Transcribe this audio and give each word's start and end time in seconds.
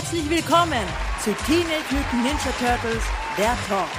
Herzlich 0.00 0.30
willkommen 0.30 0.86
zu 1.22 1.30
Teenage 1.44 1.84
Mutant 1.90 2.24
Ninja 2.24 2.52
Turtles, 2.58 3.04
der 3.36 3.54
Talk. 3.68 3.90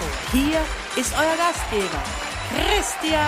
Und 0.00 0.30
hier 0.30 0.60
ist 0.94 1.12
euer 1.18 1.36
Gastgeber, 1.36 2.00
Christian. 2.54 3.18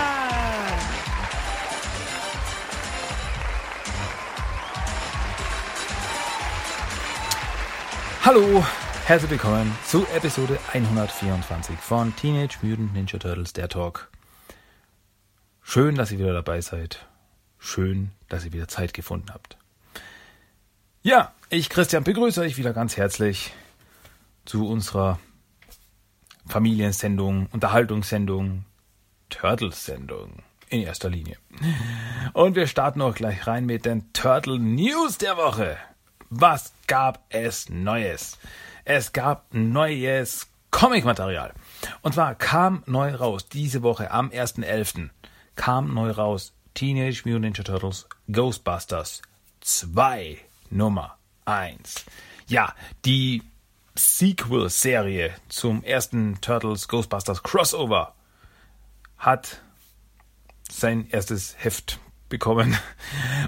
Hallo, 8.24 8.64
herzlich 9.06 9.30
willkommen 9.32 9.76
zu 9.84 10.06
Episode 10.14 10.56
124 10.72 11.76
von 11.80 12.14
Teenage 12.14 12.58
Mutant 12.62 12.94
Ninja 12.94 13.18
Turtles, 13.18 13.54
der 13.54 13.68
Talk. 13.68 14.08
Schön, 15.62 15.96
dass 15.96 16.12
ihr 16.12 16.20
wieder 16.20 16.32
dabei 16.32 16.60
seid. 16.60 17.04
Schön, 17.58 18.12
dass 18.28 18.44
ihr 18.44 18.52
wieder 18.52 18.68
Zeit 18.68 18.94
gefunden 18.94 19.32
habt. 19.34 19.56
Ja, 21.02 21.32
ich, 21.50 21.68
Christian, 21.68 22.04
begrüße 22.04 22.40
euch 22.40 22.56
wieder 22.56 22.72
ganz 22.72 22.96
herzlich 22.96 23.52
zu 24.44 24.68
unserer 24.68 25.18
Familiensendung, 26.46 27.48
Unterhaltungssendung, 27.52 28.64
Turtles-Sendung 29.30 30.42
in 30.68 30.82
erster 30.82 31.10
Linie. 31.10 31.38
Und 32.32 32.54
wir 32.54 32.68
starten 32.68 33.02
auch 33.02 33.14
gleich 33.14 33.48
rein 33.48 33.66
mit 33.66 33.84
den 33.84 34.12
Turtle 34.12 34.60
News 34.60 35.18
der 35.18 35.36
Woche. 35.36 35.76
Was 36.30 36.72
gab 36.86 37.24
es 37.30 37.68
Neues? 37.68 38.38
Es 38.84 39.12
gab 39.12 39.52
neues 39.52 40.46
Comic-Material. 40.70 41.52
Und 42.02 42.14
zwar 42.14 42.36
kam 42.36 42.84
neu 42.86 43.12
raus, 43.12 43.48
diese 43.48 43.82
Woche 43.82 44.12
am 44.12 44.30
1.11. 44.30 45.10
kam 45.56 45.92
neu 45.94 46.12
raus 46.12 46.52
Teenage 46.74 47.22
Mutant 47.24 47.42
Ninja 47.42 47.64
Turtles 47.64 48.06
Ghostbusters 48.28 49.22
2 49.60 50.38
Nummer 50.70 51.19
1. 51.50 52.04
Ja, 52.46 52.74
die 53.04 53.42
Sequel-Serie 53.96 55.34
zum 55.48 55.82
ersten 55.82 56.40
Turtles 56.40 56.88
Ghostbusters 56.88 57.42
Crossover 57.42 58.14
hat 59.18 59.60
sein 60.70 61.08
erstes 61.10 61.56
Heft 61.58 61.98
bekommen. 62.28 62.78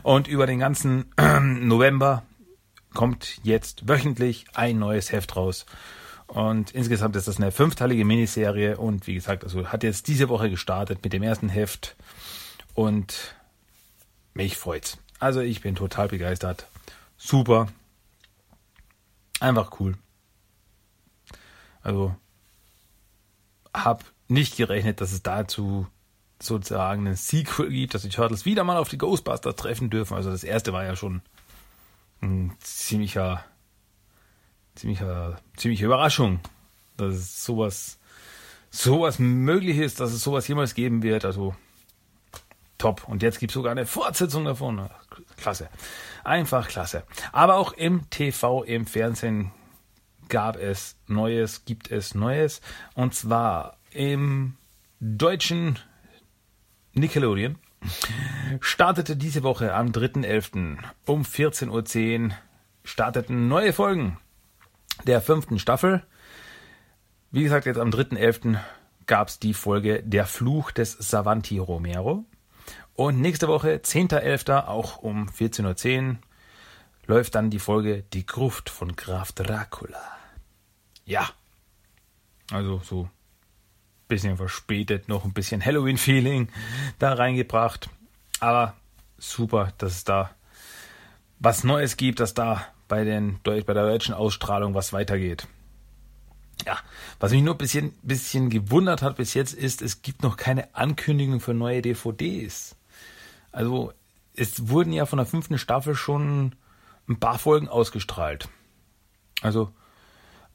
Und 0.02 0.26
über 0.26 0.46
den 0.46 0.58
ganzen 0.58 1.12
November 1.40 2.24
kommt 2.92 3.38
jetzt 3.44 3.88
wöchentlich 3.88 4.46
ein 4.54 4.78
neues 4.78 5.12
Heft 5.12 5.36
raus. 5.36 5.64
Und 6.26 6.72
insgesamt 6.72 7.14
ist 7.16 7.28
das 7.28 7.36
eine 7.36 7.52
fünfteilige 7.52 8.04
Miniserie 8.04 8.76
und 8.78 9.06
wie 9.06 9.14
gesagt, 9.14 9.44
also 9.44 9.68
hat 9.68 9.82
jetzt 9.82 10.08
diese 10.08 10.28
Woche 10.28 10.50
gestartet 10.50 11.04
mit 11.04 11.12
dem 11.12 11.22
ersten 11.22 11.48
Heft 11.48 11.94
und 12.74 13.34
mich 14.34 14.56
freut's. 14.56 14.98
Also 15.20 15.40
ich 15.40 15.60
bin 15.60 15.74
total 15.74 16.08
begeistert 16.08 16.66
super. 17.22 17.68
Einfach 19.42 19.80
cool. 19.80 19.96
Also, 21.82 22.14
hab 23.74 24.04
nicht 24.28 24.56
gerechnet, 24.56 25.00
dass 25.00 25.10
es 25.10 25.24
dazu 25.24 25.88
sozusagen 26.40 27.08
einen 27.08 27.16
Sequel 27.16 27.70
gibt, 27.70 27.94
dass 27.94 28.02
die 28.02 28.08
Turtles 28.08 28.44
wieder 28.44 28.62
mal 28.62 28.76
auf 28.76 28.88
die 28.88 28.98
Ghostbusters 28.98 29.56
treffen 29.56 29.90
dürfen. 29.90 30.14
Also 30.14 30.30
das 30.30 30.44
erste 30.44 30.72
war 30.72 30.84
ja 30.84 30.94
schon 30.94 31.22
ein 32.20 32.56
ziemlicher, 32.60 33.44
ziemlicher, 34.76 35.40
ziemliche 35.56 35.86
Überraschung, 35.86 36.38
dass 36.96 37.14
es 37.14 37.44
sowas, 37.44 37.98
sowas 38.70 39.18
möglich 39.18 39.78
ist, 39.78 39.98
dass 39.98 40.12
es 40.12 40.22
sowas 40.22 40.46
jemals 40.46 40.74
geben 40.74 41.02
wird. 41.02 41.24
Also 41.24 41.56
top. 42.78 43.08
Und 43.08 43.22
jetzt 43.22 43.40
gibt 43.40 43.50
es 43.50 43.54
sogar 43.54 43.72
eine 43.72 43.86
Fortsetzung 43.86 44.44
davon. 44.44 44.88
Klasse. 45.42 45.68
Einfach 46.24 46.68
klasse. 46.68 47.04
Aber 47.32 47.56
auch 47.56 47.72
im 47.72 48.08
TV, 48.10 48.62
im 48.62 48.86
Fernsehen 48.86 49.52
gab 50.28 50.56
es 50.56 50.96
Neues, 51.08 51.64
gibt 51.64 51.90
es 51.90 52.14
Neues. 52.14 52.60
Und 52.94 53.14
zwar 53.14 53.76
im 53.90 54.56
deutschen 55.00 55.78
Nickelodeon 56.94 57.56
startete 58.60 59.16
diese 59.16 59.42
Woche 59.42 59.74
am 59.74 59.88
3.11. 59.88 60.78
um 61.06 61.22
14.10 61.22 62.28
Uhr 62.28 62.36
starteten 62.84 63.48
neue 63.48 63.72
Folgen 63.72 64.18
der 65.06 65.20
fünften 65.20 65.58
Staffel. 65.58 66.02
Wie 67.30 67.42
gesagt, 67.42 67.66
jetzt 67.66 67.78
am 67.78 67.90
3.11. 67.90 68.58
gab 69.06 69.28
es 69.28 69.38
die 69.38 69.54
Folge 69.54 70.02
Der 70.04 70.26
Fluch 70.26 70.70
des 70.70 70.92
Savanti 70.92 71.58
Romero. 71.58 72.24
Und 72.94 73.20
nächste 73.20 73.48
Woche, 73.48 73.76
10.11., 73.76 74.66
auch 74.66 74.98
um 74.98 75.28
14.10 75.28 76.08
Uhr, 76.10 76.16
läuft 77.06 77.34
dann 77.34 77.50
die 77.50 77.58
Folge 77.58 78.04
Die 78.12 78.26
Gruft 78.26 78.70
von 78.70 78.94
Graf 78.96 79.32
Dracula. 79.32 80.02
Ja. 81.04 81.30
Also 82.50 82.80
so 82.84 83.04
ein 83.04 83.10
bisschen 84.08 84.36
verspätet, 84.36 85.08
noch 85.08 85.24
ein 85.24 85.32
bisschen 85.32 85.64
Halloween-Feeling 85.64 86.48
da 86.98 87.14
reingebracht. 87.14 87.88
Aber 88.40 88.74
super, 89.18 89.72
dass 89.78 89.92
es 89.92 90.04
da 90.04 90.30
was 91.38 91.64
Neues 91.64 91.96
gibt, 91.96 92.20
dass 92.20 92.34
da 92.34 92.66
bei, 92.88 93.04
den, 93.04 93.40
bei 93.42 93.60
der 93.60 93.74
deutschen 93.74 94.14
Ausstrahlung 94.14 94.74
was 94.74 94.92
weitergeht. 94.92 95.48
Ja, 96.66 96.78
was 97.18 97.32
mich 97.32 97.42
nur 97.42 97.54
ein 97.54 97.58
bisschen, 97.58 97.92
bisschen 98.02 98.50
gewundert 98.50 99.02
hat 99.02 99.16
bis 99.16 99.34
jetzt 99.34 99.54
ist, 99.54 99.82
es 99.82 100.02
gibt 100.02 100.22
noch 100.22 100.36
keine 100.36 100.74
Ankündigung 100.74 101.40
für 101.40 101.54
neue 101.54 101.82
DVDs. 101.82 102.76
Also 103.52 103.92
es 104.34 104.68
wurden 104.68 104.92
ja 104.92 105.06
von 105.06 105.18
der 105.18 105.26
fünften 105.26 105.58
Staffel 105.58 105.94
schon 105.94 106.54
ein 107.08 107.20
paar 107.20 107.38
Folgen 107.38 107.68
ausgestrahlt. 107.68 108.48
Also 109.42 109.72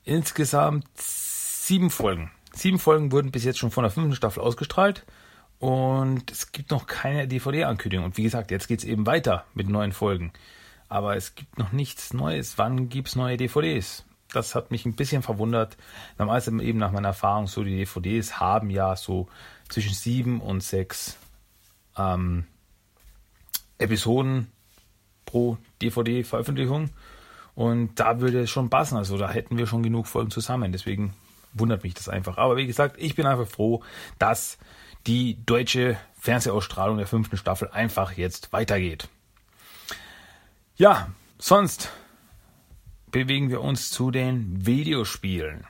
insgesamt 0.03 0.87
sieben 0.95 1.89
Folgen. 1.89 2.31
Sieben 2.53 2.79
Folgen 2.79 3.11
wurden 3.11 3.31
bis 3.31 3.43
jetzt 3.43 3.59
schon 3.59 3.71
von 3.71 3.83
der 3.83 3.91
fünften 3.91 4.15
Staffel 4.15 4.41
ausgestrahlt 4.41 5.05
und 5.59 6.31
es 6.31 6.51
gibt 6.51 6.71
noch 6.71 6.87
keine 6.87 7.27
DVD-Ankündigung. 7.27 8.05
Und 8.05 8.17
wie 8.17 8.23
gesagt, 8.23 8.51
jetzt 8.51 8.67
geht 8.67 8.79
es 8.79 8.85
eben 8.85 9.05
weiter 9.05 9.45
mit 9.53 9.69
neuen 9.69 9.91
Folgen. 9.91 10.33
Aber 10.89 11.15
es 11.15 11.35
gibt 11.35 11.59
noch 11.59 11.71
nichts 11.71 12.13
Neues. 12.13 12.57
Wann 12.57 12.89
gibt 12.89 13.09
es 13.09 13.15
neue 13.15 13.37
DVDs? 13.37 14.05
Das 14.31 14.55
hat 14.55 14.71
mich 14.71 14.85
ein 14.85 14.95
bisschen 14.95 15.21
verwundert. 15.21 15.77
Normalerweise 16.17 16.51
eben 16.61 16.79
nach 16.79 16.91
meiner 16.91 17.09
Erfahrung 17.09 17.47
so, 17.47 17.63
die 17.63 17.77
DVDs 17.77 18.39
haben 18.39 18.69
ja 18.69 18.95
so 18.95 19.27
zwischen 19.69 19.93
sieben 19.93 20.41
und 20.41 20.63
sechs 20.63 21.17
ähm, 21.97 22.45
Episoden 23.77 24.51
pro 25.25 25.57
DVD-Veröffentlichung. 25.81 26.89
Und 27.55 27.99
da 27.99 28.19
würde 28.19 28.41
es 28.41 28.49
schon 28.49 28.69
passen. 28.69 28.97
Also 28.97 29.17
da 29.17 29.29
hätten 29.29 29.57
wir 29.57 29.67
schon 29.67 29.83
genug 29.83 30.07
Folgen 30.07 30.31
zusammen. 30.31 30.71
Deswegen 30.71 31.13
wundert 31.53 31.83
mich 31.83 31.93
das 31.93 32.09
einfach. 32.09 32.37
Aber 32.37 32.57
wie 32.57 32.67
gesagt, 32.67 32.95
ich 32.99 33.15
bin 33.15 33.25
einfach 33.25 33.47
froh, 33.47 33.83
dass 34.19 34.57
die 35.07 35.37
deutsche 35.45 35.97
Fernsehausstrahlung 36.19 36.97
der 36.97 37.07
fünften 37.07 37.37
Staffel 37.37 37.69
einfach 37.69 38.13
jetzt 38.13 38.53
weitergeht. 38.53 39.09
Ja, 40.75 41.09
sonst 41.39 41.91
bewegen 43.09 43.49
wir 43.49 43.61
uns 43.61 43.89
zu 43.89 44.11
den 44.11 44.65
Videospielen. 44.65 45.65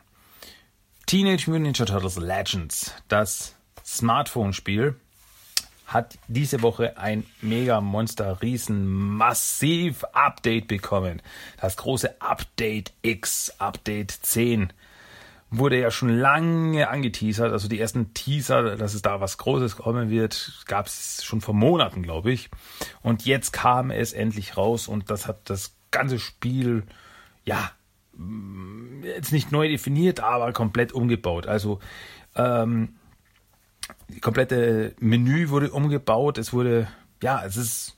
Teenage 1.05 1.49
Mutant 1.49 1.63
Ninja 1.63 1.85
Turtles 1.85 2.17
Legends, 2.17 2.93
das 3.07 3.55
Smartphone-Spiel, 3.85 4.99
hat 5.87 6.19
diese 6.27 6.61
Woche 6.61 6.97
ein 6.97 7.25
mega 7.41 7.79
Monster 7.79 8.41
Riesen 8.41 8.85
massiv 8.85 10.03
Update 10.11 10.67
bekommen. 10.67 11.21
Das 11.61 11.77
große 11.77 12.21
Update 12.21 12.91
X, 13.01 13.55
Update 13.57 14.11
10 14.11 14.73
wurde 15.49 15.79
ja 15.79 15.89
schon 15.89 16.09
lange 16.09 16.89
angeteasert. 16.89 17.53
Also 17.53 17.69
die 17.69 17.79
ersten 17.79 18.13
Teaser, 18.13 18.75
dass 18.75 18.93
es 18.93 19.01
da 19.01 19.21
was 19.21 19.37
Großes 19.37 19.77
kommen 19.77 20.09
wird, 20.09 20.65
gab 20.67 20.87
es 20.87 21.23
schon 21.23 21.39
vor 21.39 21.53
Monaten, 21.53 22.03
glaube 22.03 22.33
ich. 22.33 22.49
Und 23.01 23.25
jetzt 23.25 23.53
kam 23.53 23.89
es 23.89 24.11
endlich 24.11 24.57
raus 24.57 24.89
und 24.89 25.09
das 25.09 25.25
hat 25.25 25.49
das 25.49 25.77
ganze 25.91 26.19
Spiel, 26.19 26.83
ja, 27.45 27.71
jetzt 29.03 29.31
nicht 29.31 29.53
neu 29.53 29.69
definiert, 29.69 30.19
aber 30.19 30.51
komplett 30.51 30.91
umgebaut. 30.91 31.47
Also 31.47 31.79
ähm, 32.35 32.97
die 34.09 34.19
komplette 34.19 34.95
Menü 34.99 35.49
wurde 35.49 35.71
umgebaut. 35.71 36.37
Es 36.37 36.53
wurde, 36.53 36.87
ja, 37.21 37.43
es 37.45 37.57
ist 37.57 37.97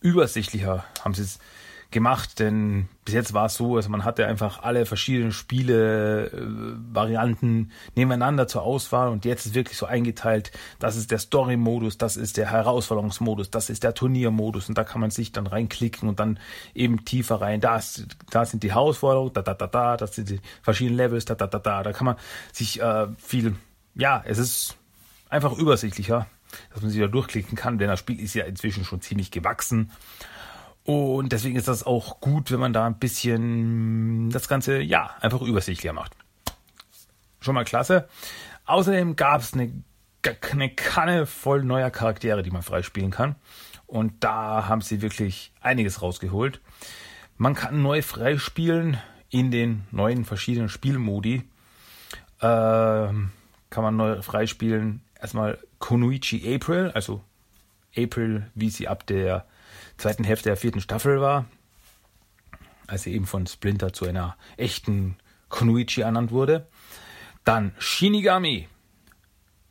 übersichtlicher, 0.00 0.84
haben 1.02 1.14
sie 1.14 1.22
es 1.22 1.38
gemacht, 1.90 2.40
denn 2.40 2.88
bis 3.04 3.14
jetzt 3.14 3.32
war 3.32 3.46
es 3.46 3.54
so, 3.54 3.76
also 3.76 3.88
man 3.88 4.04
hatte 4.04 4.26
einfach 4.26 4.62
alle 4.62 4.86
verschiedenen 4.86 5.32
Spiele, 5.32 6.26
äh, 6.26 6.30
Varianten 6.92 7.70
nebeneinander 7.94 8.48
zur 8.48 8.62
Auswahl 8.62 9.08
und 9.08 9.24
jetzt 9.24 9.46
ist 9.46 9.54
wirklich 9.54 9.78
so 9.78 9.86
eingeteilt, 9.86 10.50
das 10.78 10.96
ist 10.96 11.10
der 11.10 11.18
Story-Modus, 11.18 11.96
das 11.96 12.16
ist 12.16 12.36
der 12.36 12.50
Herausforderungsmodus, 12.50 13.50
das 13.50 13.70
ist 13.70 13.84
der 13.84 13.94
Turniermodus 13.94 14.68
und 14.68 14.76
da 14.76 14.84
kann 14.84 15.00
man 15.00 15.10
sich 15.10 15.32
dann 15.32 15.46
reinklicken 15.46 16.08
und 16.08 16.18
dann 16.18 16.40
eben 16.74 17.04
tiefer 17.04 17.40
rein, 17.40 17.60
da, 17.60 17.76
ist, 17.76 18.06
da 18.30 18.44
sind 18.44 18.62
die 18.62 18.72
Herausforderungen, 18.72 19.32
da, 19.32 19.42
da, 19.42 19.54
da, 19.54 19.66
da, 19.66 19.96
das 19.96 20.16
sind 20.16 20.28
die 20.28 20.40
verschiedenen 20.62 20.96
Levels, 20.96 21.24
da, 21.24 21.36
da, 21.36 21.46
da, 21.46 21.60
da, 21.60 21.82
da 21.84 21.92
kann 21.92 22.06
man 22.06 22.16
sich 22.52 22.80
äh, 22.82 23.06
viel, 23.16 23.54
ja, 23.94 24.22
es 24.26 24.38
ist 24.38 24.76
einfach 25.28 25.52
übersichtlicher, 25.56 26.26
dass 26.72 26.82
man 26.82 26.90
sich 26.90 27.00
da 27.00 27.06
durchklicken 27.06 27.56
kann, 27.56 27.78
denn 27.78 27.88
das 27.88 28.00
Spiel 28.00 28.20
ist 28.20 28.34
ja 28.34 28.44
inzwischen 28.44 28.84
schon 28.84 29.00
ziemlich 29.00 29.30
gewachsen. 29.30 29.90
Und 30.84 31.32
deswegen 31.32 31.56
ist 31.56 31.66
das 31.66 31.84
auch 31.84 32.20
gut, 32.20 32.52
wenn 32.52 32.60
man 32.60 32.72
da 32.72 32.86
ein 32.86 32.98
bisschen 32.98 34.30
das 34.30 34.46
Ganze, 34.46 34.80
ja, 34.80 35.10
einfach 35.20 35.42
übersichtlicher 35.42 35.92
macht. 35.92 36.12
Schon 37.40 37.56
mal 37.56 37.64
klasse. 37.64 38.08
Außerdem 38.66 39.16
gab 39.16 39.40
es 39.40 39.52
eine, 39.52 39.72
eine 40.52 40.70
Kanne 40.70 41.26
voll 41.26 41.64
neuer 41.64 41.90
Charaktere, 41.90 42.42
die 42.42 42.52
man 42.52 42.62
freispielen 42.62 43.10
kann. 43.10 43.34
Und 43.86 44.22
da 44.22 44.68
haben 44.68 44.80
sie 44.80 45.02
wirklich 45.02 45.52
einiges 45.60 46.02
rausgeholt. 46.02 46.60
Man 47.36 47.54
kann 47.54 47.82
neu 47.82 48.02
freispielen 48.02 48.98
in 49.28 49.50
den 49.50 49.86
neuen 49.90 50.24
verschiedenen 50.24 50.68
Spielmodi. 50.68 51.42
Äh, 52.38 52.42
kann 52.42 53.82
man 53.82 53.96
neu 53.96 54.22
freispielen. 54.22 55.02
Erstmal 55.20 55.58
Konuichi 55.78 56.54
April, 56.54 56.90
also 56.94 57.22
April, 57.96 58.50
wie 58.54 58.70
sie 58.70 58.88
ab 58.88 59.06
der 59.06 59.46
zweiten 59.96 60.24
Hälfte 60.24 60.50
der 60.50 60.56
vierten 60.56 60.80
Staffel 60.80 61.20
war, 61.20 61.46
als 62.86 63.02
sie 63.02 63.14
eben 63.14 63.26
von 63.26 63.46
Splinter 63.46 63.92
zu 63.92 64.06
einer 64.06 64.36
echten 64.56 65.16
Konuichi 65.48 66.02
ernannt 66.02 66.30
wurde. 66.30 66.66
Dann 67.44 67.72
Shinigami, 67.78 68.68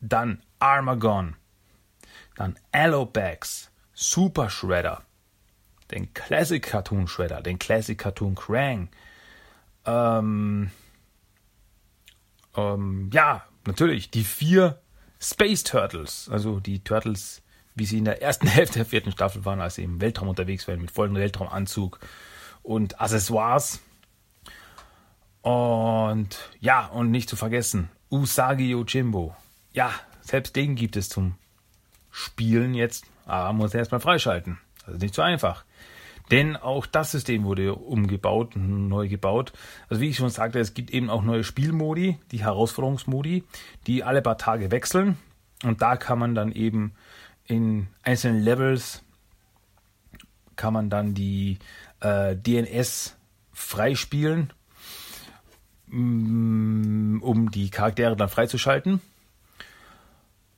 dann 0.02 0.42
Armagon, 0.60 1.36
dann 2.36 2.58
Allobags, 2.72 3.70
Super 3.94 4.50
Shredder, 4.50 5.04
den 5.92 6.14
Classic 6.14 6.62
Cartoon 6.64 7.08
Shredder, 7.08 7.42
den 7.42 7.60
Classic 7.60 7.98
Cartoon 7.98 8.36
Krang. 8.36 8.90
Ähm, 9.86 10.72
ähm, 12.56 13.10
ja, 13.14 13.46
natürlich 13.66 14.10
die 14.10 14.24
vier 14.24 14.82
Space 15.20 15.64
Turtles, 15.64 16.30
also 16.32 16.60
die 16.60 16.84
Turtles, 16.84 17.42
wie 17.76 17.86
sie 17.86 17.98
in 17.98 18.06
der 18.06 18.22
ersten 18.22 18.48
Hälfte 18.48 18.80
der 18.80 18.86
vierten 18.86 19.12
Staffel 19.12 19.46
waren, 19.46 19.62
als 19.62 19.76
sie 19.76 19.84
im 19.84 20.02
Weltraum 20.02 20.30
unterwegs 20.30 20.68
waren, 20.68 20.82
mit 20.82 20.92
vollem 20.92 21.16
Weltraumanzug 21.16 22.00
und 22.64 23.00
Accessoires. 23.00 23.82
Und 25.42 26.50
ja, 26.60 26.88
und 26.88 27.12
nicht 27.12 27.30
zu 27.30 27.36
vergessen, 27.36 27.90
Usagi 28.10 28.72
Yojimbo. 28.72 29.36
Ja, 29.74 29.92
selbst 30.22 30.56
den 30.56 30.76
gibt 30.76 30.96
es 30.96 31.10
zum 31.10 31.36
Spielen 32.10 32.74
jetzt, 32.74 33.06
aber 33.26 33.48
man 33.48 33.58
muss 33.58 33.74
er 33.74 33.80
erstmal 33.80 34.00
freischalten. 34.00 34.58
Das 34.86 34.96
ist 34.96 35.02
nicht 35.02 35.16
so 35.16 35.22
einfach. 35.22 35.66
Denn 36.32 36.56
auch 36.56 36.86
das 36.86 37.12
System 37.12 37.44
wurde 37.44 37.76
umgebaut, 37.76 38.56
neu 38.56 39.08
gebaut. 39.08 39.54
Also 39.90 40.02
wie 40.02 40.10
ich 40.10 40.18
schon 40.18 40.30
sagte, 40.30 40.60
es 40.60 40.74
gibt 40.74 40.92
eben 40.92 41.10
auch 41.10 41.22
neue 41.22 41.44
Spielmodi, 41.44 42.18
die 42.32 42.44
Herausforderungsmodi, 42.44 43.44
die 43.86 44.04
alle 44.04 44.22
paar 44.22 44.38
Tage 44.38 44.72
wechseln. 44.72 45.18
Und 45.64 45.82
da 45.82 45.96
kann 45.98 46.20
man 46.20 46.36
dann 46.36 46.52
eben 46.52 46.94
in 47.46 47.88
einzelnen 48.04 48.42
Levels 48.42 49.04
kann 50.56 50.74
man 50.74 50.90
dann 50.90 51.14
die 51.14 51.60
äh, 52.00 52.36
DNS 52.36 53.16
freispielen, 53.52 54.54
mm, 55.88 57.20
um 57.22 57.52
die 57.52 57.70
Charaktere 57.70 58.16
dann 58.16 58.30
freizuschalten. 58.30 59.02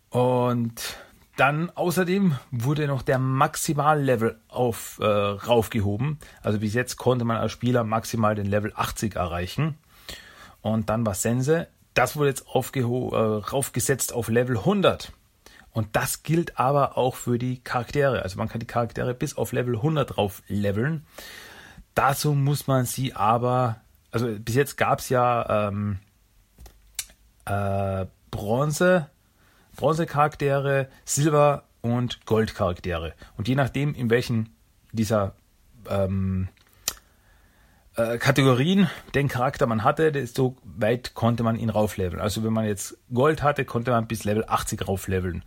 Und 0.10 0.98
dann 1.38 1.70
außerdem 1.70 2.36
wurde 2.52 2.88
noch 2.88 3.04
der 3.04 3.20
Maximallevel 3.20 4.40
auf 4.48 5.00
äh, 5.00 5.06
raufgehoben. 5.06 6.20
Also 6.42 6.60
bis 6.60 6.74
jetzt 6.74 6.98
konnte 6.98 7.26
man 7.26 7.38
als 7.38 7.52
Spieler 7.52 7.84
maximal 7.84 8.36
den 8.36 8.48
Level 8.48 8.74
80 8.76 9.16
erreichen. 9.16 9.78
Und 10.62 10.90
dann 10.90 11.06
war 11.06 11.14
Sense. 11.14 11.68
Das 11.94 12.16
wurde 12.16 12.30
jetzt 12.30 12.48
aufgeho 12.48 13.12
äh, 13.14 13.50
raufgesetzt 13.52 14.14
auf 14.14 14.30
Level 14.30 14.58
100. 14.58 15.14
Und 15.72 15.96
das 15.96 16.24
gilt 16.24 16.60
aber 16.60 16.98
auch 16.98 17.16
für 17.16 17.38
die 17.38 17.60
Charaktere. 17.64 18.24
Also 18.24 18.38
man 18.38 18.50
kann 18.50 18.60
die 18.60 18.66
Charaktere 18.66 19.14
bis 19.14 19.38
auf 19.38 19.52
Level 19.52 19.76
100 19.76 20.18
drauf 20.18 20.42
leveln. 20.48 21.06
Dazu 21.94 22.34
muss 22.34 22.66
man 22.66 22.86
sie 22.86 23.14
aber, 23.14 23.82
also 24.10 24.28
bis 24.40 24.56
jetzt 24.56 24.78
gab 24.78 25.00
es 25.00 25.10
ja 25.10 25.68
ähm, 25.68 26.00
äh, 27.46 28.08
Bronze, 28.32 29.10
Bronze-Charaktere, 29.78 30.90
Silber- 31.06 31.64
und 31.82 32.26
Gold-Charaktere. 32.26 33.14
Und 33.38 33.48
je 33.48 33.56
nachdem, 33.56 33.94
in 33.94 34.10
welchen 34.10 34.50
dieser 34.92 35.36
ähm, 35.90 36.50
äh, 37.96 38.18
Kategorien 38.18 38.90
den 39.16 39.28
Charakter 39.28 39.66
man 39.68 39.84
hatte, 39.84 40.12
desto 40.12 40.58
weit 40.64 41.14
konnte 41.14 41.44
man 41.44 41.56
ihn 41.56 41.70
raufleveln. 41.70 42.22
Also 42.22 42.44
wenn 42.44 42.54
man 42.54 42.66
jetzt 42.66 42.98
Gold 43.14 43.42
hatte, 43.42 43.66
konnte 43.66 43.92
man 43.92 44.08
bis 44.08 44.24
Level 44.24 44.46
80 44.48 44.88
raufleveln. 44.88 45.44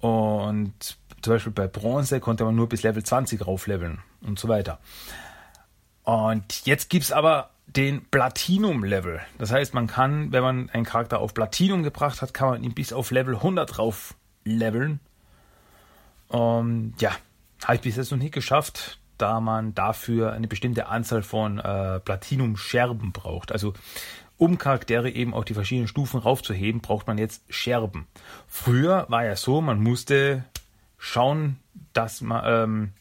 Und 0.00 0.98
zum 1.22 1.32
Beispiel 1.32 1.52
bei 1.52 1.66
Bronze 1.66 2.20
konnte 2.20 2.44
man 2.44 2.54
nur 2.54 2.68
bis 2.68 2.82
Level 2.82 3.02
20 3.02 3.46
raufleveln 3.46 4.00
und 4.22 4.38
so 4.38 4.48
weiter. 4.48 4.78
Und 6.04 6.66
jetzt 6.66 6.90
gibt 6.90 7.04
es 7.04 7.12
aber 7.12 7.50
den 7.66 8.04
Platinum-Level. 8.06 9.20
Das 9.38 9.52
heißt, 9.52 9.74
man 9.74 9.86
kann, 9.86 10.32
wenn 10.32 10.42
man 10.42 10.70
einen 10.70 10.84
Charakter 10.84 11.18
auf 11.18 11.34
Platinum 11.34 11.82
gebracht 11.82 12.22
hat, 12.22 12.32
kann 12.32 12.48
man 12.48 12.64
ihn 12.64 12.74
bis 12.74 12.92
auf 12.92 13.10
Level 13.10 13.34
100 13.34 13.76
drauf 13.76 14.14
leveln. 14.44 15.00
Um, 16.28 16.94
ja, 16.98 17.12
habe 17.64 17.76
ich 17.76 17.80
bis 17.82 17.96
jetzt 17.96 18.10
noch 18.10 18.18
nicht 18.18 18.34
geschafft, 18.34 18.98
da 19.18 19.40
man 19.40 19.74
dafür 19.74 20.32
eine 20.32 20.48
bestimmte 20.48 20.86
Anzahl 20.86 21.22
von 21.22 21.58
äh, 21.58 22.00
Platinum-Scherben 22.00 23.12
braucht. 23.12 23.52
Also 23.52 23.74
um 24.38 24.58
Charaktere 24.58 25.10
eben 25.10 25.34
auf 25.34 25.44
die 25.44 25.54
verschiedenen 25.54 25.88
Stufen 25.88 26.20
raufzuheben, 26.20 26.80
braucht 26.80 27.06
man 27.06 27.18
jetzt 27.18 27.42
Scherben. 27.48 28.06
Früher 28.48 29.06
war 29.08 29.24
ja 29.24 29.36
so, 29.36 29.60
man 29.60 29.80
musste 29.82 30.44
schauen, 30.98 31.58
dass 31.92 32.20
man 32.20 32.42
ähm, 32.46 32.92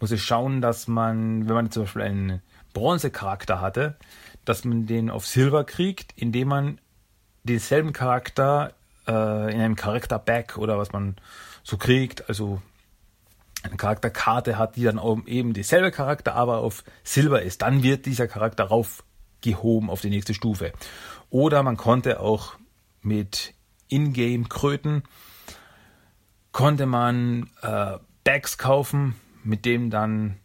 musste 0.00 0.18
schauen, 0.18 0.60
dass 0.60 0.88
man, 0.88 1.48
wenn 1.48 1.54
man 1.54 1.70
zum 1.70 1.84
Beispiel 1.84 2.02
einen 2.02 2.42
Bronze-Charakter 2.74 3.62
hatte, 3.62 3.96
dass 4.44 4.64
man 4.64 4.86
den 4.86 5.08
auf 5.08 5.26
Silber 5.26 5.64
kriegt, 5.64 6.12
indem 6.16 6.48
man 6.48 6.80
denselben 7.44 7.94
Charakter 7.94 8.74
äh, 9.06 9.54
in 9.54 9.60
einem 9.60 9.76
Charakter-Bag 9.76 10.58
oder 10.58 10.76
was 10.76 10.92
man 10.92 11.16
so 11.62 11.78
kriegt, 11.78 12.28
also 12.28 12.60
eine 13.62 13.76
Charakterkarte 13.76 14.58
hat, 14.58 14.76
die 14.76 14.84
dann 14.84 15.00
eben 15.26 15.54
dieselbe 15.54 15.90
Charakter, 15.90 16.34
aber 16.34 16.58
auf 16.58 16.84
Silber 17.02 17.40
ist. 17.40 17.62
Dann 17.62 17.82
wird 17.82 18.04
dieser 18.04 18.28
Charakter 18.28 18.64
raufgehoben 18.64 19.88
auf 19.88 20.02
die 20.02 20.10
nächste 20.10 20.34
Stufe. 20.34 20.72
Oder 21.30 21.62
man 21.62 21.78
konnte 21.78 22.20
auch 22.20 22.56
mit 23.00 23.54
Ingame-Kröten 23.88 25.04
konnte 26.52 26.86
man 26.86 27.50
äh, 27.62 27.98
Bags 28.22 28.58
kaufen, 28.58 29.16
mit 29.42 29.64
dem 29.64 29.90
dann 29.90 30.38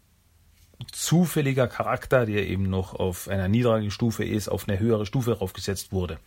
zufälliger 0.91 1.67
Charakter, 1.67 2.25
der 2.25 2.47
eben 2.47 2.69
noch 2.69 2.93
auf 2.93 3.27
einer 3.27 3.47
niedrigen 3.47 3.91
Stufe 3.91 4.23
ist, 4.23 4.47
auf 4.47 4.67
eine 4.67 4.79
höhere 4.79 5.05
Stufe 5.05 5.37
raufgesetzt 5.37 5.91
wurde. 5.91 6.19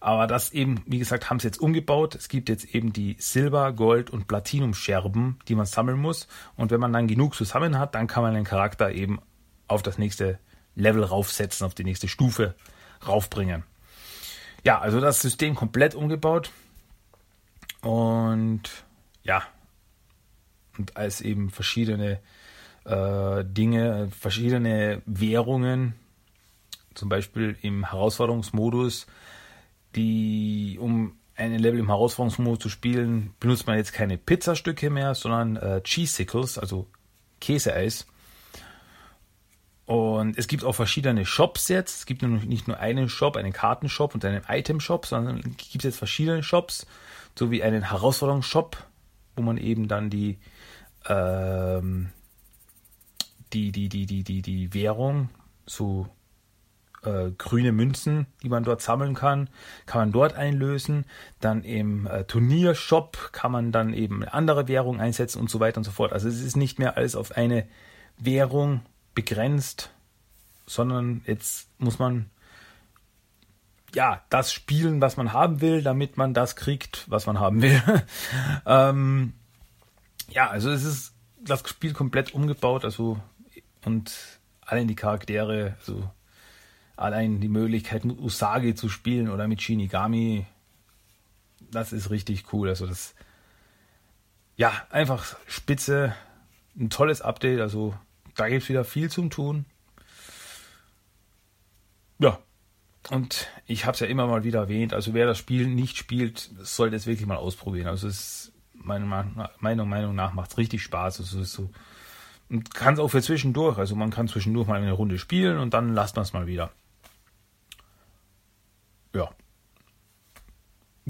Aber 0.00 0.26
das 0.26 0.52
eben, 0.52 0.82
wie 0.86 0.98
gesagt, 0.98 1.30
haben 1.30 1.40
sie 1.40 1.46
jetzt 1.46 1.60
umgebaut. 1.60 2.14
Es 2.14 2.28
gibt 2.28 2.50
jetzt 2.50 2.74
eben 2.74 2.92
die 2.92 3.16
Silber-, 3.18 3.72
Gold- 3.72 4.10
und 4.10 4.28
Platinum-Scherben, 4.28 5.38
die 5.48 5.54
man 5.54 5.64
sammeln 5.64 5.98
muss. 5.98 6.28
Und 6.56 6.70
wenn 6.70 6.80
man 6.80 6.92
dann 6.92 7.06
genug 7.08 7.34
zusammen 7.34 7.78
hat, 7.78 7.94
dann 7.94 8.06
kann 8.06 8.22
man 8.22 8.34
den 8.34 8.44
Charakter 8.44 8.92
eben 8.92 9.18
auf 9.66 9.82
das 9.82 9.96
nächste 9.96 10.38
Level 10.74 11.02
raufsetzen, 11.04 11.66
auf 11.66 11.74
die 11.74 11.84
nächste 11.84 12.08
Stufe 12.08 12.54
raufbringen. 13.06 13.62
Ja, 14.62 14.78
also 14.78 15.00
das 15.00 15.22
System 15.22 15.54
komplett 15.54 15.94
umgebaut. 15.94 16.50
Und 17.80 18.62
ja, 19.22 19.42
und 20.76 20.96
als 20.98 21.22
eben 21.22 21.50
verschiedene 21.50 22.20
äh, 22.84 23.44
Dinge, 23.44 24.08
verschiedene 24.10 25.02
Währungen, 25.06 25.94
zum 26.94 27.08
Beispiel 27.08 27.56
im 27.62 27.90
Herausforderungsmodus, 27.90 29.06
die, 29.96 30.78
um 30.80 31.16
ein 31.36 31.58
Level 31.58 31.80
im 31.80 31.88
Herausforderungsmodus 31.88 32.60
zu 32.60 32.68
spielen, 32.68 33.34
benutzt 33.40 33.66
man 33.66 33.76
jetzt 33.76 33.92
keine 33.92 34.18
Pizzastücke 34.18 34.90
mehr, 34.90 35.14
sondern 35.14 35.56
äh, 35.56 35.80
Cheesicles, 35.82 36.58
also 36.58 36.86
Käseeis. 37.40 38.06
Und 39.86 40.38
es 40.38 40.48
gibt 40.48 40.64
auch 40.64 40.72
verschiedene 40.72 41.26
Shops 41.26 41.68
jetzt. 41.68 41.98
Es 41.98 42.06
gibt 42.06 42.22
nicht 42.22 42.68
nur 42.68 42.78
einen 42.78 43.08
Shop, 43.08 43.36
einen 43.36 43.52
Kartenshop 43.52 44.14
und 44.14 44.24
einen 44.24 44.42
Item-Shop, 44.48 45.04
sondern 45.04 45.38
es 45.38 45.70
gibt 45.70 45.84
jetzt 45.84 45.98
verschiedene 45.98 46.42
Shops, 46.42 46.86
sowie 47.38 47.62
einen 47.62 47.90
Herausforderungsshop, 47.90 48.78
wo 49.36 49.42
man 49.42 49.58
eben 49.58 49.88
dann 49.88 50.08
die 50.08 50.38
ähm, 51.06 52.10
die, 53.54 53.72
die, 53.72 53.88
die, 53.88 54.06
die, 54.06 54.24
die, 54.24 54.42
die 54.42 54.74
Währung, 54.74 55.30
so 55.66 56.08
äh, 57.04 57.30
grüne 57.36 57.72
Münzen, 57.72 58.26
die 58.42 58.48
man 58.48 58.64
dort 58.64 58.82
sammeln 58.82 59.14
kann, 59.14 59.48
kann 59.86 60.00
man 60.00 60.12
dort 60.12 60.34
einlösen. 60.34 61.04
Dann 61.40 61.62
im 61.62 62.06
äh, 62.06 62.24
Turniershop 62.24 63.30
kann 63.32 63.52
man 63.52 63.72
dann 63.72 63.94
eben 63.94 64.22
eine 64.22 64.34
andere 64.34 64.68
Währung 64.68 65.00
einsetzen 65.00 65.40
und 65.40 65.50
so 65.50 65.60
weiter 65.60 65.78
und 65.78 65.84
so 65.84 65.90
fort. 65.90 66.12
Also 66.12 66.28
es 66.28 66.40
ist 66.40 66.56
nicht 66.56 66.78
mehr 66.78 66.96
alles 66.96 67.16
auf 67.16 67.32
eine 67.32 67.66
Währung 68.18 68.80
begrenzt, 69.14 69.90
sondern 70.66 71.22
jetzt 71.26 71.68
muss 71.78 71.98
man 71.98 72.30
ja 73.94 74.22
das 74.28 74.52
spielen, 74.52 75.00
was 75.00 75.16
man 75.16 75.32
haben 75.32 75.60
will, 75.60 75.82
damit 75.82 76.16
man 76.16 76.34
das 76.34 76.56
kriegt, 76.56 77.08
was 77.08 77.26
man 77.26 77.38
haben 77.38 77.62
will. 77.62 77.80
ähm, 78.66 79.34
ja, 80.28 80.48
also 80.50 80.70
es 80.70 80.84
ist 80.84 81.14
das 81.40 81.68
Spiel 81.68 81.92
komplett 81.92 82.34
umgebaut, 82.34 82.84
also 82.84 83.20
und 83.86 84.40
allein 84.60 84.88
die 84.88 84.96
Charaktere, 84.96 85.76
also 85.78 86.10
allein 86.96 87.40
die 87.40 87.48
Möglichkeit 87.48 88.04
Usagi 88.04 88.74
zu 88.74 88.88
spielen 88.88 89.28
oder 89.28 89.48
mit 89.48 89.62
Shinigami, 89.62 90.46
das 91.70 91.92
ist 91.92 92.10
richtig 92.10 92.52
cool. 92.52 92.68
Also 92.68 92.86
das, 92.86 93.14
ja, 94.56 94.72
einfach 94.90 95.36
spitze, 95.46 96.14
ein 96.78 96.90
tolles 96.90 97.20
Update. 97.20 97.60
Also 97.60 97.94
da 98.36 98.48
gibt 98.48 98.62
es 98.62 98.68
wieder 98.68 98.84
viel 98.84 99.10
zum 99.10 99.30
Tun. 99.30 99.64
Ja, 102.18 102.38
und 103.10 103.48
ich 103.66 103.84
habe 103.84 103.94
es 103.94 104.00
ja 104.00 104.06
immer 104.06 104.26
mal 104.26 104.44
wieder 104.44 104.60
erwähnt. 104.60 104.94
Also 104.94 105.14
wer 105.14 105.26
das 105.26 105.38
Spiel 105.38 105.66
nicht 105.66 105.96
spielt, 105.96 106.50
sollte 106.62 106.96
es 106.96 107.06
wirklich 107.06 107.26
mal 107.26 107.36
ausprobieren. 107.36 107.88
Also 107.88 108.08
es 108.08 108.18
ist 108.18 108.52
meiner 108.72 109.06
Meinung 109.84 110.14
nach 110.14 110.32
macht 110.34 110.52
es 110.52 110.58
richtig 110.58 110.82
Spaß. 110.82 111.20
Also 111.20 111.40
es 111.40 111.48
ist 111.48 111.54
so 111.54 111.70
und 112.48 112.74
kann 112.74 112.94
es 112.94 113.00
auch 113.00 113.08
für 113.08 113.22
zwischendurch. 113.22 113.78
Also 113.78 113.94
man 113.96 114.10
kann 114.10 114.28
zwischendurch 114.28 114.66
mal 114.66 114.80
eine 114.80 114.92
Runde 114.92 115.18
spielen 115.18 115.58
und 115.58 115.74
dann 115.74 115.94
lasst 115.94 116.16
man 116.16 116.24
es 116.24 116.32
mal 116.32 116.46
wieder. 116.46 116.70
Ja. 119.14 119.30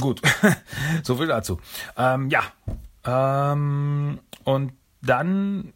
Gut. 0.01 0.21
so 1.03 1.17
viel 1.17 1.27
dazu. 1.27 1.61
Ähm, 1.97 2.29
ja. 2.31 2.43
Ähm, 3.05 4.21
und 4.45 4.73
dann 5.03 5.73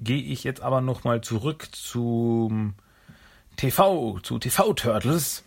gehe 0.00 0.22
ich 0.22 0.44
jetzt 0.44 0.60
aber 0.60 0.80
nochmal 0.80 1.20
zurück 1.20 1.68
zum 1.72 2.74
TV, 3.56 4.20
zu 4.20 4.38
TV 4.38 4.72
Turtles. 4.74 5.44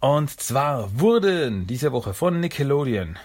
Und 0.00 0.30
zwar 0.30 0.98
wurden 0.98 1.66
diese 1.66 1.92
Woche 1.92 2.14
von 2.14 2.40
Nickelodeon 2.40 3.18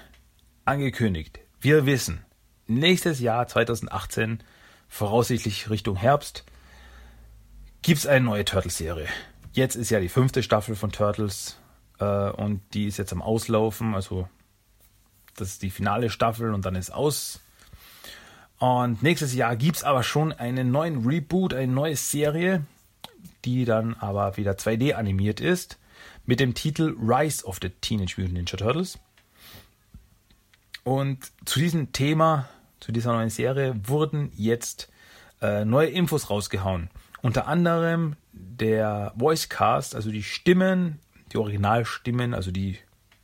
angekündigt, 0.65 1.39
wir 1.59 1.85
wissen, 1.85 2.23
nächstes 2.67 3.19
Jahr 3.19 3.47
2018, 3.47 4.43
voraussichtlich 4.87 5.69
Richtung 5.69 5.95
Herbst, 5.95 6.43
gibt 7.81 7.99
es 7.99 8.07
eine 8.07 8.25
neue 8.25 8.45
Turtles-Serie. 8.45 9.07
Jetzt 9.53 9.75
ist 9.75 9.89
ja 9.89 9.99
die 9.99 10.09
fünfte 10.09 10.43
Staffel 10.43 10.75
von 10.75 10.91
Turtles 10.91 11.57
äh, 11.99 12.29
und 12.31 12.61
die 12.73 12.85
ist 12.85 12.97
jetzt 12.97 13.13
am 13.13 13.21
Auslaufen. 13.21 13.95
Also 13.95 14.27
das 15.35 15.49
ist 15.49 15.61
die 15.61 15.69
finale 15.69 16.09
Staffel 16.09 16.53
und 16.53 16.65
dann 16.65 16.75
ist 16.75 16.91
aus. 16.91 17.39
Und 18.59 19.03
nächstes 19.03 19.33
Jahr 19.35 19.55
gibt 19.55 19.77
es 19.77 19.83
aber 19.83 20.03
schon 20.03 20.33
einen 20.33 20.71
neuen 20.71 21.05
Reboot, 21.05 21.53
eine 21.53 21.71
neue 21.71 21.95
Serie, 21.95 22.65
die 23.45 23.65
dann 23.65 23.93
aber 23.95 24.37
wieder 24.37 24.53
2D 24.53 24.93
animiert 24.93 25.39
ist, 25.39 25.77
mit 26.25 26.39
dem 26.39 26.53
Titel 26.53 26.95
Rise 26.99 27.45
of 27.45 27.59
the 27.61 27.69
Teenage 27.69 28.15
Mutant 28.17 28.33
Ninja 28.33 28.57
Turtles. 28.57 28.99
Und 30.83 31.31
zu 31.45 31.59
diesem 31.59 31.91
Thema 31.91 32.49
zu 32.79 32.91
dieser 32.91 33.13
neuen 33.13 33.29
Serie 33.29 33.75
wurden 33.83 34.31
jetzt 34.35 34.89
äh, 35.41 35.65
neue 35.65 35.87
Infos 35.87 36.29
rausgehauen. 36.29 36.89
Unter 37.21 37.47
anderem 37.47 38.15
der 38.31 39.13
Voicecast, 39.15 39.95
also 39.95 40.11
die 40.11 40.23
Stimmen, 40.23 40.99
die 41.31 41.37
Originalstimmen, 41.37 42.33
also 42.33 42.51
die 42.51 42.77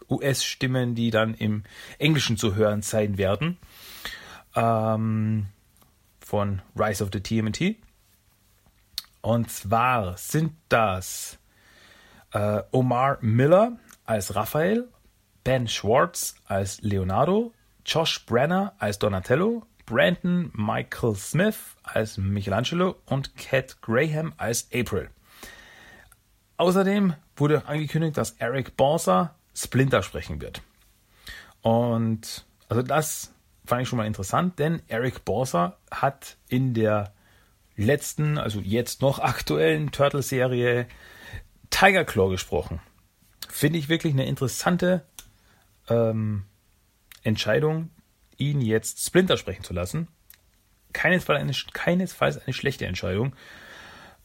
US-Stimmen, 0.09 0.95
die 0.95 1.11
dann 1.11 1.33
im 1.33 1.63
Englischen 1.99 2.37
zu 2.37 2.55
hören 2.55 2.81
sein 2.81 3.17
werden. 3.17 3.57
Ähm, 4.55 5.47
von 6.19 6.61
Rise 6.75 7.03
of 7.03 7.09
the 7.13 7.21
TMT. 7.21 7.77
Und 9.21 9.51
zwar 9.51 10.17
sind 10.17 10.53
das 10.69 11.37
äh, 12.31 12.61
Omar 12.71 13.17
Miller 13.21 13.77
als 14.05 14.35
Raphael, 14.35 14.89
Ben 15.43 15.67
Schwartz 15.67 16.35
als 16.45 16.81
Leonardo, 16.81 17.53
Josh 17.85 18.25
Brenner 18.25 18.73
als 18.79 18.99
Donatello, 18.99 19.65
Brandon 19.85 20.51
Michael 20.53 21.15
Smith 21.15 21.75
als 21.83 22.17
Michelangelo 22.17 22.95
und 23.05 23.35
Cat 23.35 23.81
Graham 23.81 24.33
als 24.37 24.67
April. 24.73 25.09
Außerdem 26.57 27.15
wurde 27.35 27.65
angekündigt, 27.65 28.17
dass 28.17 28.31
Eric 28.31 28.77
Borsa 28.77 29.35
Splinter 29.55 30.01
sprechen 30.01 30.41
wird. 30.41 30.61
Und 31.61 32.45
also 32.69 32.81
das 32.81 33.33
fand 33.65 33.81
ich 33.81 33.89
schon 33.89 33.97
mal 33.97 34.07
interessant, 34.07 34.59
denn 34.59 34.81
Eric 34.87 35.25
Borsa 35.25 35.77
hat 35.91 36.37
in 36.47 36.73
der 36.73 37.13
letzten, 37.75 38.37
also 38.37 38.59
jetzt 38.59 39.01
noch 39.01 39.19
aktuellen 39.19 39.91
Turtle-Serie 39.91 40.87
Tiger 41.69 42.05
Claw 42.05 42.29
gesprochen. 42.29 42.79
Finde 43.49 43.79
ich 43.79 43.89
wirklich 43.89 44.13
eine 44.13 44.25
interessante 44.25 45.05
ähm, 45.89 46.45
Entscheidung, 47.23 47.89
ihn 48.37 48.61
jetzt 48.61 49.05
Splinter 49.05 49.37
sprechen 49.37 49.63
zu 49.63 49.73
lassen. 49.73 50.07
Keinesfalls 50.91 51.41
eine, 51.41 51.53
keinesfalls 51.73 52.37
eine 52.37 52.53
schlechte 52.53 52.85
Entscheidung. 52.85 53.35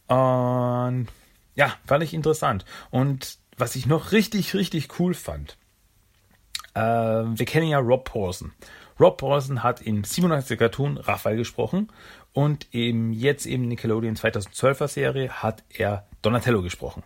Und 0.07 1.09
ja, 1.55 1.75
fand 1.87 2.05
ich 2.05 2.15
interessant. 2.15 2.65
Und 2.91 3.39
was 3.57 3.77
ich 3.77 3.87
noch 3.87 4.13
richtig, 4.13 4.55
richtig 4.55 4.99
cool 4.99 5.15
fand, 5.15 5.57
äh, 6.75 6.81
wir 6.81 7.47
kennen 7.47 7.69
ja 7.69 7.79
Rob 7.79 8.05
Paulson. 8.05 8.53
Rob 9.01 9.19
Paulson 9.19 9.63
hat 9.63 9.81
im 9.81 10.03
97er 10.03 10.57
Cartoon 10.57 10.97
Raphael 10.97 11.37
gesprochen 11.37 11.93
und 12.33 12.67
im 12.73 13.13
jetzt 13.13 13.47
eben 13.47 13.69
Nickelodeon 13.69 14.17
2012er 14.17 14.89
Serie 14.89 15.31
hat 15.31 15.63
er 15.69 16.07
Donatello 16.23 16.63
gesprochen. 16.63 17.03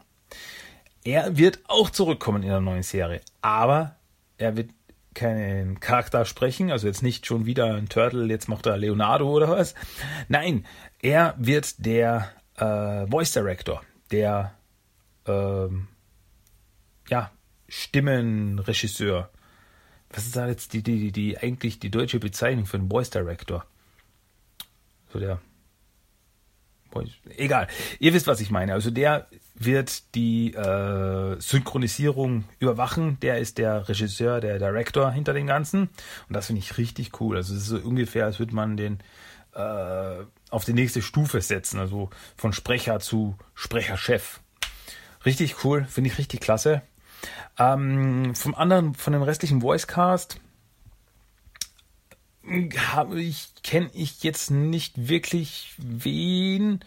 Er 1.04 1.36
wird 1.36 1.60
auch 1.68 1.90
zurückkommen 1.90 2.42
in 2.42 2.50
der 2.50 2.60
neuen 2.60 2.82
Serie, 2.82 3.20
aber 3.42 3.96
er 4.38 4.56
wird 4.56 4.70
keinen 5.14 5.80
Charakter 5.80 6.24
sprechen, 6.24 6.70
also 6.70 6.86
jetzt 6.86 7.02
nicht 7.02 7.26
schon 7.26 7.46
wieder 7.46 7.74
ein 7.74 7.88
Turtle, 7.88 8.26
jetzt 8.26 8.48
macht 8.48 8.66
er 8.66 8.76
Leonardo 8.76 9.30
oder 9.30 9.48
was. 9.48 9.74
Nein, 10.28 10.66
er 11.00 11.34
wird 11.38 11.84
der 11.84 12.30
äh, 12.56 13.06
Voice 13.06 13.32
Director, 13.32 13.82
der 14.10 14.54
ähm, 15.26 15.88
ja, 17.08 17.30
Stimmenregisseur. 17.68 19.30
Was 20.10 20.26
ist 20.26 20.36
da 20.36 20.46
jetzt 20.48 20.72
die, 20.72 20.82
die, 20.82 20.98
die, 20.98 21.12
die 21.12 21.38
eigentlich 21.38 21.78
die 21.78 21.90
deutsche 21.90 22.18
Bezeichnung 22.18 22.66
für 22.66 22.76
einen 22.76 22.90
Voice 22.90 23.10
Director? 23.10 23.64
So 25.12 25.18
der 25.18 25.40
Egal, 27.36 27.68
ihr 27.98 28.12
wisst, 28.14 28.26
was 28.26 28.40
ich 28.40 28.50
meine. 28.50 28.72
Also 28.72 28.90
der 28.90 29.26
wird 29.54 30.14
die 30.14 30.54
äh, 30.54 31.40
Synchronisierung 31.40 32.44
überwachen. 32.58 33.18
Der 33.20 33.38
ist 33.38 33.58
der 33.58 33.88
Regisseur, 33.88 34.40
der 34.40 34.58
Director 34.58 35.10
hinter 35.10 35.32
dem 35.32 35.46
Ganzen. 35.46 35.88
Und 36.28 36.36
das 36.36 36.46
finde 36.46 36.60
ich 36.60 36.78
richtig 36.78 37.20
cool. 37.20 37.36
Also 37.36 37.54
es 37.54 37.62
ist 37.62 37.68
so 37.68 37.76
ungefähr, 37.78 38.24
als 38.24 38.38
würde 38.38 38.54
man 38.54 38.76
den 38.76 38.98
äh, 39.54 40.24
auf 40.50 40.64
die 40.64 40.72
nächste 40.72 41.02
Stufe 41.02 41.40
setzen. 41.40 41.78
Also 41.78 42.10
von 42.36 42.52
Sprecher 42.52 43.00
zu 43.00 43.36
Sprecherchef. 43.54 44.40
Richtig 45.24 45.64
cool, 45.64 45.86
finde 45.88 46.10
ich 46.10 46.18
richtig 46.18 46.40
klasse. 46.40 46.82
Ähm, 47.58 48.34
vom 48.34 48.54
anderen, 48.54 48.94
von 48.94 49.12
dem 49.12 49.22
restlichen 49.22 49.62
Voicecast 49.62 50.40
ich 52.44 53.48
kenne 53.62 53.90
ich 53.94 54.22
jetzt 54.22 54.50
nicht 54.50 55.08
wirklich 55.08 55.74
wen, 55.78 56.80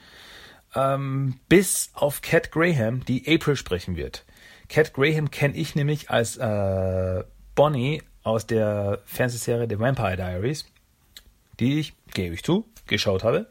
ähm, 0.75 1.39
bis 1.47 1.91
auf 1.93 2.21
Cat 2.21 2.51
Graham, 2.51 3.03
die 3.05 3.23
April 3.27 3.55
sprechen 3.55 3.95
wird. 3.95 4.25
Cat 4.67 4.93
Graham 4.93 5.31
kenne 5.31 5.55
ich 5.55 5.75
nämlich 5.75 6.09
als 6.09 6.37
äh, 6.37 7.23
Bonnie 7.55 8.01
aus 8.23 8.47
der 8.47 9.01
Fernsehserie 9.05 9.67
The 9.69 9.79
Vampire 9.79 10.17
Diaries, 10.17 10.65
die 11.59 11.79
ich, 11.79 11.93
gebe 12.13 12.33
ich 12.35 12.43
zu, 12.43 12.65
geschaut 12.87 13.23
habe. 13.23 13.47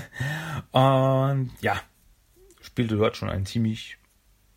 Und 0.72 1.50
ja, 1.60 1.80
spielte 2.60 2.96
dort 2.96 3.16
schon 3.16 3.30
einen 3.30 3.46
ziemlich, 3.46 3.96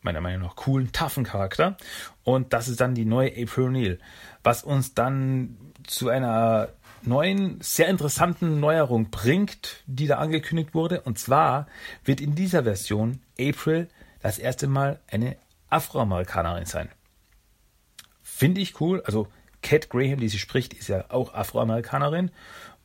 meiner 0.01 0.21
Meinung 0.21 0.47
nach, 0.47 0.55
coolen, 0.55 0.91
toughen 0.91 1.23
Charakter. 1.23 1.77
Und 2.23 2.53
das 2.53 2.67
ist 2.67 2.81
dann 2.81 2.95
die 2.95 3.05
neue 3.05 3.31
April 3.31 3.67
O'Neil, 3.67 3.99
was 4.43 4.63
uns 4.63 4.93
dann 4.93 5.57
zu 5.85 6.09
einer 6.09 6.69
neuen, 7.01 7.59
sehr 7.61 7.87
interessanten 7.87 8.59
Neuerung 8.59 9.09
bringt, 9.09 9.83
die 9.85 10.07
da 10.07 10.17
angekündigt 10.17 10.73
wurde. 10.73 11.01
Und 11.01 11.19
zwar 11.19 11.67
wird 12.03 12.21
in 12.21 12.35
dieser 12.35 12.63
Version 12.63 13.21
April 13.39 13.87
das 14.21 14.39
erste 14.39 14.67
Mal 14.67 14.99
eine 15.09 15.37
Afroamerikanerin 15.69 16.65
sein. 16.65 16.89
Finde 18.21 18.61
ich 18.61 18.79
cool. 18.81 19.01
Also 19.05 19.27
Cat 19.61 19.89
Graham, 19.89 20.19
die 20.19 20.29
sie 20.29 20.39
spricht, 20.39 20.73
ist 20.73 20.87
ja 20.87 21.05
auch 21.09 21.33
Afroamerikanerin. 21.33 22.31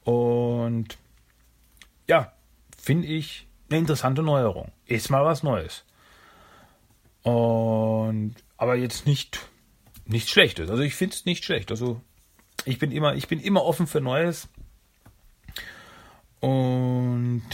Und 0.05 0.99
ja, 2.09 2.33
finde 2.77 3.09
ich 3.09 3.47
eine 3.71 3.79
interessante 3.79 4.23
Neuerung. 4.23 4.73
Ist 4.87 5.11
mal 5.11 5.25
was 5.25 5.43
Neues. 5.43 5.85
Und 7.23 8.35
aber 8.57 8.77
jetzt 8.77 9.07
nicht 9.07 9.41
nichts 10.05 10.31
Schlechtes. 10.31 10.71
Also 10.71 10.83
ich 10.83 10.95
finde 10.95 11.15
es 11.15 11.25
nicht 11.25 11.45
schlecht. 11.45 11.71
Also 11.71 12.01
ich 12.65 12.79
bin 12.79 12.93
immer, 12.93 13.15
ich 13.15 13.29
bin 13.29 13.41
immer 13.41 13.65
offen 13.65 13.87
für 13.87 14.01
Neues. 14.01 14.49
Und 16.41 17.45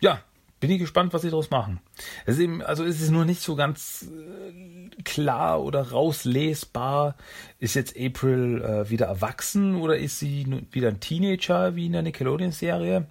ja, 0.00 0.22
bin 0.60 0.70
ich 0.70 0.78
gespannt, 0.78 1.12
was 1.12 1.22
sie 1.22 1.30
daraus 1.30 1.50
machen. 1.50 1.80
Es 2.24 2.38
eben, 2.38 2.62
also 2.62 2.84
es 2.84 3.00
ist 3.00 3.10
nur 3.10 3.26
nicht 3.26 3.42
so 3.42 3.56
ganz 3.56 4.08
äh, 4.10 4.76
unklar 5.06 5.62
oder 5.62 5.90
rauslesbar. 5.90 7.16
Ist 7.58 7.74
jetzt 7.74 7.96
April 7.96 8.62
äh, 8.62 8.90
wieder 8.90 9.06
erwachsen 9.06 9.76
oder 9.76 9.96
ist 9.96 10.18
sie 10.18 10.46
wieder 10.72 10.88
ein 10.88 11.00
Teenager 11.00 11.76
wie 11.76 11.86
in 11.86 11.92
der 11.92 12.02
Nickelodeon-Serie? 12.02 13.06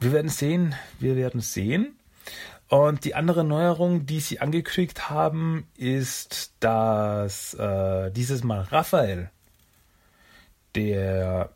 Wir 0.00 0.12
werden 0.12 0.30
sehen. 0.30 0.74
Wir 0.98 1.16
werden 1.16 1.40
sehen. 1.40 1.96
Und 2.68 3.04
die 3.04 3.14
andere 3.14 3.44
Neuerung, 3.44 4.06
die 4.06 4.20
sie 4.20 4.40
angekündigt 4.40 5.10
haben, 5.10 5.68
ist, 5.76 6.54
dass 6.60 7.54
äh, 7.54 8.10
dieses 8.10 8.42
Mal 8.42 8.62
Raphael, 8.62 9.30
der 10.74 11.50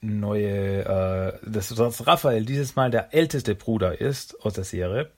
neue, 0.00 0.84
äh, 0.84 1.50
dass, 1.50 2.06
Raphael 2.06 2.44
dieses 2.44 2.76
Mal 2.76 2.90
der 2.90 3.12
älteste 3.12 3.54
Bruder 3.54 4.00
ist 4.00 4.40
aus 4.44 4.54
der 4.54 4.64
Serie, 4.64 5.10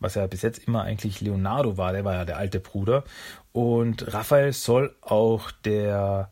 was 0.00 0.14
ja 0.14 0.26
bis 0.26 0.42
jetzt 0.42 0.66
immer 0.66 0.82
eigentlich 0.82 1.20
Leonardo 1.20 1.76
war, 1.76 1.92
der 1.92 2.04
war 2.04 2.14
ja 2.14 2.24
der 2.24 2.36
alte 2.36 2.60
Bruder. 2.60 3.04
Und 3.52 4.12
Raphael 4.12 4.52
soll 4.52 4.94
auch 5.00 5.50
der, 5.50 6.30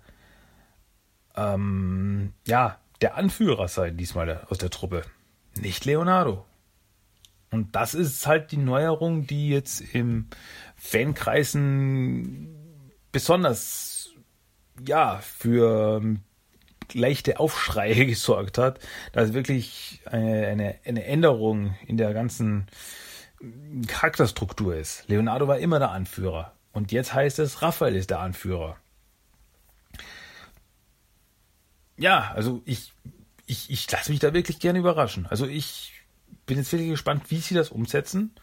ähm, 1.36 2.32
ja, 2.46 2.78
der 3.00 3.16
Anführer 3.16 3.68
sein, 3.68 3.96
diesmal 3.96 4.44
aus 4.48 4.58
der 4.58 4.70
Truppe. 4.70 5.02
Nicht 5.56 5.84
Leonardo. 5.84 6.44
Und 7.50 7.74
das 7.74 7.94
ist 7.94 8.26
halt 8.26 8.52
die 8.52 8.56
Neuerung, 8.56 9.26
die 9.26 9.50
jetzt 9.50 9.80
im 9.94 10.26
Fankreisen 10.76 12.54
besonders, 13.12 14.14
ja, 14.86 15.18
für 15.18 16.02
leichte 16.92 17.40
Aufschreie 17.40 18.06
gesorgt 18.06 18.58
hat, 18.58 18.80
dass 19.12 19.32
wirklich 19.32 20.00
eine, 20.06 20.46
eine, 20.46 20.74
eine 20.84 21.04
Änderung 21.04 21.74
in 21.86 21.96
der 21.96 22.12
ganzen 22.12 22.66
Charakterstruktur 23.86 24.76
ist. 24.76 25.04
Leonardo 25.08 25.46
war 25.46 25.58
immer 25.58 25.78
der 25.78 25.90
Anführer. 25.90 26.52
Und 26.72 26.92
jetzt 26.92 27.14
heißt 27.14 27.38
es, 27.38 27.62
Raphael 27.62 27.96
ist 27.96 28.10
der 28.10 28.20
Anführer. 28.20 28.76
Ja, 31.96 32.32
also 32.34 32.60
ich, 32.64 32.92
ich, 33.46 33.70
ich 33.70 33.90
lasse 33.90 34.10
mich 34.10 34.20
da 34.20 34.34
wirklich 34.34 34.58
gerne 34.58 34.78
überraschen. 34.78 35.26
Also 35.26 35.46
ich 35.46 35.95
bin 36.46 36.58
jetzt 36.58 36.72
wirklich 36.72 36.90
gespannt, 36.90 37.24
wie 37.30 37.38
sie 37.38 37.54
das 37.54 37.70
umsetzen. 37.70 38.34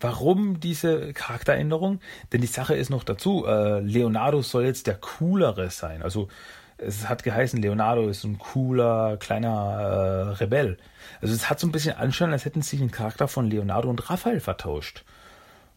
Warum 0.00 0.60
diese 0.60 1.12
Charakteränderung? 1.12 2.00
Denn 2.32 2.40
die 2.40 2.46
Sache 2.46 2.76
ist 2.76 2.88
noch 2.88 3.02
dazu, 3.02 3.46
äh, 3.46 3.80
Leonardo 3.80 4.42
soll 4.42 4.64
jetzt 4.64 4.86
der 4.86 4.94
coolere 4.94 5.70
sein. 5.70 6.02
Also 6.02 6.28
es 6.76 7.08
hat 7.08 7.24
geheißen, 7.24 7.60
Leonardo 7.60 8.08
ist 8.08 8.22
ein 8.22 8.38
cooler, 8.38 9.16
kleiner 9.16 9.50
äh, 9.50 10.34
Rebell. 10.36 10.78
Also 11.20 11.34
es 11.34 11.50
hat 11.50 11.58
so 11.58 11.66
ein 11.66 11.72
bisschen 11.72 11.96
Anschein, 11.96 12.30
als 12.30 12.44
hätten 12.44 12.62
sie 12.62 12.76
den 12.76 12.92
Charakter 12.92 13.26
von 13.26 13.50
Leonardo 13.50 13.90
und 13.90 14.08
Raphael 14.08 14.38
vertauscht. 14.38 15.04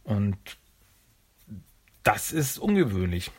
Und 0.03 0.37
das 2.03 2.31
ist 2.31 2.59
ungewöhnlich. 2.59 3.31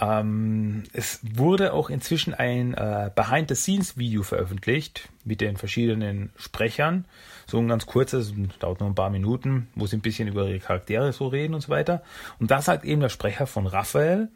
Ähm, 0.00 0.84
es 0.92 1.18
wurde 1.22 1.72
auch 1.72 1.90
inzwischen 1.90 2.32
ein 2.32 2.74
äh, 2.74 3.10
Behind-the-Scenes-Video 3.14 4.22
veröffentlicht 4.22 5.08
mit 5.24 5.40
den 5.40 5.56
verschiedenen 5.56 6.30
Sprechern. 6.36 7.04
So 7.46 7.58
ein 7.58 7.68
ganz 7.68 7.86
kurzes, 7.86 8.32
dauert 8.60 8.80
nur 8.80 8.88
ein 8.88 8.94
paar 8.94 9.10
Minuten, 9.10 9.68
wo 9.74 9.86
sie 9.86 9.96
ein 9.96 10.02
bisschen 10.02 10.28
über 10.28 10.46
ihre 10.46 10.60
Charaktere 10.60 11.12
so 11.12 11.26
reden 11.26 11.54
und 11.54 11.62
so 11.62 11.68
weiter. 11.70 12.02
Und 12.38 12.50
da 12.50 12.62
sagt 12.62 12.84
eben 12.84 13.00
der 13.00 13.08
Sprecher 13.08 13.46
von 13.46 13.66
Raphael, 13.66 14.28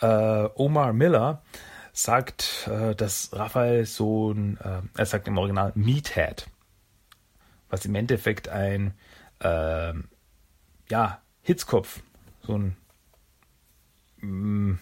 äh, 0.00 0.48
Omar 0.54 0.92
Miller, 0.92 1.42
sagt, 1.92 2.68
äh, 2.70 2.94
dass 2.94 3.30
Raphael 3.32 3.86
so 3.86 4.32
ein, 4.32 4.58
äh, 4.58 4.82
er 4.94 5.06
sagt 5.06 5.26
im 5.26 5.38
Original 5.38 5.72
Meathead, 5.74 6.46
was 7.70 7.86
im 7.86 7.94
Endeffekt 7.94 8.48
ein, 8.48 8.92
äh, 9.40 9.94
ja, 10.90 11.22
Hitzkopf, 11.42 12.02
so 12.42 12.58
ein, 12.58 12.76
mm, 14.20 14.74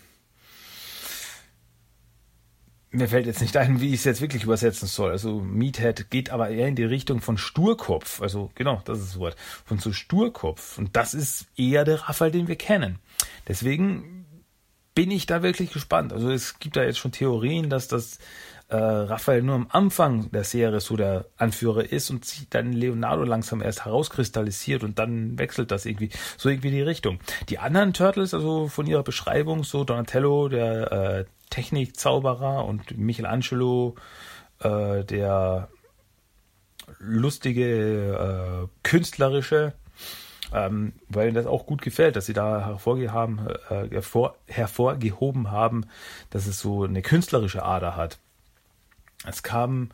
mir 2.90 3.08
fällt 3.08 3.26
jetzt 3.26 3.40
nicht 3.40 3.56
ein, 3.56 3.80
wie 3.80 3.88
ich 3.88 4.00
es 4.00 4.04
jetzt 4.04 4.20
wirklich 4.20 4.44
übersetzen 4.44 4.88
soll. 4.88 5.10
Also 5.10 5.40
Meathead 5.40 6.10
geht 6.10 6.30
aber 6.30 6.50
eher 6.50 6.68
in 6.68 6.76
die 6.76 6.84
Richtung 6.84 7.20
von 7.20 7.36
Sturkopf. 7.36 8.22
Also 8.22 8.50
genau, 8.54 8.80
das 8.84 9.00
ist 9.00 9.08
das 9.10 9.18
Wort. 9.18 9.36
Von 9.64 9.78
so 9.78 9.92
Sturkopf. 9.92 10.78
Und 10.78 10.96
das 10.96 11.14
ist 11.14 11.46
eher 11.56 11.84
der 11.84 12.08
Raphael, 12.08 12.30
den 12.30 12.48
wir 12.48 12.56
kennen. 12.56 12.98
Deswegen 13.48 14.26
bin 14.94 15.10
ich 15.10 15.26
da 15.26 15.42
wirklich 15.42 15.72
gespannt. 15.72 16.12
Also 16.12 16.30
es 16.30 16.58
gibt 16.58 16.76
da 16.76 16.82
jetzt 16.82 16.98
schon 16.98 17.12
Theorien, 17.12 17.68
dass 17.68 17.88
das 17.88 18.18
äh, 18.68 18.76
Raphael 18.76 19.42
nur 19.42 19.54
am 19.54 19.68
Anfang 19.70 20.30
der 20.32 20.44
Serie 20.44 20.80
so 20.80 20.96
der 20.96 21.26
Anführer 21.36 21.84
ist 21.84 22.10
und 22.10 22.24
sich 22.24 22.48
dann 22.48 22.72
Leonardo 22.72 23.22
langsam 23.24 23.62
erst 23.62 23.84
herauskristallisiert 23.84 24.82
und 24.82 24.98
dann 24.98 25.38
wechselt 25.38 25.70
das 25.70 25.86
irgendwie 25.86 26.10
so 26.36 26.48
irgendwie 26.48 26.70
die 26.70 26.82
Richtung. 26.82 27.20
Die 27.48 27.58
anderen 27.58 27.92
Turtles, 27.92 28.34
also 28.34 28.68
von 28.68 28.86
ihrer 28.86 29.04
Beschreibung, 29.04 29.62
so 29.62 29.84
Donatello, 29.84 30.48
der 30.48 30.92
äh, 30.92 31.24
Technikzauberer 31.50 32.64
und 32.64 32.98
Michelangelo, 32.98 33.94
äh, 34.60 35.04
der 35.04 35.68
lustige, 36.98 38.64
äh, 38.64 38.68
künstlerische, 38.82 39.74
ähm, 40.52 40.92
weil 41.08 41.32
das 41.32 41.46
auch 41.46 41.66
gut 41.66 41.82
gefällt, 41.82 42.16
dass 42.16 42.26
sie 42.26 42.32
da 42.32 42.66
hervorgehoben, 42.66 43.48
äh, 43.68 43.88
hervor, 43.90 44.36
hervorgehoben 44.46 45.50
haben, 45.50 45.86
dass 46.30 46.46
es 46.46 46.60
so 46.60 46.84
eine 46.84 47.02
künstlerische 47.02 47.64
Ader 47.64 47.96
hat. 47.96 48.18
Es 49.24 49.42
kam 49.42 49.90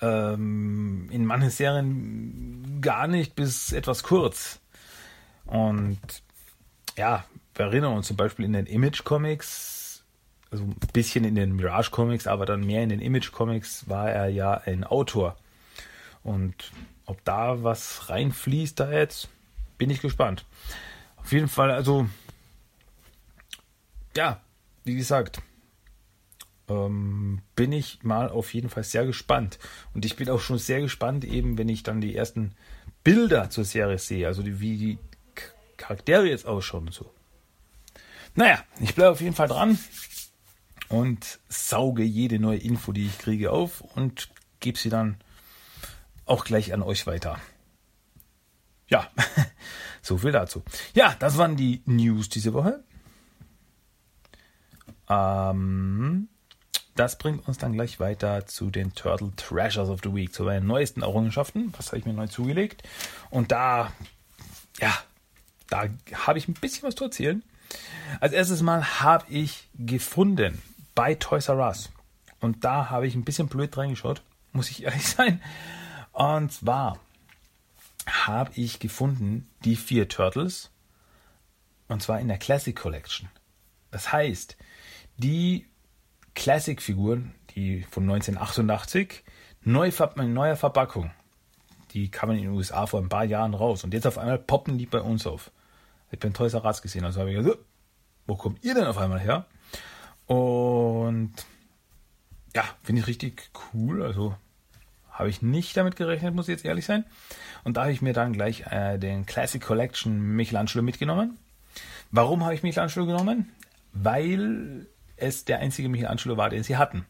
ähm, 0.00 1.08
in 1.10 1.24
manchen 1.24 1.50
Serien 1.50 2.80
gar 2.80 3.06
nicht 3.06 3.34
bis 3.34 3.72
etwas 3.72 4.02
kurz. 4.02 4.60
Und 5.46 5.98
ja, 6.96 7.24
wir 7.54 7.66
erinnern 7.66 7.94
uns 7.94 8.08
zum 8.08 8.16
Beispiel 8.16 8.44
in 8.44 8.52
den 8.52 8.66
Image-Comics, 8.66 10.04
also 10.50 10.64
ein 10.64 10.76
bisschen 10.92 11.24
in 11.24 11.34
den 11.34 11.56
Mirage-Comics, 11.56 12.26
aber 12.26 12.46
dann 12.46 12.64
mehr 12.64 12.82
in 12.82 12.88
den 12.88 13.00
Image-Comics 13.00 13.88
war 13.88 14.10
er 14.10 14.28
ja 14.28 14.54
ein 14.54 14.84
Autor. 14.84 15.36
Und 16.22 16.72
ob 17.06 17.24
da 17.24 17.62
was 17.62 18.08
reinfließt 18.08 18.80
da 18.80 18.90
jetzt, 18.90 19.28
bin 19.78 19.90
ich 19.90 20.00
gespannt. 20.00 20.44
Auf 21.16 21.32
jeden 21.32 21.48
Fall, 21.48 21.70
also, 21.70 22.08
ja, 24.16 24.40
wie 24.84 24.96
gesagt, 24.96 25.40
ähm, 26.68 27.42
bin 27.54 27.72
ich 27.72 28.02
mal 28.02 28.28
auf 28.28 28.54
jeden 28.54 28.68
Fall 28.68 28.84
sehr 28.84 29.06
gespannt. 29.06 29.58
Und 29.94 30.04
ich 30.04 30.16
bin 30.16 30.30
auch 30.30 30.40
schon 30.40 30.58
sehr 30.58 30.80
gespannt, 30.80 31.24
eben 31.24 31.58
wenn 31.58 31.68
ich 31.68 31.82
dann 31.82 32.00
die 32.00 32.16
ersten 32.16 32.54
Bilder 33.04 33.50
zur 33.50 33.64
Serie 33.64 33.98
sehe, 33.98 34.26
also 34.26 34.42
die, 34.42 34.60
wie 34.60 34.76
die 34.76 34.98
Charaktere 35.76 36.28
jetzt 36.28 36.46
ausschauen 36.46 36.86
und 36.86 36.94
so. 36.94 37.12
Naja, 38.34 38.62
ich 38.80 38.94
bleibe 38.94 39.12
auf 39.12 39.20
jeden 39.20 39.34
Fall 39.34 39.48
dran 39.48 39.78
und 40.88 41.38
sauge 41.48 42.02
jede 42.02 42.38
neue 42.38 42.58
Info, 42.58 42.92
die 42.92 43.06
ich 43.06 43.18
kriege, 43.18 43.50
auf 43.50 43.80
und 43.80 44.28
gebe 44.60 44.78
sie 44.78 44.90
dann 44.90 45.16
auch 46.24 46.44
gleich 46.44 46.74
an 46.74 46.82
euch 46.82 47.06
weiter. 47.06 47.40
Ja, 48.88 49.10
so 50.02 50.18
viel 50.18 50.32
dazu. 50.32 50.62
Ja, 50.94 51.14
das 51.18 51.38
waren 51.38 51.56
die 51.56 51.82
News 51.86 52.28
diese 52.28 52.52
Woche. 52.52 52.84
Ähm, 55.08 56.28
das 56.96 57.18
bringt 57.18 57.46
uns 57.46 57.58
dann 57.58 57.72
gleich 57.72 58.00
weiter 58.00 58.46
zu 58.46 58.70
den 58.70 58.94
Turtle 58.94 59.32
Treasures 59.36 59.88
of 59.88 60.00
the 60.02 60.14
Week, 60.14 60.32
zu 60.32 60.44
meinen 60.44 60.66
neuesten 60.66 61.02
Errungenschaften. 61.02 61.72
Was 61.76 61.88
habe 61.88 61.98
ich 61.98 62.06
mir 62.06 62.12
neu 62.12 62.26
zugelegt? 62.26 62.82
Und 63.30 63.52
da, 63.52 63.92
ja, 64.80 64.96
da 65.68 65.84
habe 66.14 66.38
ich 66.38 66.48
ein 66.48 66.54
bisschen 66.54 66.84
was 66.84 66.94
zu 66.94 67.04
erzählen. 67.04 67.42
Als 68.20 68.32
erstes 68.32 68.62
Mal 68.62 69.00
habe 69.00 69.26
ich 69.28 69.68
gefunden 69.74 70.62
bei 70.94 71.14
Toys 71.14 71.48
R 71.48 71.58
Us. 71.58 71.90
Und 72.40 72.64
da 72.64 72.90
habe 72.90 73.06
ich 73.06 73.14
ein 73.14 73.24
bisschen 73.24 73.48
blöd 73.48 73.76
reingeschaut, 73.76 74.22
muss 74.52 74.70
ich 74.70 74.82
ehrlich 74.84 75.06
sein. 75.06 75.42
Und 76.12 76.52
zwar 76.52 76.98
habe 78.06 78.52
ich 78.54 78.78
gefunden 78.78 79.48
die 79.64 79.76
vier 79.76 80.08
Turtles 80.08 80.70
und 81.88 82.02
zwar 82.02 82.20
in 82.20 82.28
der 82.28 82.38
Classic 82.38 82.74
Collection. 82.74 83.28
Das 83.90 84.12
heißt, 84.12 84.56
die 85.18 85.66
Classic-Figuren, 86.36 87.34
die 87.56 87.82
von 87.90 88.04
1988, 88.04 89.24
neu, 89.62 89.90
in 90.18 90.34
neuer 90.34 90.54
Verpackung, 90.54 91.10
die 91.92 92.10
kamen 92.10 92.36
in 92.36 92.44
den 92.44 92.52
USA 92.52 92.86
vor 92.86 93.00
ein 93.00 93.08
paar 93.08 93.24
Jahren 93.24 93.54
raus 93.54 93.82
und 93.82 93.92
jetzt 93.92 94.06
auf 94.06 94.18
einmal 94.18 94.38
poppen 94.38 94.78
die 94.78 94.86
bei 94.86 95.00
uns 95.00 95.26
auf. 95.26 95.50
Ich 96.12 96.20
bin 96.20 96.34
Toys 96.34 96.54
R 96.54 96.64
Us 96.64 96.82
gesehen, 96.82 97.04
also 97.04 97.20
habe 97.20 97.32
ich 97.32 97.38
gesagt, 97.38 97.58
wo 98.26 98.36
kommt 98.36 98.62
ihr 98.64 98.74
denn 98.74 98.86
auf 98.86 98.98
einmal 98.98 99.18
her? 99.18 99.46
Und 100.26 101.32
ja, 102.54 102.64
finde 102.82 103.00
ich 103.00 103.06
richtig 103.06 103.50
cool. 103.72 104.02
Also 104.02 104.36
habe 105.10 105.28
ich 105.28 105.42
nicht 105.42 105.76
damit 105.76 105.96
gerechnet, 105.96 106.34
muss 106.34 106.48
ich 106.48 106.52
jetzt 106.52 106.64
ehrlich 106.64 106.84
sein. 106.84 107.04
Und 107.64 107.76
da 107.76 107.82
habe 107.82 107.92
ich 107.92 108.02
mir 108.02 108.12
dann 108.12 108.32
gleich 108.32 108.64
äh, 108.70 108.98
den 108.98 109.26
Classic 109.26 109.62
Collection 109.62 110.36
Michelangelo 110.36 110.82
mitgenommen. 110.82 111.38
Warum 112.10 112.44
habe 112.44 112.54
ich 112.54 112.62
Michelangelo 112.62 113.06
genommen? 113.06 113.52
Weil 113.92 114.86
es 115.16 115.44
der 115.44 115.58
einzige 115.58 115.88
Michelangelo 115.88 116.36
war, 116.36 116.50
den 116.50 116.62
sie 116.62 116.76
hatten. 116.76 117.06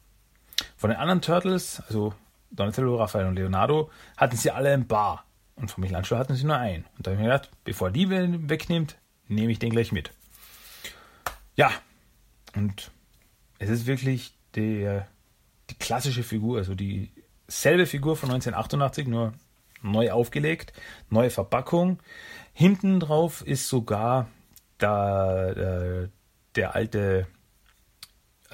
Von 0.77 0.91
den 0.91 0.99
anderen 0.99 1.23
Turtles, 1.23 1.83
also 1.89 2.15
Donatello, 2.51 2.97
Raphael 2.97 3.27
und 3.27 3.37
Leonardo, 3.37 3.91
hatten 4.17 4.37
sie 4.37 4.51
alle 4.51 4.73
ein 4.73 4.87
Bar. 4.87 5.25
Und 5.57 5.71
von 5.71 5.81
Michelangelo 5.81 6.19
hatten 6.19 6.35
sie 6.35 6.45
nur 6.45 6.57
einen. 6.57 6.85
Und 6.97 7.07
da 7.07 7.11
habe 7.11 7.21
ich 7.21 7.27
mir 7.27 7.33
gedacht, 7.33 7.51
bevor 7.65 7.91
die 7.91 8.11
wegnimmt, 8.11 8.97
nehme 9.29 9.53
ich 9.53 9.59
den 9.59 9.71
gleich 9.71 9.93
mit. 9.93 10.13
Ja, 11.57 11.71
und 12.55 12.91
es 13.59 13.71
ist 13.71 13.87
wirklich 13.87 14.35
der, 14.55 15.09
die 15.71 15.75
klassische 15.75 16.23
Figur, 16.23 16.59
also 16.59 16.75
dieselbe 16.75 17.87
Figur 17.87 18.17
von 18.17 18.31
1988, 18.31 19.07
nur 19.09 19.33
neu 19.83 20.11
aufgelegt, 20.11 20.73
neue 21.11 21.31
Verpackung. 21.31 21.99
Hinten 22.53 23.01
drauf 23.01 23.47
ist 23.47 23.69
sogar 23.69 24.29
da, 24.79 25.55
der, 25.55 26.09
der 26.55 26.75
alte 26.75 27.27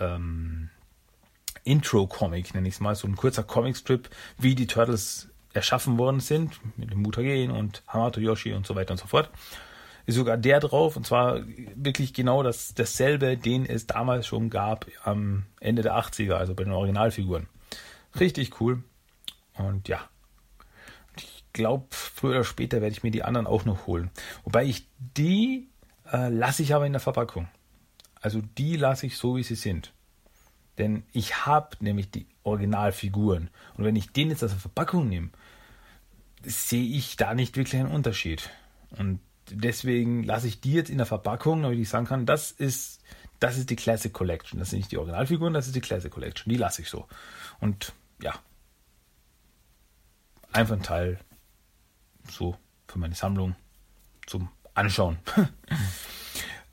ähm, 0.03 0.71
Intro-Comic, 1.65 2.55
nenne 2.55 2.69
ich 2.69 2.75
es 2.75 2.81
mal, 2.81 2.95
so 2.95 3.07
ein 3.07 3.17
kurzer 3.17 3.45
Comicstrip, 3.45 4.11
wie 4.39 4.55
die 4.55 4.67
Turtles 4.67 5.29
erschaffen 5.53 5.99
worden 5.99 6.21
sind, 6.21 6.61
mit 6.77 6.91
dem 6.91 7.03
Mutagen 7.03 7.51
und 7.51 7.83
Hamato 7.87 8.21
Yoshi 8.21 8.53
und 8.53 8.67
so 8.67 8.75
weiter 8.75 8.93
und 8.93 8.99
so 8.99 9.07
fort. 9.07 9.31
Ist 10.05 10.17
sogar 10.17 10.37
der 10.37 10.59
drauf, 10.59 10.97
und 10.97 11.07
zwar 11.07 11.43
wirklich 11.77 12.13
genau 12.13 12.43
das, 12.43 12.75
dasselbe, 12.75 13.37
den 13.37 13.65
es 13.65 13.87
damals 13.87 14.27
schon 14.27 14.51
gab 14.51 14.87
am 15.05 15.45
Ende 15.61 15.83
der 15.83 15.95
80er, 15.95 16.35
also 16.35 16.55
bei 16.55 16.65
den 16.65 16.73
Originalfiguren. 16.73 17.47
Richtig 18.19 18.61
cool. 18.61 18.83
Und 19.55 19.87
ja, 19.89 20.01
ich 21.17 21.45
glaube, 21.53 21.87
früher 21.91 22.33
oder 22.33 22.45
später 22.45 22.81
werde 22.81 22.95
ich 22.95 23.05
mir 23.05 23.13
die 23.13 23.23
anderen 23.23 23.47
auch 23.47 23.65
noch 23.65 23.87
holen. 23.87 24.11
Wobei 24.43 24.65
ich 24.65 24.89
die 24.99 25.69
äh, 26.13 26.29
lasse 26.29 26.63
ich 26.63 26.75
aber 26.75 26.87
in 26.87 26.93
der 26.93 27.01
Verpackung. 27.01 27.49
Also 28.23 28.41
die 28.41 28.77
lasse 28.77 29.07
ich 29.07 29.17
so, 29.19 29.37
wie 29.37 29.43
sie 29.43 29.57
sind. 29.57 29.93
Denn 30.79 31.03
ich 31.13 31.45
habe 31.45 31.77
nämlich 31.81 32.11
die 32.11 32.27
Originalfiguren. 32.45 33.51
Und 33.77 33.85
wenn 33.85 33.97
ich 33.97 34.11
den 34.13 34.31
jetzt 34.31 34.43
aus 34.43 34.53
der 34.53 34.61
Verpackung 34.61 35.09
nehme, 35.09 35.31
sehe 36.43 36.85
ich 36.85 37.17
da 37.17 37.35
nicht 37.35 37.57
wirklich 37.57 37.81
einen 37.81 37.93
Unterschied. 37.93 38.49
Und 38.97 39.21
deswegen 39.51 40.23
lasse 40.23 40.47
ich 40.47 40.61
die 40.61 40.73
jetzt 40.73 40.89
in 40.89 40.99
der 40.99 41.07
Verpackung, 41.07 41.63
damit 41.63 41.79
ich 41.79 41.89
sagen 41.89 42.07
kann, 42.07 42.25
das 42.25 42.53
ist, 42.53 43.03
das 43.41 43.59
ist 43.59 43.71
die 43.71 43.77
Classic 43.77 44.13
Collection. 44.13 44.59
Das 44.59 44.71
sind 44.71 44.79
nicht 44.79 44.93
die 44.93 44.99
Originalfiguren, 44.99 45.53
das 45.53 45.67
ist 45.67 45.77
die 45.77 45.81
Classic 45.81 46.11
Collection. 46.11 46.51
Die 46.51 46.59
lasse 46.59 46.83
ich 46.83 46.89
so. 46.89 47.07
Und 47.61 47.93
ja, 48.23 48.35
einfach 50.53 50.77
ein 50.77 50.83
Teil 50.83 51.19
so 52.31 52.57
für 52.87 52.99
meine 52.99 53.15
Sammlung 53.15 53.57
zum 54.27 54.49
Anschauen. 54.75 55.19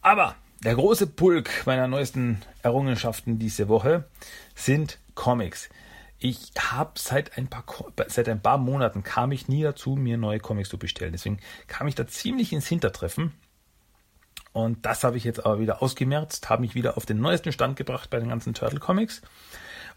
Aber 0.01 0.35
der 0.63 0.75
große 0.75 1.07
Pulk 1.07 1.65
meiner 1.65 1.87
neuesten 1.87 2.41
Errungenschaften 2.63 3.39
diese 3.39 3.67
Woche 3.67 4.05
sind 4.55 4.99
Comics. 5.15 5.69
Ich 6.17 6.51
habe 6.59 6.91
seit 6.95 7.37
ein 7.37 7.47
paar 7.47 7.63
seit 8.07 8.27
ein 8.27 8.41
paar 8.41 8.57
Monaten 8.57 9.03
kam 9.03 9.31
ich 9.31 9.47
nie 9.47 9.63
dazu, 9.63 9.95
mir 9.95 10.17
neue 10.17 10.39
Comics 10.39 10.69
zu 10.69 10.77
bestellen. 10.77 11.13
Deswegen 11.13 11.39
kam 11.67 11.87
ich 11.87 11.95
da 11.95 12.07
ziemlich 12.07 12.51
ins 12.51 12.67
Hintertreffen. 12.67 13.33
Und 14.51 14.85
das 14.85 15.03
habe 15.03 15.15
ich 15.15 15.23
jetzt 15.23 15.45
aber 15.45 15.59
wieder 15.59 15.81
ausgemerzt, 15.81 16.49
habe 16.49 16.61
mich 16.61 16.75
wieder 16.75 16.97
auf 16.97 17.05
den 17.05 17.21
neuesten 17.21 17.51
Stand 17.53 17.77
gebracht 17.77 18.09
bei 18.09 18.19
den 18.19 18.29
ganzen 18.29 18.53
Turtle 18.53 18.79
Comics. 18.79 19.21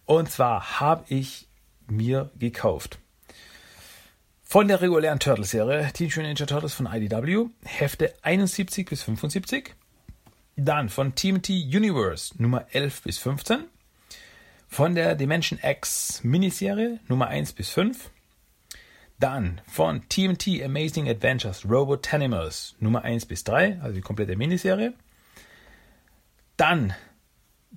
Und 0.04 0.30
zwar 0.30 0.78
habe 0.78 1.04
ich 1.08 1.48
mir 1.88 2.30
gekauft 2.38 2.98
von 4.52 4.68
der 4.68 4.82
regulären 4.82 5.18
Turtle-Serie 5.18 5.90
Teenage 5.94 6.20
Mutant 6.20 6.38
Ninja 6.38 6.46
Turtles 6.46 6.74
von 6.74 6.86
IDW, 6.86 7.46
Hefte 7.64 8.12
71 8.20 8.86
bis 8.86 9.02
75. 9.02 9.74
Dann 10.56 10.88
von 10.88 11.14
TMT 11.14 11.48
Universe 11.50 12.34
Nummer 12.40 12.66
11 12.72 13.02
bis 13.02 13.18
15. 13.18 13.64
Von 14.68 14.94
der 14.94 15.14
Dimension 15.14 15.58
X 15.62 16.22
Miniserie 16.22 17.00
Nummer 17.08 17.28
1 17.28 17.52
bis 17.54 17.70
5. 17.70 18.10
Dann 19.18 19.60
von 19.66 20.08
TMT 20.08 20.62
Amazing 20.62 21.08
Adventures 21.08 21.64
Robot 21.64 22.12
Animals 22.12 22.74
Nummer 22.80 23.02
1 23.02 23.26
bis 23.26 23.44
3, 23.44 23.80
also 23.80 23.94
die 23.94 24.00
komplette 24.00 24.36
Miniserie. 24.36 24.94
Dann 26.56 26.94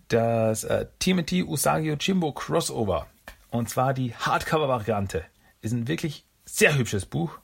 das 0.08 0.64
äh, 0.64 0.88
TMT 1.00 1.48
Usagi 1.48 1.90
Yojimbo 1.90 2.34
Crossover. 2.34 3.08
Und 3.52 3.70
zwar 3.70 3.94
die 3.94 4.14
Hardcover-Variante. 4.14 5.24
Ist 5.62 5.72
ein 5.72 5.88
wirklich 5.88 6.26
sehr 6.46 6.78
hübsches 6.78 7.06
Buch. 7.06 7.38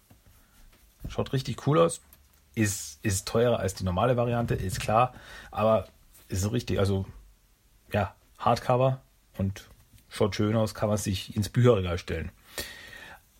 Schaut 1.07 1.31
richtig 1.33 1.65
cool 1.67 1.79
aus. 1.79 2.01
Ist, 2.53 2.99
ist 3.03 3.27
teurer 3.27 3.59
als 3.59 3.75
die 3.75 3.83
normale 3.83 4.17
Variante, 4.17 4.55
ist 4.55 4.79
klar. 4.79 5.13
Aber 5.51 5.87
ist 6.27 6.51
richtig. 6.51 6.79
Also, 6.79 7.05
ja, 7.91 8.15
Hardcover 8.37 9.01
und 9.37 9.69
schaut 10.09 10.35
schön 10.35 10.55
aus, 10.55 10.73
kann 10.73 10.89
man 10.89 10.97
sich 10.97 11.35
ins 11.35 11.49
Bücherregal 11.49 11.97
stellen. 11.97 12.31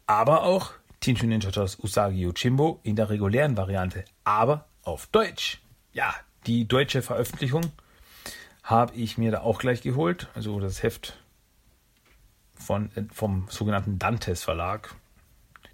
Aber 0.08 0.44
auch 0.44 0.72
Teenage 1.00 1.26
Ninja 1.26 1.40
Turtles 1.40 1.80
Usagi 1.80 2.22
Yojimbo 2.22 2.80
in 2.84 2.96
der 2.96 3.10
regulären 3.10 3.58
Variante, 3.58 4.06
aber 4.24 4.66
auf 4.84 5.08
Deutsch. 5.08 5.60
Ja, 5.94 6.14
die 6.46 6.68
deutsche 6.68 7.02
Veröffentlichung 7.02 7.72
habe 8.64 8.94
ich 8.96 9.18
mir 9.18 9.32
da 9.32 9.42
auch 9.42 9.60
gleich 9.60 9.82
geholt. 9.82 10.30
Also 10.36 10.60
das 10.60 10.84
Heft 10.84 11.18
von, 12.54 12.92
äh, 12.96 13.04
vom 13.12 13.48
sogenannten 13.50 14.00
Dantes 14.00 14.44
Verlag, 14.44 14.96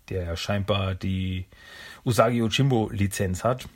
der 0.10 0.24
ja 0.24 0.36
scheinbar 0.36 0.96
die 0.96 1.46
Usagi 2.08 2.38
Yojimbo 2.38 2.90
Lizenz 2.90 3.44
hat 3.44 3.68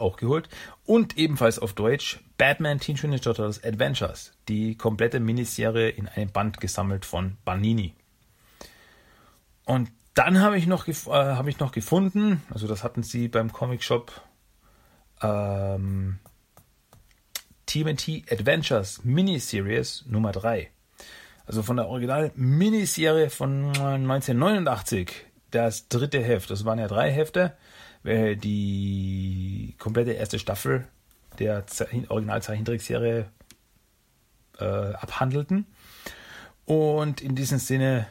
auch 0.00 0.16
geholt. 0.16 0.48
Und 0.84 1.16
ebenfalls 1.16 1.58
auf 1.60 1.72
Deutsch 1.72 2.20
Batman 2.36 2.80
Teen 2.80 2.98
Ninja 3.00 3.18
Turtles 3.18 3.62
Adventures, 3.62 4.32
die 4.48 4.76
komplette 4.76 5.20
Miniserie 5.20 5.88
in 5.88 6.08
einem 6.08 6.30
Band 6.30 6.60
gesammelt 6.60 7.04
von 7.04 7.38
Banini. 7.44 7.94
Und 9.64 9.90
dann 10.14 10.40
habe 10.40 10.58
ich, 10.58 10.66
noch, 10.66 10.88
äh, 10.88 10.92
hab 11.10 11.46
ich 11.46 11.60
noch 11.60 11.72
gefunden, 11.72 12.42
also 12.50 12.66
das 12.66 12.82
hatten 12.82 13.02
sie 13.02 13.28
beim 13.28 13.52
Comic 13.52 13.82
Shop, 13.82 14.12
ähm, 15.22 16.18
TMT 17.66 18.24
Adventures 18.30 19.04
Miniseries 19.04 20.04
Nummer 20.08 20.32
3. 20.32 20.70
Also 21.46 21.62
von 21.62 21.76
der 21.76 21.86
Original 21.86 22.32
Miniserie 22.34 23.30
von 23.30 23.68
1989, 23.68 25.25
das 25.50 25.88
dritte 25.88 26.22
Heft. 26.22 26.50
Das 26.50 26.64
waren 26.64 26.78
ja 26.78 26.88
drei 26.88 27.10
Hefte 27.10 27.56
die 28.04 29.74
komplette 29.80 30.12
erste 30.12 30.38
Staffel 30.38 30.86
der 31.40 31.64
Original-Zeichentrickserie 32.08 33.26
äh, 34.60 34.64
abhandelten. 34.64 35.66
Und 36.66 37.20
in 37.20 37.34
diesem 37.34 37.58
Sinne 37.58 38.06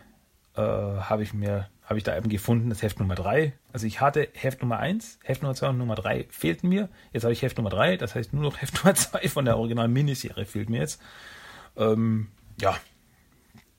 äh, 0.56 0.62
habe 0.62 1.24
ich 1.24 1.34
mir 1.34 1.70
habe 1.86 2.00
ich 2.00 2.04
da 2.04 2.18
eben 2.18 2.30
gefunden, 2.30 2.70
das 2.70 2.82
Heft 2.82 3.00
Nummer 3.00 3.14
3. 3.14 3.54
Also 3.72 3.86
ich 3.86 4.02
hatte 4.02 4.28
Heft 4.34 4.62
Nummer 4.62 4.80
1, 4.80 5.20
Heft 5.24 5.44
Nummer 5.44 5.54
2 5.54 5.70
und 5.70 5.78
Nummer 5.78 5.94
3 5.94 6.26
fehlten 6.30 6.68
mir. 6.68 6.90
Jetzt 7.14 7.24
habe 7.24 7.34
ich 7.34 7.44
Heft 7.44 7.58
Nummer 7.58 7.70
3, 7.70 7.98
das 7.98 8.16
heißt 8.16 8.34
nur 8.34 8.42
noch 8.42 8.60
Heft 8.60 8.74
Nummer 8.84 8.96
2 8.96 9.30
von 9.30 9.46
der 9.46 9.58
Original-Miniserie 9.58 10.46
fehlt 10.46 10.70
mir 10.70 10.80
jetzt. 10.80 11.00
Ähm, 11.78 12.30
ja, 12.60 12.76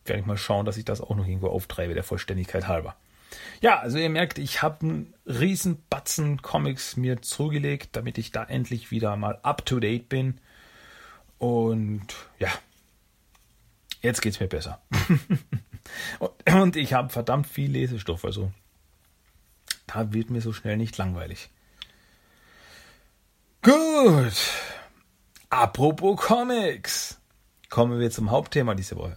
werde 0.05 0.21
ich 0.21 0.27
mal 0.27 0.37
schauen, 0.37 0.67
dass 0.67 0.77
ich 0.77 0.85
das 0.85 1.01
auch 1.01 1.17
noch 1.17 1.27
irgendwo 1.27 1.49
auftreibe, 1.49 1.95
der 1.95 2.05
Vollständigkeit 2.05 2.69
halber. 2.69 2.95
Ja, 3.61 3.81
also 3.81 3.99
ihr 3.99 4.11
merkt, 4.11 4.39
ich 4.39 4.63
habe 4.63 4.81
einen 4.83 5.15
riesen 5.25 5.83
Batzen 5.89 6.43
Comics 6.43 6.97
mir 6.97 7.23
zugelegt, 7.23 7.91
damit 7.97 8.19
ich 8.19 8.31
da 8.31 8.45
endlich 8.45 8.91
wieder 8.91 9.17
mal 9.17 9.39
up 9.43 9.65
to 9.65 9.81
date 9.81 10.09
bin. 10.09 10.41
Und 11.39 12.07
ja, 12.39 12.51
jetzt 14.03 14.23
geht's 14.23 14.41
mir 14.41 14.49
besser. 14.49 14.81
und 16.53 16.77
ich 16.77 16.93
habe 16.93 17.09
verdammt 17.09 17.47
viel 17.47 17.71
Lesestoff, 17.71 18.25
also 18.25 18.53
da 19.87 20.13
wird 20.13 20.31
mir 20.31 20.41
so 20.41 20.53
schnell 20.53 20.77
nicht 20.77 20.97
langweilig. 20.99 21.49
Gut. 23.63 24.35
Apropos 25.49 26.21
Comics. 26.21 27.21
Kommen 27.69 27.99
wir 27.99 28.11
zum 28.11 28.31
Hauptthema 28.31 28.75
diese 28.75 28.97
Woche. 28.97 29.17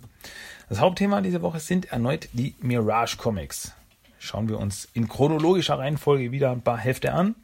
Das 0.69 0.79
Hauptthema 0.79 1.21
diese 1.21 1.41
Woche 1.41 1.59
sind 1.59 1.91
erneut 1.91 2.29
die 2.33 2.55
Mirage 2.59 3.17
Comics 3.17 3.73
schauen 4.19 4.49
wir 4.49 4.59
uns 4.59 4.87
in 4.93 5.07
chronologischer 5.07 5.79
Reihenfolge 5.79 6.31
wieder 6.31 6.51
ein 6.51 6.61
paar 6.61 6.77
Hefte 6.77 7.13
an. 7.13 7.35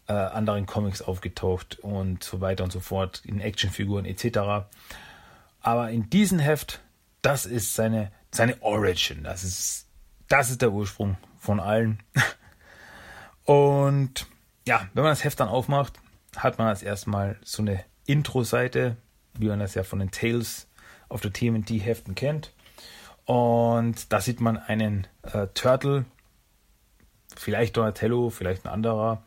äh, 0.08 0.14
anderen 0.14 0.66
Comics 0.66 1.02
aufgetaucht 1.02 1.80
und 1.80 2.24
so 2.24 2.42
weiter 2.42 2.64
und 2.64 2.72
so 2.72 2.80
fort, 2.80 3.22
in 3.26 3.40
Actionfiguren 3.40 4.06
etc. 4.06 4.68
Aber 5.66 5.90
in 5.90 6.12
diesem 6.12 6.38
Heft, 6.38 6.80
das 7.24 7.48
ist 7.48 7.74
seine, 7.74 8.12
seine 8.30 8.62
Origin, 8.62 9.24
das 9.24 9.44
ist, 9.44 9.88
das 10.28 10.52
ist 10.52 10.62
der 10.62 10.72
Ursprung 10.72 11.18
von 11.40 11.60
allen. 11.60 12.04
Und 13.46 14.28
ja, 14.68 14.88
wenn 14.94 15.02
man 15.02 15.12
das 15.12 15.24
Heft 15.24 15.40
dann 15.40 15.48
aufmacht, 15.48 15.94
hat 16.38 16.60
man 16.60 16.68
als 16.68 16.84
erstmal 16.84 17.40
so 17.44 17.64
eine 17.64 17.84
Intro-Seite, 18.06 18.98
wie 19.34 19.48
man 19.48 19.58
das 19.58 19.74
ja 19.74 19.82
von 19.82 19.98
den 19.98 20.12
Tales 20.12 20.68
auf 21.10 21.22
der 21.22 21.34
TMNT-Heften 21.34 22.14
kennt. 22.14 22.54
Und 23.26 24.14
da 24.14 24.22
sieht 24.22 24.42
man 24.42 24.58
einen 24.58 25.08
äh, 25.24 25.48
Turtle, 25.56 26.06
vielleicht 27.36 27.76
Donatello, 27.76 28.30
vielleicht 28.30 28.68
ein 28.68 28.72
anderer, 28.72 29.24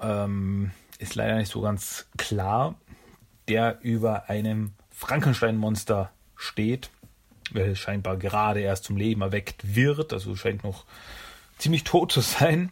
ähm, 0.00 0.72
ist 0.98 1.14
leider 1.14 1.36
nicht 1.36 1.52
so 1.52 1.60
ganz 1.60 2.08
klar, 2.16 2.74
der 3.46 3.78
über 3.82 4.28
einem 4.28 4.74
Frankenstein-Monster 5.02 6.12
steht, 6.36 6.90
welches 7.50 7.80
scheinbar 7.80 8.16
gerade 8.16 8.60
erst 8.60 8.84
zum 8.84 8.96
Leben 8.96 9.20
erweckt 9.22 9.74
wird, 9.74 10.12
also 10.12 10.36
scheint 10.36 10.62
noch 10.62 10.84
ziemlich 11.58 11.82
tot 11.82 12.12
zu 12.12 12.20
sein. 12.20 12.70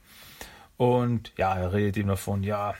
Und 0.76 1.32
ja, 1.36 1.56
er 1.56 1.72
redet 1.72 1.96
ihm 1.96 2.06
davon, 2.06 2.44
ja, 2.44 2.74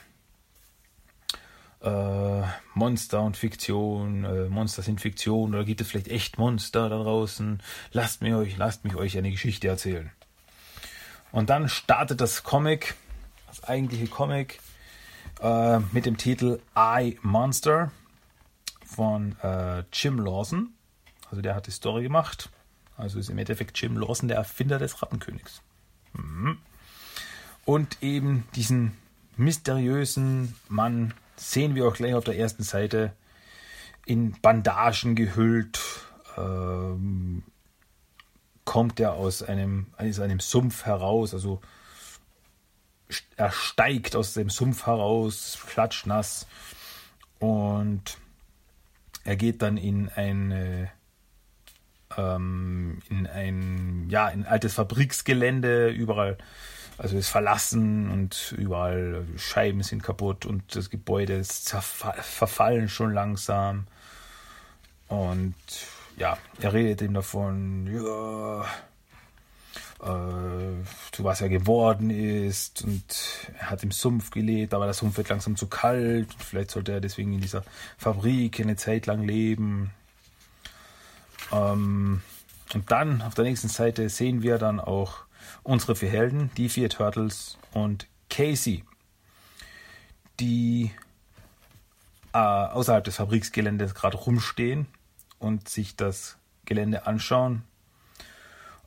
äh, 1.83 2.43
Monster 2.75 3.23
und 3.23 3.37
Fiktion, 3.37 4.25
äh, 4.25 4.49
Monster 4.49 4.83
sind 4.83 5.01
Fiktion 5.01 5.53
oder 5.53 5.65
gibt 5.65 5.81
es 5.81 5.89
vielleicht 5.89 6.09
echt 6.09 6.39
Monster 6.39 6.89
da 6.89 7.03
draußen? 7.03 7.61
Lasst 7.91 8.23
mir 8.23 8.39
euch, 8.39 8.57
lasst 8.57 8.85
mich 8.85 8.95
euch 8.95 9.19
eine 9.19 9.33
Geschichte 9.33 9.67
erzählen. 9.67 10.13
Und 11.33 11.51
dann 11.51 11.69
startet 11.69 12.21
das 12.21 12.45
Comic, 12.45 12.95
das 13.49 13.65
eigentliche 13.65 14.07
Comic, 14.07 14.61
äh, 15.43 15.81
mit 15.91 16.07
dem 16.07 16.17
Titel 16.19 16.61
I 16.77 17.19
Monster 17.23 17.91
von 18.91 19.37
äh, 19.43 19.85
Jim 19.93 20.19
Lawson. 20.19 20.75
Also 21.31 21.43
der 21.43 21.55
hat 21.55 21.67
die 21.67 21.71
Story 21.71 22.03
gemacht. 22.03 22.51
Also 22.97 23.19
ist 23.19 23.31
im 23.31 23.39
Endeffekt 23.39 23.81
Jim 23.81 23.97
Lawson 23.97 24.29
der 24.29 24.37
Erfinder 24.37 24.79
des 24.79 25.01
Rattenkönigs. 25.01 25.63
Mhm. 26.13 26.59
Und 27.65 28.03
eben 28.03 28.45
diesen 28.55 28.97
mysteriösen 29.37 30.55
Mann 30.69 31.15
sehen 31.37 31.75
wir 31.75 31.87
auch 31.87 31.95
gleich 31.95 32.15
auf 32.15 32.25
der 32.25 32.37
ersten 32.37 32.63
Seite 32.63 33.13
in 34.07 34.33
Bandagen 34.41 35.15
gehüllt. 35.15 35.81
Ähm, 36.37 37.43
kommt 38.65 39.01
er 39.01 39.15
aus 39.15 39.43
einem, 39.43 39.87
aus 39.97 40.21
einem 40.21 40.41
Sumpf 40.41 40.85
heraus, 40.85 41.35
also 41.35 41.61
er 43.37 43.51
steigt 43.51 44.15
aus 44.15 44.35
dem 44.35 44.51
Sumpf 44.51 44.87
heraus, 44.87 45.59
klatschnass 45.67 46.47
und 47.41 48.19
er 49.25 49.37
geht 49.37 49.63
dann 49.63 49.77
in 49.77 50.09
ein 50.09 50.91
ähm, 52.17 52.99
in 53.09 53.27
ein 53.27 54.07
ja 54.09 54.29
in 54.29 54.47
altes 54.47 54.75
Fabriksgelände 54.75 55.89
überall 55.89 56.39
also 57.01 57.17
ist 57.17 57.29
verlassen 57.29 58.11
und 58.11 58.55
überall 58.59 59.25
Scheiben 59.37 59.83
sind 59.83 60.03
kaputt 60.03 60.45
und 60.45 60.77
das 60.77 60.91
Gebäude 60.91 61.33
ist 61.33 61.71
verfallen 61.71 62.91
schon 62.91 63.15
langsam. 63.15 63.87
Und 65.09 65.55
ja, 66.19 66.37
er 66.61 66.75
redet 66.75 67.01
ihm 67.01 67.15
davon, 67.15 67.87
ja, 67.87 68.61
äh, 68.61 68.67
zu 70.01 71.25
was 71.25 71.43
er 71.43 71.51
geworden 71.51 72.09
ist 72.09 72.83
und 72.83 73.05
er 73.59 73.71
hat 73.71 73.83
im 73.83 73.91
Sumpf 73.91 74.31
gelebt, 74.31 74.73
aber 74.73 74.87
der 74.87 74.95
Sumpf 74.95 75.19
wird 75.19 75.29
langsam 75.29 75.57
zu 75.57 75.67
kalt. 75.67 76.35
Vielleicht 76.39 76.71
sollte 76.71 76.93
er 76.93 77.01
deswegen 77.01 77.35
in 77.35 77.41
dieser 77.41 77.65
Fabrik 77.99 78.61
eine 78.61 78.77
Zeit 78.77 79.07
lang 79.07 79.23
leben. 79.23 79.91
Ähm, 81.53 82.23
und 82.73 82.91
dann 82.91 83.21
auf 83.21 83.35
der 83.35 83.45
nächsten 83.45 83.69
Seite 83.69 84.09
sehen 84.09 84.43
wir 84.43 84.59
dann 84.59 84.81
auch 84.81 85.25
unsere 85.63 85.95
vier 85.97 86.11
Helden, 86.11 86.51
die 86.57 86.69
vier 86.69 86.89
Turtles 86.89 87.59
und 87.73 88.07
Casey, 88.31 88.85
die 90.39 90.93
äh, 92.33 92.39
außerhalb 92.39 93.05
des 93.05 93.17
Fabriksgeländes 93.17 93.95
gerade 93.95 94.17
rumstehen 94.17 94.87
und 95.39 95.69
sich 95.69 95.97
das 95.97 96.39
Gelände 96.65 97.07
anschauen. 97.07 97.65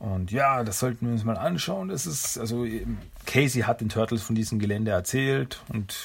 Und 0.03 0.31
ja, 0.33 0.65
das 0.65 0.79
sollten 0.79 1.05
wir 1.05 1.13
uns 1.13 1.23
mal 1.23 1.37
anschauen. 1.37 1.87
Das 1.87 2.05
ist, 2.05 2.37
also 2.37 2.67
Casey 3.25 3.61
hat 3.61 3.79
den 3.79 3.87
Turtles 3.87 4.21
von 4.21 4.35
diesem 4.35 4.59
Gelände 4.59 4.91
erzählt 4.91 5.63
und 5.69 5.95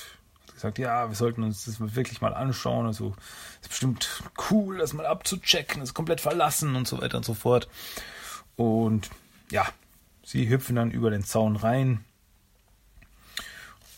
gesagt, 0.54 0.78
ja, 0.78 1.08
wir 1.08 1.16
sollten 1.16 1.42
uns 1.42 1.64
das 1.64 1.80
wirklich 1.96 2.20
mal 2.20 2.32
anschauen. 2.32 2.86
Also 2.86 3.16
ist 3.60 3.70
bestimmt 3.70 4.22
cool, 4.52 4.78
das 4.78 4.92
mal 4.92 5.04
abzuchecken, 5.04 5.80
das 5.80 5.94
komplett 5.94 6.20
verlassen 6.20 6.76
und 6.76 6.86
so 6.86 7.02
weiter 7.02 7.16
und 7.16 7.24
so 7.24 7.34
fort. 7.34 7.68
Und 8.54 9.10
ja, 9.50 9.66
Sie 10.22 10.48
hüpfen 10.48 10.76
dann 10.76 10.92
über 10.92 11.10
den 11.10 11.24
Zaun 11.24 11.56
rein. 11.56 12.04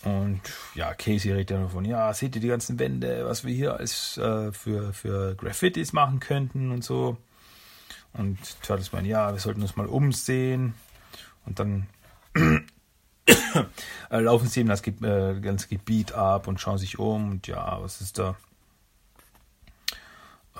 Und 0.03 0.41
ja, 0.73 0.95
Casey 0.95 1.31
redet 1.31 1.51
dann 1.51 1.61
davon, 1.61 1.85
ja, 1.85 2.11
seht 2.15 2.33
ihr 2.33 2.41
die 2.41 2.47
ganzen 2.47 2.79
Wände, 2.79 3.23
was 3.27 3.45
wir 3.45 3.53
hier 3.53 3.75
als 3.75 4.17
äh, 4.17 4.51
für, 4.51 4.93
für 4.93 5.35
Graffitis 5.35 5.93
machen 5.93 6.19
könnten 6.19 6.71
und 6.71 6.83
so. 6.83 7.17
Und 8.13 8.37
Turtles 8.61 8.91
meinen, 8.91 9.05
ja, 9.05 9.31
wir 9.31 9.39
sollten 9.39 9.61
uns 9.61 9.75
mal 9.75 9.85
umsehen. 9.85 10.73
Und 11.45 11.59
dann 11.59 11.87
laufen 14.09 14.47
sie 14.47 14.61
eben 14.61 14.69
das 14.69 14.85
äh, 14.85 15.39
ganze 15.39 15.67
Gebiet 15.67 16.13
ab 16.13 16.47
und 16.47 16.59
schauen 16.59 16.77
sich 16.77 16.99
um. 16.99 17.31
Und 17.31 17.47
ja, 17.47 17.81
was 17.81 18.01
ist 18.01 18.19
da? 18.19 18.35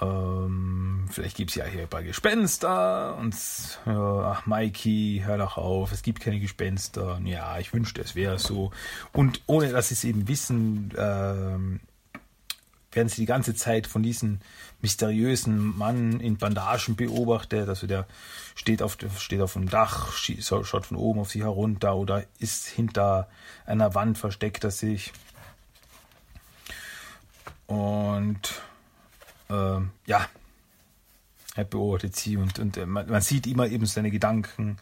Ähm, 0.01 1.05
vielleicht 1.11 1.37
gibt 1.37 1.51
es 1.51 1.55
ja 1.55 1.65
hier 1.65 1.81
ein 1.81 1.87
paar 1.87 2.01
Gespenster 2.01 3.15
und 3.17 3.35
ja, 3.85 4.31
ach 4.31 4.47
Mikey, 4.47 5.21
hör 5.23 5.37
doch 5.37 5.57
auf, 5.57 5.91
es 5.91 6.01
gibt 6.01 6.21
keine 6.21 6.39
Gespenster. 6.39 7.21
Ja, 7.23 7.59
ich 7.59 7.71
wünschte, 7.71 8.01
es 8.01 8.15
wäre 8.15 8.39
so. 8.39 8.71
Und 9.13 9.41
ohne 9.45 9.71
dass 9.71 9.89
sie 9.89 9.93
es 9.93 10.03
eben 10.03 10.27
wissen, 10.27 10.91
ähm, 10.97 11.81
werden 12.91 13.09
sie 13.09 13.21
die 13.21 13.25
ganze 13.25 13.55
Zeit 13.55 13.87
von 13.87 14.03
diesem 14.03 14.39
mysteriösen 14.81 15.77
Mann 15.77 16.19
in 16.19 16.37
Bandagen 16.37 16.95
beobachtet. 16.95 17.69
Also 17.69 17.87
der 17.87 18.07
steht 18.55 18.81
auf, 18.81 18.97
steht 19.17 19.41
auf 19.41 19.53
dem 19.53 19.69
Dach, 19.69 20.11
schaut 20.13 20.85
von 20.85 20.97
oben 20.97 21.21
auf 21.21 21.31
sie 21.31 21.43
herunter 21.43 21.95
oder 21.95 22.23
ist 22.39 22.67
hinter 22.67 23.29
einer 23.65 23.95
Wand 23.95 24.17
versteckt 24.17 24.63
er 24.63 24.71
sich. 24.71 25.13
Und 27.67 28.61
äh, 29.49 29.79
ja, 30.05 30.27
er 31.55 31.63
beobachtet 31.63 32.15
sie 32.15 32.37
und, 32.37 32.59
und 32.59 32.77
äh, 32.77 32.85
man, 32.85 33.09
man, 33.09 33.21
sieht 33.21 33.47
immer 33.47 33.67
eben 33.67 33.85
seine 33.85 34.11
Gedanken. 34.11 34.77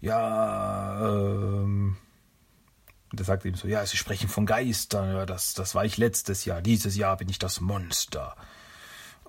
Ja, 0.00 1.00
ähm, 1.02 1.96
und 3.14 3.20
er 3.20 3.26
sagt 3.26 3.46
eben 3.46 3.56
so, 3.56 3.68
ja, 3.68 3.86
sie 3.86 3.96
sprechen 3.96 4.28
von 4.28 4.44
Geistern, 4.44 5.14
ja, 5.14 5.24
das, 5.24 5.54
das 5.54 5.76
war 5.76 5.84
ich 5.84 5.98
letztes 5.98 6.44
Jahr, 6.44 6.60
dieses 6.60 6.96
Jahr 6.96 7.16
bin 7.16 7.28
ich 7.28 7.38
das 7.38 7.60
Monster. 7.60 8.34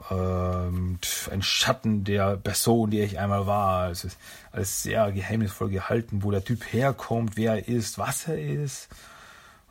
Ähm, 0.09 0.97
ein 1.31 1.41
Schatten 1.43 2.03
der 2.03 2.35
Person, 2.37 2.89
die 2.89 2.99
ich 2.99 3.19
einmal 3.19 3.45
war. 3.45 3.91
Es 3.91 4.03
ist 4.03 4.17
alles 4.51 4.81
sehr 4.81 5.11
geheimnisvoll 5.11 5.69
gehalten, 5.69 6.23
wo 6.23 6.31
der 6.31 6.43
Typ 6.43 6.63
herkommt, 6.73 7.37
wer 7.37 7.53
er 7.53 7.67
ist, 7.67 7.99
was 7.99 8.27
er 8.27 8.39
ist. 8.39 8.89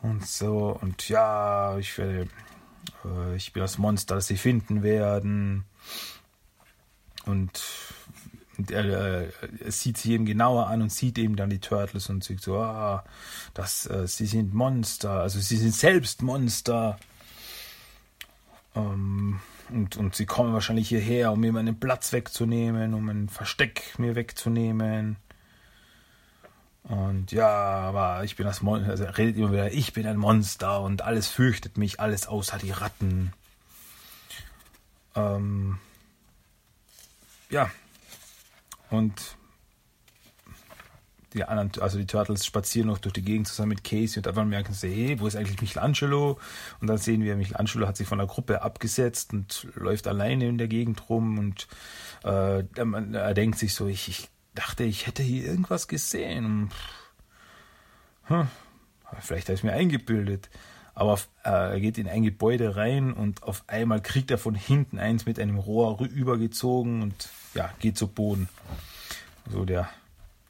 Und 0.01 0.27
so, 0.27 0.79
und 0.81 1.09
ja, 1.09 1.77
ich 1.79 1.99
werde 1.99 2.29
äh, 3.05 3.37
ich 3.37 3.53
bin 3.53 3.63
das 3.63 3.79
Monster, 3.79 4.15
das 4.15 4.29
sie 4.29 4.37
finden 4.37 4.83
werden. 4.83 5.65
Und, 7.27 7.63
und 7.63 7.94
äh, 8.71 9.25
er, 9.25 9.73
sieht 9.73 9.99
sie 9.99 10.13
eben 10.13 10.25
genauer 10.25 10.69
an 10.69 10.83
und 10.83 10.93
sieht 10.93 11.19
eben 11.19 11.37
dann 11.37 11.51
die 11.51 11.61
Turtles 11.61 12.09
und 12.09 12.25
sieht 12.25 12.41
so, 12.41 12.59
ah, 12.59 13.05
das, 13.55 13.87
äh, 13.87 14.07
sie 14.07 14.27
sind 14.27 14.55
Monster, 14.55 15.21
also 15.21 15.41
sie 15.41 15.57
sind 15.57 15.75
selbst 15.75 16.23
Monster. 16.23 16.99
Ähm, 18.75 19.41
und, 19.71 19.97
und 19.97 20.15
sie 20.15 20.27
kommen 20.27 20.53
wahrscheinlich 20.53 20.89
hierher, 20.89 21.33
um 21.33 21.41
mir 21.41 21.53
meinen 21.53 21.79
Platz 21.81 22.13
wegzunehmen, 22.13 22.95
um 22.95 23.09
ein 23.09 23.29
Versteck 23.29 23.99
mir 23.99 24.15
wegzunehmen. 24.15 25.17
Und 26.85 27.33
ja, 27.33 27.49
aber 27.49 28.25
ich 28.25 28.37
bin 28.37 28.45
das 28.45 28.61
Monster, 28.61 28.91
also 28.91 29.05
er 29.05 29.17
redet 29.17 29.37
immer 29.37 29.53
wieder, 29.53 29.73
ich 29.73 29.95
bin 29.95 30.07
ein 30.07 30.19
Monster 30.19 30.83
und 30.83 31.01
alles 31.01 31.29
fürchtet 31.29 31.79
mich, 31.79 31.99
alles 31.99 32.27
außer 32.27 32.59
die 32.59 32.73
Ratten. 32.73 33.33
Ähm, 35.15 35.79
ja. 37.51 37.71
Und 38.91 39.37
die 41.35 41.45
anderen, 41.45 41.71
also 41.83 41.99
die 41.99 42.07
Turtles 42.07 42.47
spazieren 42.47 42.89
noch 42.89 42.99
durch 42.99 43.13
die 43.13 43.23
Gegend 43.23 43.49
zusammen 43.49 43.71
mit 43.71 43.85
Casey 43.85 44.19
und 44.19 44.29
einfach 44.29 44.45
merken 44.45 44.73
sie, 44.73 44.89
hey, 44.89 45.21
wo 45.21 45.27
ist 45.27 45.37
eigentlich 45.37 45.61
Michelangelo? 45.61 46.39
Und 46.81 46.87
dann 46.87 46.99
sehen 46.99 47.23
wir, 47.23 47.37
Michelangelo 47.37 47.89
hat 47.89 47.97
sich 47.97 48.07
von 48.07 48.19
der 48.19 48.29
Gruppe 48.29 48.63
abgesetzt 48.63 49.33
und 49.33 49.67
läuft 49.75 50.07
alleine 50.07 50.47
in 50.47 50.59
der 50.59 50.69
Gegend 50.69 51.09
rum 51.09 51.39
und 51.39 51.67
äh, 52.23 52.61
er, 52.61 53.15
er 53.15 53.35
denkt 53.35 53.59
sich 53.59 53.75
so, 53.75 53.89
ich, 53.89 54.09
ich 54.09 54.29
dachte, 54.55 54.85
ich 54.85 55.07
hätte 55.07 55.23
hier 55.23 55.45
irgendwas 55.45 55.89
gesehen. 55.89 56.71
Hm, 58.25 58.49
vielleicht 59.21 59.49
habe 59.49 59.57
ich 59.57 59.65
mir 59.65 59.73
eingebildet. 59.73 60.49
Aber 60.95 61.19
äh, 61.45 61.51
er 61.51 61.81
geht 61.81 61.99
in 61.99 62.07
ein 62.07 62.23
Gebäude 62.23 62.77
rein 62.77 63.13
und 63.13 63.43
auf 63.43 63.65
einmal 63.67 64.01
kriegt 64.01 64.31
er 64.31 64.39
von 64.39 64.55
hinten 64.55 65.01
eins 65.01 65.27
mit 65.27 65.41
einem 65.41 65.59
Rohr 65.59 66.01
übergezogen 66.01 67.03
und 67.03 67.29
ja, 67.55 67.71
geht 67.81 67.97
zu 67.97 68.09
Boden. 68.09 68.49
So 69.51 69.65
der 69.65 69.89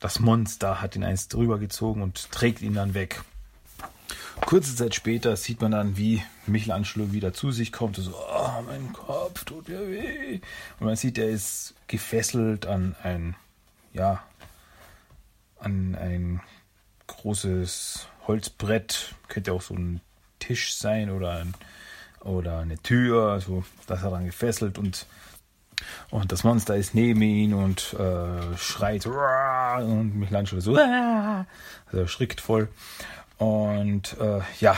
das 0.05 0.21
Monster 0.21 0.83
hat 0.83 0.97
ihn 0.97 1.03
eins 1.03 1.29
drüber 1.29 1.59
gezogen 1.59 2.03
und 2.03 2.31
trägt 2.31 2.61
ihn 2.61 2.75
dann 2.75 2.93
weg. 2.93 3.23
Kurze 4.45 4.77
Zeit 4.77 4.95
später 4.95 5.35
sieht 5.35 5.63
man 5.63 5.71
dann, 5.71 5.97
wie 5.97 6.23
Michelangelo 6.47 7.13
wieder 7.13 7.33
zu 7.33 7.53
sich 7.53 7.73
kommt 7.73 7.97
und 7.97 8.05
so, 8.05 8.15
oh, 8.15 8.63
mein 8.67 8.93
Kopf 8.93 9.45
tut 9.45 9.67
mir 9.67 9.89
weh. 9.89 10.41
Und 10.79 10.87
man 10.89 10.97
sieht, 10.97 11.17
er 11.17 11.31
ist 11.31 11.73
gefesselt 11.87 12.67
an 12.67 12.95
ein, 13.03 13.35
ja, 13.95 14.23
an 15.59 15.95
ein 15.95 16.43
großes 17.07 18.07
Holzbrett. 18.27 19.15
Könnte 19.29 19.55
auch 19.55 19.63
so 19.63 19.73
ein 19.73 20.03
Tisch 20.39 20.75
sein 20.75 21.09
oder, 21.09 21.31
ein, 21.39 21.55
oder 22.21 22.59
eine 22.59 22.77
Tür. 22.77 23.41
Das 23.87 24.01
hat 24.01 24.05
er 24.05 24.11
dann 24.11 24.27
gefesselt 24.27 24.77
und 24.77 25.07
und 26.11 26.33
das 26.33 26.45
Monster 26.45 26.77
ist 26.77 26.95
neben 26.95 27.23
ihn 27.23 27.55
und 27.55 27.95
äh, 27.95 28.57
schreit 28.57 29.07
und 29.07 30.17
Michelangelo 30.17 30.61
so, 30.61 30.77
also 30.77 32.07
schrickt 32.07 32.41
voll. 32.41 32.69
Und 33.39 34.17
äh, 34.21 34.41
ja, 34.61 34.77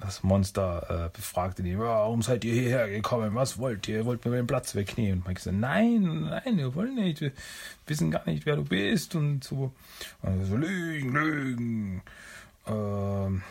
das 0.00 0.22
Monster 0.22 1.06
äh, 1.06 1.16
befragte 1.16 1.62
ihn, 1.62 1.78
warum 1.78 2.22
seid 2.22 2.44
ihr 2.44 2.52
hierher 2.52 2.88
gekommen? 2.88 3.34
Was 3.34 3.58
wollt 3.58 3.88
ihr? 3.88 3.98
Ihr 3.98 4.04
wollt 4.06 4.24
mir 4.24 4.32
den 4.32 4.46
Platz 4.46 4.74
wegnehmen. 4.74 5.20
Und 5.20 5.26
Mike 5.26 5.40
sagt, 5.40 5.56
nein, 5.56 6.28
nein, 6.30 6.56
wir 6.56 6.74
wollen 6.74 6.94
nicht. 6.94 7.20
Wir 7.20 7.32
wissen 7.86 8.10
gar 8.10 8.24
nicht, 8.26 8.46
wer 8.46 8.56
du 8.56 8.64
bist. 8.64 9.14
Und 9.16 9.42
so, 9.42 9.72
und 10.22 10.44
so 10.44 10.56
Lügen, 10.56 11.12
Lügen. 11.12 12.02
Ähm, 12.66 13.42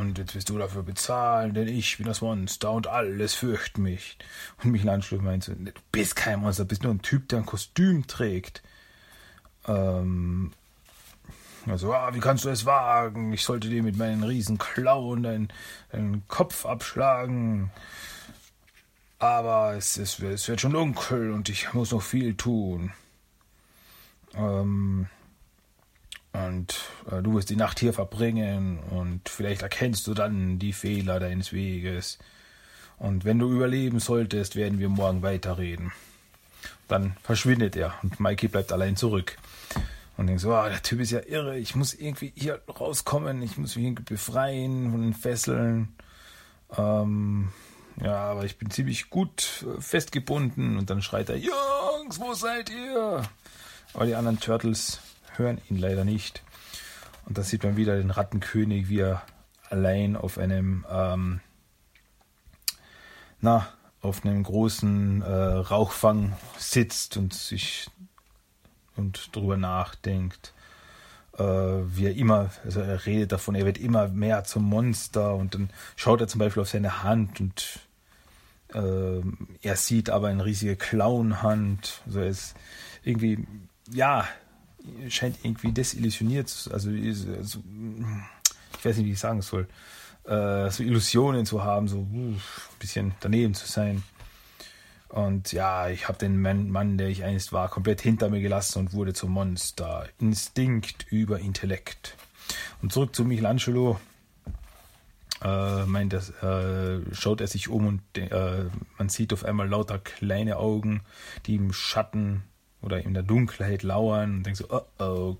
und 0.00 0.18
jetzt 0.18 0.34
wirst 0.34 0.48
du 0.48 0.58
dafür 0.58 0.82
bezahlen, 0.82 1.54
denn 1.54 1.68
ich 1.68 1.98
bin 1.98 2.06
das 2.06 2.22
Monster 2.22 2.72
und 2.72 2.86
alles 2.86 3.34
fürcht 3.34 3.78
mich. 3.78 4.18
Und 4.62 4.72
Michelangelo 4.72 5.20
meinte, 5.22 5.54
du 5.54 5.72
bist 5.92 6.16
kein 6.16 6.40
Monster, 6.40 6.64
bist 6.64 6.82
nur 6.82 6.94
ein 6.94 7.02
Typ, 7.02 7.28
der 7.28 7.40
ein 7.40 7.46
Kostüm 7.46 8.06
trägt. 8.06 8.62
Ähm, 9.68 10.52
also, 11.66 11.92
ah, 11.94 12.14
wie 12.14 12.20
kannst 12.20 12.44
du 12.44 12.48
es 12.48 12.64
wagen? 12.64 13.32
Ich 13.32 13.44
sollte 13.44 13.68
dir 13.68 13.82
mit 13.82 13.96
meinen 13.96 14.22
riesen 14.22 14.58
Klauen 14.58 15.22
deinen, 15.22 15.52
deinen 15.92 16.26
Kopf 16.28 16.64
abschlagen. 16.64 17.70
Aber 19.18 19.74
es, 19.74 19.98
es, 19.98 20.18
es 20.20 20.48
wird 20.48 20.62
schon 20.62 20.72
dunkel 20.72 21.30
und 21.32 21.50
ich 21.50 21.74
muss 21.74 21.92
noch 21.92 22.02
viel 22.02 22.34
tun. 22.34 22.92
Ähm, 24.34 25.08
und 26.32 26.80
äh, 27.10 27.22
du 27.22 27.34
wirst 27.34 27.50
die 27.50 27.56
Nacht 27.56 27.80
hier 27.80 27.92
verbringen 27.92 28.78
und 28.90 29.28
vielleicht 29.28 29.62
erkennst 29.62 30.06
du 30.06 30.14
dann 30.14 30.58
die 30.58 30.72
Fehler 30.72 31.18
deines 31.20 31.52
Weges. 31.52 32.18
Und 32.98 33.24
wenn 33.24 33.38
du 33.38 33.50
überleben 33.50 33.98
solltest, 33.98 34.56
werden 34.56 34.78
wir 34.78 34.88
morgen 34.88 35.22
weiterreden. 35.22 35.92
Dann 36.86 37.16
verschwindet 37.22 37.76
er 37.76 37.94
und 38.02 38.20
Mikey 38.20 38.48
bleibt 38.48 38.72
allein 38.72 38.96
zurück. 38.96 39.36
Und 40.16 40.26
denkt 40.26 40.42
so, 40.42 40.54
oh, 40.54 40.68
der 40.68 40.82
Typ 40.82 41.00
ist 41.00 41.12
ja 41.12 41.20
irre, 41.26 41.58
ich 41.58 41.74
muss 41.74 41.94
irgendwie 41.94 42.32
hier 42.36 42.60
rauskommen, 42.68 43.42
ich 43.42 43.56
muss 43.56 43.76
mich 43.76 43.86
irgendwie 43.86 44.02
befreien 44.02 44.90
von 44.90 45.00
den 45.00 45.14
Fesseln. 45.14 45.94
Ähm, 46.76 47.48
ja, 48.02 48.16
aber 48.16 48.44
ich 48.44 48.58
bin 48.58 48.70
ziemlich 48.70 49.08
gut 49.08 49.64
äh, 49.66 49.80
festgebunden. 49.80 50.76
Und 50.76 50.90
dann 50.90 51.00
schreit 51.00 51.30
er, 51.30 51.36
Jungs, 51.36 52.20
wo 52.20 52.34
seid 52.34 52.70
ihr? 52.70 53.22
Aber 53.94 54.06
die 54.06 54.14
anderen 54.14 54.38
Turtles 54.38 55.00
hören 55.40 55.60
ihn 55.68 55.78
leider 55.78 56.04
nicht. 56.04 56.42
Und 57.26 57.38
da 57.38 57.42
sieht 57.42 57.64
man 57.64 57.76
wieder 57.76 57.96
den 57.96 58.10
Rattenkönig, 58.10 58.88
wie 58.88 59.00
er 59.00 59.22
allein 59.68 60.16
auf 60.16 60.38
einem, 60.38 60.84
ähm, 60.90 61.40
na, 63.40 63.66
auf 64.02 64.24
einem 64.24 64.42
großen 64.42 65.22
äh, 65.22 65.26
Rauchfang 65.26 66.36
sitzt 66.58 67.16
und 67.16 67.34
sich 67.34 67.90
und 68.96 69.34
drüber 69.34 69.56
nachdenkt. 69.56 70.52
Äh, 71.38 71.42
wie 71.42 72.06
er 72.06 72.16
immer, 72.16 72.50
also 72.64 72.80
er 72.80 73.06
redet 73.06 73.32
davon, 73.32 73.54
er 73.54 73.64
wird 73.64 73.78
immer 73.78 74.08
mehr 74.08 74.44
zum 74.44 74.64
Monster 74.64 75.34
und 75.34 75.54
dann 75.54 75.70
schaut 75.96 76.20
er 76.20 76.28
zum 76.28 76.38
Beispiel 76.38 76.62
auf 76.62 76.68
seine 76.68 77.02
Hand 77.02 77.40
und 77.40 77.80
äh, 78.74 79.22
er 79.62 79.76
sieht 79.76 80.10
aber 80.10 80.28
eine 80.28 80.44
riesige 80.44 80.76
Clownhand. 80.76 82.02
Also 82.06 82.20
er 82.20 82.28
ist 82.28 82.54
irgendwie, 83.04 83.46
ja, 83.90 84.26
scheint 85.08 85.38
irgendwie 85.42 85.72
desillusioniert, 85.72 86.68
also, 86.72 86.90
also 86.90 87.62
ich 88.78 88.84
weiß 88.84 88.96
nicht, 88.96 89.06
wie 89.06 89.12
ich 89.12 89.18
sagen 89.18 89.42
soll, 89.42 89.68
äh, 90.24 90.70
so 90.70 90.82
Illusionen 90.82 91.46
zu 91.46 91.62
haben, 91.64 91.88
so 91.88 91.98
ein 91.98 92.40
bisschen 92.78 93.14
daneben 93.20 93.54
zu 93.54 93.66
sein. 93.66 94.02
Und 95.08 95.50
ja, 95.52 95.88
ich 95.88 96.06
habe 96.06 96.18
den 96.18 96.40
Mann, 96.40 96.96
der 96.96 97.08
ich 97.08 97.24
einst 97.24 97.52
war, 97.52 97.68
komplett 97.68 98.00
hinter 98.00 98.28
mir 98.28 98.40
gelassen 98.40 98.78
und 98.78 98.92
wurde 98.92 99.12
zum 99.12 99.32
Monster. 99.32 100.08
Instinkt 100.20 101.06
über 101.10 101.40
Intellekt. 101.40 102.16
Und 102.80 102.92
zurück 102.92 103.14
zu 103.14 103.24
Michelangelo. 103.24 103.98
Äh, 105.42 105.86
meint 105.86 106.12
das, 106.12 106.30
äh, 106.42 107.00
schaut 107.12 107.40
er 107.40 107.46
sich 107.46 107.68
um 107.68 107.86
und 107.86 108.02
äh, 108.18 108.66
man 108.98 109.08
sieht 109.08 109.32
auf 109.32 109.44
einmal 109.44 109.68
lauter 109.68 109.98
kleine 109.98 110.58
Augen, 110.58 111.00
die 111.46 111.54
im 111.54 111.72
Schatten 111.72 112.42
oder 112.82 113.02
in 113.02 113.14
der 113.14 113.22
Dunkelheit 113.22 113.82
lauern 113.82 114.36
und 114.36 114.42
denkt 114.44 114.58
so, 114.58 114.66
oh 114.70 114.82
oh, 114.98 115.36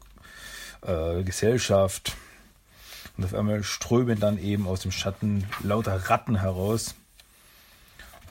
äh, 0.86 1.22
Gesellschaft. 1.22 2.16
Und 3.16 3.24
auf 3.24 3.34
einmal 3.34 3.62
strömen 3.62 4.18
dann 4.18 4.38
eben 4.38 4.66
aus 4.66 4.80
dem 4.80 4.92
Schatten 4.92 5.46
lauter 5.62 6.08
Ratten 6.08 6.40
heraus. 6.40 6.94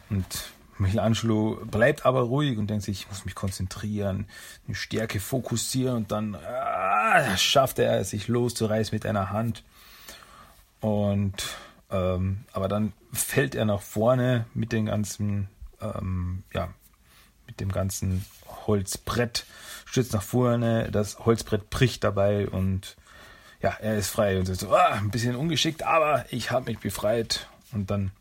Und 0.10 0.52
Michelangelo 0.80 1.62
bleibt 1.66 2.06
aber 2.06 2.22
ruhig 2.22 2.58
und 2.58 2.70
denkt 2.70 2.86
sich, 2.86 3.02
ich 3.02 3.10
muss 3.10 3.26
mich 3.26 3.36
konzentrieren, 3.36 4.28
eine 4.66 4.76
Stärke 4.76 5.20
fokussieren 5.20 5.98
und 5.98 6.12
dann 6.12 6.36
ah, 6.36 7.38
schafft 7.38 7.80
er 7.80 8.00
es, 8.00 8.12
sich 8.12 8.28
loszureißen 8.28 8.96
mit 8.96 9.06
einer 9.06 9.30
Hand. 9.30 9.64
Und 10.80 11.44
ähm, 11.92 12.46
aber 12.54 12.68
dann 12.68 12.94
fällt 13.12 13.56
er 13.56 13.66
nach 13.66 13.82
vorne 13.82 14.46
mit 14.54 14.72
den 14.72 14.86
ganzen, 14.86 15.50
ähm, 15.82 16.44
ja, 16.54 16.70
mit 17.48 17.60
dem 17.60 17.72
ganzen 17.72 18.26
Holzbrett, 18.70 19.46
stürzt 19.86 20.14
nach 20.14 20.22
vorne, 20.22 20.92
das 20.92 21.20
Holzbrett 21.26 21.72
bricht 21.72 22.04
dabei 22.04 22.48
und 22.48 22.96
ja, 23.62 23.76
er 23.82 23.98
ist 23.98 24.10
frei 24.10 24.40
und 24.40 24.46
sagt 24.46 24.60
so, 24.60 24.74
ah, 24.74 24.94
ein 24.94 25.12
bisschen 25.12 25.36
ungeschickt, 25.36 25.84
aber 25.84 26.26
ich 26.30 26.52
habe 26.52 26.72
mich 26.72 26.80
befreit. 26.80 27.48
Und 27.72 27.92
dann 27.92 28.12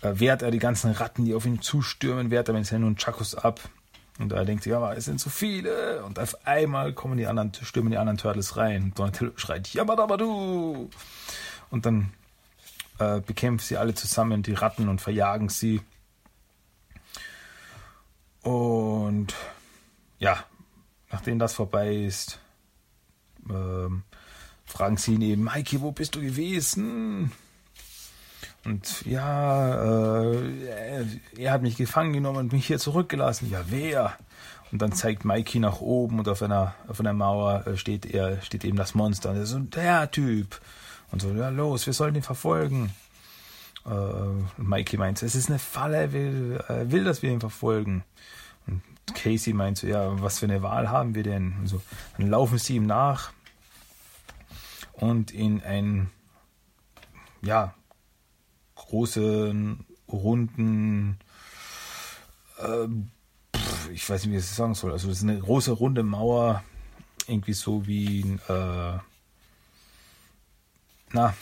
äh, 0.00 0.12
wehrt 0.14 0.42
er 0.42 0.50
die 0.50 0.58
ganzen 0.58 0.92
Ratten, 0.92 1.24
die 1.24 1.34
auf 1.34 1.44
ihn 1.44 1.60
zustürmen, 1.60 2.30
wehrt 2.30 2.48
er 2.48 2.54
mit 2.54 2.66
seinen 2.66 2.82
Nunchakus 2.82 3.34
ab. 3.34 3.60
Und 4.18 4.32
er 4.32 4.44
denkt 4.44 4.62
sich, 4.62 4.74
aber 4.74 4.96
es 4.96 5.04
sind 5.06 5.20
zu 5.20 5.28
viele. 5.28 6.04
Und 6.04 6.18
auf 6.18 6.46
einmal 6.46 6.92
kommen 6.92 7.18
die 7.18 7.26
anderen, 7.26 7.52
stürmen 7.62 7.90
die 7.90 7.98
anderen 7.98 8.16
Turtles 8.16 8.56
rein. 8.56 8.84
Und 8.84 8.98
Donatello 8.98 9.32
schreit, 9.36 9.68
Yamadabadu! 9.74 10.88
Und 11.70 11.86
dann 11.86 12.12
äh, 13.00 13.20
bekämpfen 13.20 13.66
sie 13.66 13.76
alle 13.76 13.94
zusammen, 13.94 14.42
die 14.42 14.54
Ratten, 14.54 14.88
und 14.88 15.00
verjagen 15.00 15.48
sie. 15.48 15.82
Und 18.42 19.34
ja, 20.24 20.38
nachdem 21.10 21.38
das 21.38 21.52
vorbei 21.52 21.94
ist, 21.94 22.38
ähm, 23.50 24.04
fragen 24.64 24.96
sie 24.96 25.14
ihn 25.14 25.20
eben, 25.20 25.44
Mikey, 25.44 25.82
wo 25.82 25.92
bist 25.92 26.14
du 26.14 26.22
gewesen? 26.22 27.30
Und 28.64 29.04
ja, 29.04 30.32
äh, 30.32 31.04
er 31.36 31.52
hat 31.52 31.60
mich 31.60 31.76
gefangen 31.76 32.14
genommen 32.14 32.38
und 32.38 32.52
mich 32.54 32.66
hier 32.66 32.78
zurückgelassen. 32.78 33.50
Ja, 33.50 33.66
wer? 33.68 34.14
Und 34.72 34.80
dann 34.80 34.92
zeigt 34.92 35.26
Mikey 35.26 35.58
nach 35.58 35.82
oben 35.82 36.18
und 36.18 36.28
auf 36.30 36.40
einer, 36.42 36.74
auf 36.88 37.00
einer 37.00 37.12
Mauer 37.12 37.66
äh, 37.66 37.76
steht 37.76 38.06
er, 38.06 38.40
steht 38.40 38.64
eben 38.64 38.78
das 38.78 38.94
Monster. 38.94 39.28
Und 39.28 39.36
er 39.36 39.44
so, 39.44 39.58
der 39.58 40.10
Typ. 40.10 40.58
Und 41.12 41.20
so, 41.20 41.34
ja, 41.34 41.50
los, 41.50 41.84
wir 41.84 41.92
sollen 41.92 42.14
ihn 42.14 42.22
verfolgen. 42.22 42.94
Äh, 43.84 43.90
Mikey 44.56 44.96
meint, 44.96 45.22
es 45.22 45.34
ist 45.34 45.50
eine 45.50 45.58
Falle, 45.58 45.98
er 45.98 46.12
will, 46.14 46.64
er 46.66 46.90
will, 46.90 47.04
dass 47.04 47.20
wir 47.20 47.30
ihn 47.30 47.40
verfolgen. 47.40 48.04
Casey 49.12 49.52
meint 49.52 49.78
so, 49.78 49.86
ja, 49.86 50.20
was 50.22 50.38
für 50.38 50.46
eine 50.46 50.62
Wahl 50.62 50.88
haben 50.88 51.14
wir 51.14 51.22
denn? 51.22 51.54
Und 51.58 51.66
so, 51.66 51.82
dann 52.16 52.30
laufen 52.30 52.58
sie 52.58 52.76
ihm 52.76 52.86
nach 52.86 53.32
und 54.92 55.30
in 55.30 55.62
einen, 55.62 56.10
ja, 57.42 57.74
großen, 58.74 59.84
runden, 60.08 61.18
äh, 62.58 62.86
ich 63.92 64.08
weiß 64.08 64.22
nicht, 64.24 64.32
wie 64.32 64.36
ich 64.36 64.42
das 64.42 64.56
sagen 64.56 64.74
soll. 64.74 64.92
Also 64.92 65.08
das 65.08 65.18
ist 65.18 65.24
eine 65.24 65.38
große 65.38 65.72
runde 65.72 66.02
Mauer, 66.02 66.62
irgendwie 67.26 67.52
so 67.52 67.86
wie 67.86 68.38
äh, 68.48 68.98
na, 71.14 71.34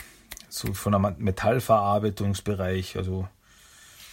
so 0.48 0.74
von 0.74 0.94
einem 0.94 1.16
Metallverarbeitungsbereich, 1.18 2.96
also 2.96 3.28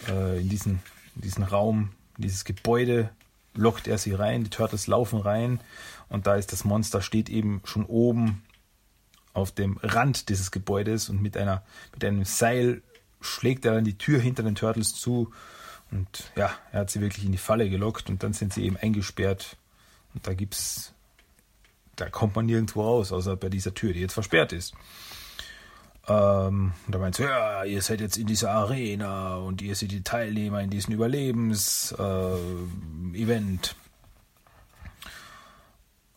äh, 0.08 0.40
in, 0.40 0.48
diesen, 0.48 0.82
in 1.14 1.22
diesen 1.22 1.44
Raum, 1.44 1.92
dieses 2.16 2.44
Gebäude 2.44 3.10
lockt 3.54 3.88
er 3.88 3.98
sie 3.98 4.14
rein, 4.14 4.44
die 4.44 4.50
Turtles 4.50 4.86
laufen 4.86 5.20
rein 5.20 5.60
und 6.08 6.26
da 6.26 6.36
ist 6.36 6.52
das 6.52 6.64
Monster, 6.64 7.02
steht 7.02 7.28
eben 7.28 7.60
schon 7.64 7.84
oben 7.84 8.42
auf 9.32 9.52
dem 9.52 9.78
Rand 9.82 10.28
dieses 10.28 10.50
Gebäudes 10.50 11.08
und 11.08 11.22
mit 11.22 11.36
einer 11.36 11.62
mit 11.92 12.04
einem 12.04 12.24
Seil 12.24 12.82
schlägt 13.20 13.64
er 13.64 13.74
dann 13.74 13.84
die 13.84 13.98
Tür 13.98 14.20
hinter 14.20 14.42
den 14.42 14.54
Turtles 14.54 14.94
zu 14.94 15.32
und 15.90 16.32
ja, 16.36 16.50
er 16.72 16.80
hat 16.80 16.90
sie 16.90 17.00
wirklich 17.00 17.24
in 17.24 17.32
die 17.32 17.38
Falle 17.38 17.68
gelockt 17.68 18.08
und 18.10 18.22
dann 18.22 18.32
sind 18.32 18.52
sie 18.52 18.64
eben 18.64 18.76
eingesperrt 18.76 19.56
und 20.14 20.26
da 20.26 20.34
gibt's 20.34 20.94
da 21.96 22.08
kommt 22.08 22.34
man 22.34 22.46
nirgendwo 22.46 22.82
raus, 22.82 23.12
außer 23.12 23.36
bei 23.36 23.50
dieser 23.50 23.74
Tür, 23.74 23.92
die 23.92 24.00
jetzt 24.00 24.14
versperrt 24.14 24.52
ist. 24.52 24.74
Ähm, 26.10 26.72
und 26.86 26.94
da 26.94 26.98
meint 26.98 27.14
sie, 27.14 27.22
ja, 27.22 27.62
ihr 27.62 27.82
seid 27.82 28.00
jetzt 28.00 28.16
in 28.16 28.26
dieser 28.26 28.50
Arena 28.50 29.36
und 29.36 29.62
ihr 29.62 29.76
seid 29.76 29.92
die 29.92 30.02
Teilnehmer 30.02 30.60
in 30.60 30.70
diesem 30.70 30.94
Überlebens-Event. 30.94 33.76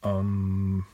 Äh, 0.02 0.10
ähm, 0.10 0.86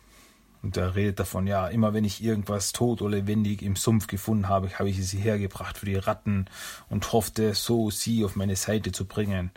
und 0.62 0.76
er 0.76 0.96
redet 0.96 1.22
davon, 1.22 1.48
ja, 1.48 1.70
immer 1.70 1.94
wenn 1.94 2.04
ich 2.04 2.22
irgendwas 2.22 2.74
tot 2.74 3.02
oder 3.02 3.16
lebendig 3.16 3.62
im 3.62 3.78
Sumpf 3.78 4.08
gefunden 4.08 4.50
habe, 4.50 4.78
habe 4.78 4.90
ich 4.90 5.08
sie 5.08 5.20
hergebracht 5.20 5.78
für 5.78 5.86
die 5.86 5.96
Ratten 5.96 6.48
und 6.90 7.14
hoffte, 7.14 7.54
so 7.54 7.92
sie 7.92 8.26
auf 8.26 8.36
meine 8.36 8.58
Seite 8.58 8.92
zu 8.92 9.06
bringen. 9.06 9.52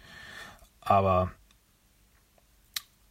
Aber 0.80 1.32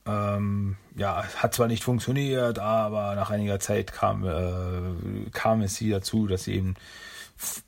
ähm, 0.05 0.77
ja, 0.95 1.23
hat 1.37 1.53
zwar 1.53 1.67
nicht 1.67 1.83
funktioniert, 1.83 2.59
aber 2.59 3.15
nach 3.15 3.29
einiger 3.29 3.59
Zeit 3.59 3.93
kam, 3.93 4.25
äh, 4.25 5.29
kam 5.31 5.61
es 5.61 5.75
sie 5.75 5.89
dazu, 5.89 6.27
dass 6.27 6.45
sie 6.45 6.55
eben 6.55 6.75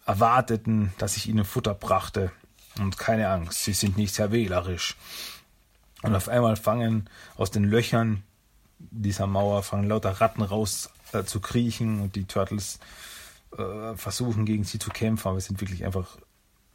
erwarteten, 0.05 0.93
dass 0.97 1.17
ich 1.17 1.27
ihnen 1.27 1.45
Futter 1.45 1.73
brachte. 1.73 2.31
Und 2.79 2.97
keine 2.97 3.29
Angst, 3.29 3.63
sie 3.63 3.73
sind 3.73 3.97
nicht 3.97 4.15
sehr 4.15 4.31
wählerisch. 4.31 4.95
Und 6.01 6.15
auf 6.15 6.27
einmal 6.27 6.55
fangen 6.55 7.09
aus 7.37 7.51
den 7.51 7.63
Löchern 7.63 8.23
dieser 8.91 9.27
Mauer 9.27 9.63
fangen 9.63 9.87
lauter 9.87 10.09
Ratten 10.11 10.41
raus 10.41 10.89
äh, 11.13 11.23
zu 11.23 11.39
kriechen 11.39 12.01
und 12.01 12.15
die 12.15 12.25
Turtles 12.25 12.79
äh, 13.57 13.95
versuchen 13.95 14.45
gegen 14.45 14.63
sie 14.63 14.79
zu 14.79 14.89
kämpfen, 14.89 15.29
aber 15.29 15.37
es 15.37 15.45
sind 15.45 15.61
wirklich 15.61 15.85
einfach 15.85 16.17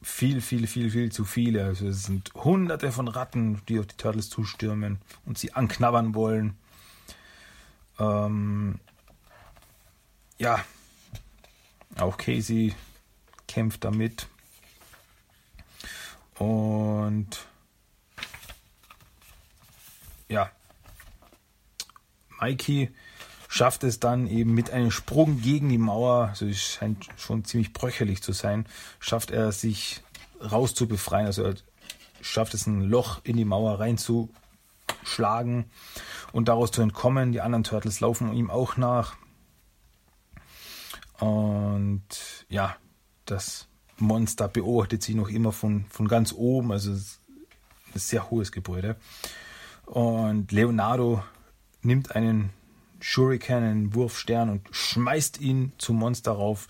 viel, 0.02 0.40
viel, 0.40 0.66
viel, 0.66 0.90
viel 0.90 1.12
zu 1.12 1.24
viele. 1.24 1.64
Also 1.64 1.88
es 1.88 2.04
sind 2.04 2.32
hunderte 2.34 2.92
von 2.92 3.08
Ratten, 3.08 3.60
die 3.68 3.78
auf 3.78 3.86
die 3.86 3.96
Turtles 3.96 4.30
zustürmen 4.30 4.98
und 5.24 5.38
sie 5.38 5.52
anknabbern 5.52 6.14
wollen. 6.14 6.56
Ähm, 7.98 8.78
ja, 10.38 10.64
auch 11.96 12.16
Casey 12.16 12.74
kämpft 13.48 13.84
damit. 13.84 14.28
Und 16.38 17.46
ja, 20.28 20.52
Mikey 22.40 22.90
schafft 23.48 23.82
es 23.82 23.98
dann 23.98 24.26
eben 24.26 24.54
mit 24.54 24.70
einem 24.70 24.90
Sprung 24.90 25.40
gegen 25.40 25.70
die 25.70 25.78
Mauer, 25.78 26.28
also 26.28 26.46
es 26.46 26.60
scheint 26.60 27.08
schon 27.16 27.44
ziemlich 27.44 27.72
bröcherlich 27.72 28.22
zu 28.22 28.32
sein, 28.32 28.66
schafft 29.00 29.30
er 29.30 29.52
sich 29.52 30.02
raus 30.40 30.74
zu 30.74 30.86
befreien. 30.86 31.26
Also 31.26 31.42
er 31.42 31.54
schafft 32.20 32.54
es 32.54 32.66
ein 32.66 32.82
Loch 32.82 33.20
in 33.24 33.36
die 33.36 33.46
Mauer 33.46 33.80
reinzuschlagen 33.80 35.64
und 36.32 36.48
daraus 36.48 36.70
zu 36.70 36.82
entkommen. 36.82 37.32
Die 37.32 37.40
anderen 37.40 37.64
Turtles 37.64 38.00
laufen 38.00 38.32
ihm 38.34 38.50
auch 38.50 38.76
nach. 38.76 39.16
Und 41.18 42.46
ja, 42.48 42.76
das 43.24 43.66
Monster 43.96 44.46
beobachtet 44.46 45.02
sie 45.02 45.14
noch 45.14 45.30
immer 45.30 45.52
von, 45.52 45.86
von 45.88 46.06
ganz 46.06 46.32
oben. 46.32 46.70
Also 46.70 46.92
ein 46.92 47.98
sehr 47.98 48.30
hohes 48.30 48.52
Gebäude. 48.52 48.96
Und 49.86 50.52
Leonardo 50.52 51.24
nimmt 51.82 52.14
einen 52.14 52.50
Shuriken, 53.00 53.62
einen 53.62 53.94
Wurfstern 53.94 54.50
und 54.50 54.68
schmeißt 54.70 55.40
ihn 55.40 55.72
zum 55.78 55.96
Monster 55.96 56.32
rauf. 56.32 56.66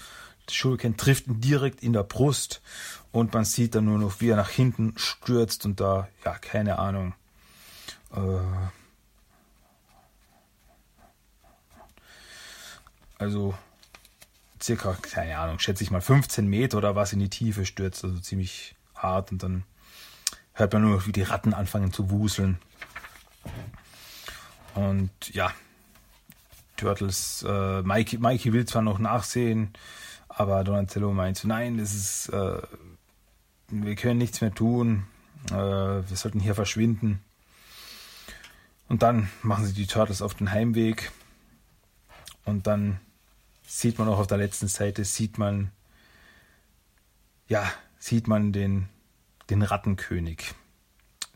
Shuriken 0.51 0.97
trifft 0.97 1.27
ihn 1.27 1.41
direkt 1.41 1.83
in 1.83 1.93
der 1.93 2.05
Brust 2.05 2.63
und 3.13 3.35
man 3.35 3.45
sieht 3.45 3.75
dann 3.75 3.85
nur 3.85 3.99
noch, 3.99 4.21
wie 4.21 4.31
er 4.31 4.37
nach 4.37 4.51
hinten 4.51 4.95
stürzt 4.97 5.65
und 5.65 5.81
da, 5.81 6.09
ja, 6.25 6.39
keine 6.39 6.79
Ahnung. 6.79 7.15
Äh, 8.15 8.39
also 13.19 13.55
circa, 14.63 14.97
keine 15.03 15.39
Ahnung, 15.39 15.59
schätze 15.59 15.83
ich 15.83 15.91
mal 15.91 16.01
15 16.01 16.47
Meter 16.47 16.79
oder 16.79 16.97
was 16.97 17.13
in 17.13 17.21
die 17.21 17.31
Tiefe 17.31 17.67
stürzt, 17.67 18.05
also 18.05 18.19
ziemlich 18.21 18.75
hart 18.95 19.33
und 19.33 19.43
dann 19.43 19.65
hört 20.53 20.73
man 20.73 20.83
nur 20.83 20.97
noch, 20.97 21.07
wie 21.07 21.13
die 21.13 21.23
Ratten 21.23 21.55
anfangen 21.55 21.93
zu 21.93 22.11
wuseln. 22.11 22.59
Und 24.75 25.11
ja, 25.33 25.53
Turtles, 26.79 27.45
äh, 27.47 27.83
Mikey, 27.83 28.19
Mikey 28.19 28.53
will 28.53 28.65
zwar 28.65 28.83
noch 28.83 28.99
nachsehen, 28.99 29.73
aber 30.29 30.65
Donatello 30.65 31.13
meint 31.13 31.45
nein, 31.45 31.77
das 31.77 31.95
ist, 31.95 32.29
äh, 32.31 32.63
wir 33.69 33.95
können 33.97 34.19
nichts 34.19 34.41
mehr 34.41 34.55
tun, 34.55 35.05
äh, 35.51 35.55
wir 35.55 36.17
sollten 36.17 36.41
hier 36.41 36.55
verschwinden. 36.55 37.23
Und 38.89 39.03
dann 39.03 39.29
machen 39.43 39.67
sie 39.67 39.75
die 39.75 39.87
Turtles 39.87 40.23
auf 40.23 40.35
den 40.35 40.51
Heimweg 40.51 41.13
und 42.47 42.67
dann 42.67 43.01
sieht 43.67 43.99
man 43.99 44.09
auch 44.09 44.19
auf 44.19 44.27
der 44.27 44.39
letzten 44.39 44.69
Seite, 44.69 45.05
sieht 45.05 45.37
man, 45.37 45.71
ja, 47.49 47.71
sieht 47.99 48.27
man 48.27 48.53
den, 48.53 48.89
den 49.51 49.63
Rattenkönig. 49.63 50.55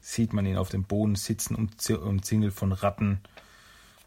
Sieht 0.01 0.33
man 0.33 0.47
ihn 0.47 0.57
auf 0.57 0.71
dem 0.71 0.85
Boden 0.85 1.15
sitzen, 1.15 1.55
umzingelt 1.55 2.55
von 2.55 2.73
Ratten. 2.73 3.21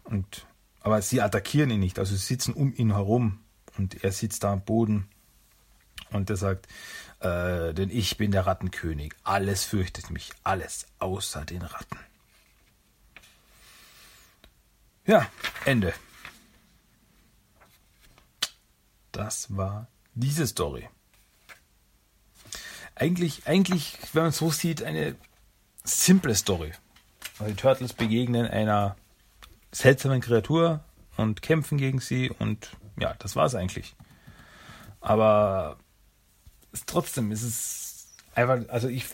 Und 0.03 0.45
aber 0.85 1.01
sie 1.01 1.19
attackieren 1.19 1.71
ihn 1.71 1.79
nicht, 1.79 1.97
also 1.97 2.15
sie 2.15 2.23
sitzen 2.23 2.53
um 2.53 2.71
ihn 2.75 2.93
herum 2.93 3.39
und 3.75 4.03
er 4.03 4.11
sitzt 4.11 4.43
da 4.43 4.53
am 4.53 4.61
Boden 4.61 5.09
und 6.11 6.29
er 6.29 6.37
sagt, 6.37 6.67
äh, 7.21 7.73
denn 7.73 7.89
ich 7.89 8.17
bin 8.17 8.29
der 8.29 8.45
Rattenkönig, 8.45 9.15
alles 9.23 9.63
fürchtet 9.63 10.11
mich, 10.11 10.29
alles 10.43 10.85
außer 10.99 11.43
den 11.43 11.63
Ratten. 11.63 11.97
Ja, 15.07 15.27
Ende. 15.65 15.91
Das 19.11 19.57
war 19.57 19.87
diese 20.13 20.45
Story. 20.45 20.87
Eigentlich, 22.93 23.47
eigentlich, 23.47 23.97
wenn 24.13 24.21
man 24.21 24.29
es 24.29 24.37
so 24.37 24.51
sieht, 24.51 24.83
eine 24.83 25.15
simple 25.83 26.35
Story. 26.35 26.73
die 27.39 27.55
Turtles 27.55 27.93
begegnen 27.93 28.45
einer 28.45 28.95
seltsamen 29.75 30.21
Kreatur 30.21 30.79
und 31.17 31.41
kämpfen 31.41 31.77
gegen 31.77 31.99
sie 31.99 32.29
und 32.29 32.69
ja, 32.97 33.13
das 33.19 33.35
war 33.35 33.45
es 33.45 33.55
eigentlich. 33.55 33.95
Aber 35.01 35.77
trotzdem 36.85 37.31
ist 37.31 37.43
es 37.43 38.07
einfach, 38.33 38.59
also 38.69 38.87
ich, 38.87 39.05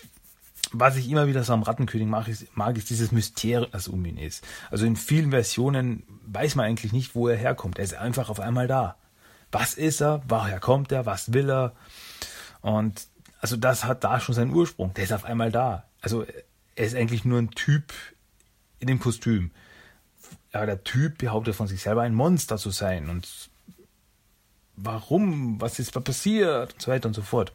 was 0.71 0.97
ich 0.97 1.09
immer 1.09 1.27
wieder 1.27 1.43
so 1.43 1.53
am 1.53 1.63
Rattenkönig 1.63 2.07
mag, 2.07 2.27
ist, 2.27 2.55
mag, 2.55 2.77
ist 2.77 2.91
dieses 2.91 3.11
Mysterium, 3.11 3.71
das 3.71 3.87
um 3.87 4.05
ihn 4.05 4.17
ist. 4.17 4.45
Also 4.69 4.85
in 4.85 4.95
vielen 4.95 5.31
Versionen 5.31 6.03
weiß 6.27 6.55
man 6.55 6.67
eigentlich 6.67 6.93
nicht, 6.93 7.15
wo 7.15 7.27
er 7.27 7.37
herkommt. 7.37 7.79
Er 7.79 7.83
ist 7.83 7.95
einfach 7.95 8.29
auf 8.29 8.39
einmal 8.39 8.67
da. 8.67 8.97
Was 9.51 9.73
ist 9.73 9.99
er? 9.99 10.21
Woher 10.27 10.59
kommt 10.59 10.91
er? 10.91 11.07
Was 11.07 11.33
will 11.33 11.49
er? 11.49 11.73
Und 12.61 13.07
also 13.39 13.57
das 13.57 13.83
hat 13.83 14.03
da 14.03 14.19
schon 14.19 14.35
seinen 14.35 14.53
Ursprung. 14.53 14.93
Der 14.93 15.05
ist 15.05 15.11
auf 15.11 15.25
einmal 15.25 15.51
da. 15.51 15.85
Also 16.01 16.23
er 16.75 16.85
ist 16.85 16.95
eigentlich 16.95 17.25
nur 17.25 17.39
ein 17.39 17.49
Typ 17.49 17.93
in 18.79 18.87
dem 18.87 18.99
Kostüm 18.99 19.51
ja, 20.53 20.65
der 20.65 20.83
Typ 20.83 21.17
behauptet 21.19 21.55
von 21.55 21.67
sich 21.67 21.81
selber 21.81 22.01
ein 22.01 22.13
Monster 22.13 22.57
zu 22.57 22.71
sein 22.71 23.09
und 23.09 23.49
warum, 24.75 25.59
was 25.61 25.79
ist 25.79 25.91
passiert 26.03 26.73
und 26.73 26.81
so 26.81 26.91
weiter 26.91 27.07
und 27.07 27.13
so 27.13 27.21
fort. 27.21 27.53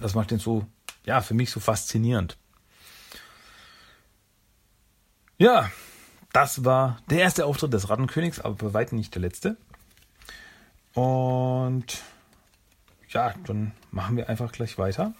Das 0.00 0.14
macht 0.14 0.32
ihn 0.32 0.38
so, 0.38 0.66
ja, 1.04 1.20
für 1.20 1.34
mich 1.34 1.50
so 1.50 1.60
faszinierend. 1.60 2.36
Ja, 5.38 5.70
das 6.32 6.64
war 6.64 7.00
der 7.10 7.20
erste 7.20 7.46
Auftritt 7.46 7.72
des 7.72 7.88
Rattenkönigs, 7.88 8.40
aber 8.40 8.54
bei 8.54 8.74
weitem 8.74 8.98
nicht 8.98 9.14
der 9.14 9.22
letzte. 9.22 9.56
Und 10.94 12.02
ja, 13.08 13.34
dann 13.46 13.72
machen 13.90 14.16
wir 14.16 14.28
einfach 14.28 14.52
gleich 14.52 14.78
weiter. 14.78 15.14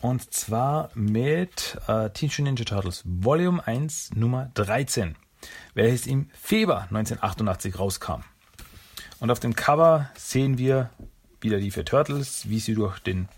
Und 0.00 0.32
zwar 0.32 0.90
mit 0.94 1.78
äh, 1.86 2.10
Teenage 2.10 2.42
Ninja 2.42 2.64
Turtles 2.64 3.02
Volume 3.04 3.64
1 3.66 4.12
Nummer 4.14 4.50
13, 4.54 5.14
welches 5.74 6.06
im 6.06 6.28
Februar 6.32 6.82
1988 6.84 7.78
rauskam. 7.78 8.22
Und 9.20 9.30
auf 9.30 9.40
dem 9.40 9.54
Cover 9.54 10.10
sehen 10.16 10.58
wir 10.58 10.90
wieder 11.40 11.58
die 11.58 11.70
vier 11.70 11.84
Turtles, 11.84 12.48
wie 12.48 12.58
sie 12.58 12.74
durch 12.74 12.98
den, 12.98 13.28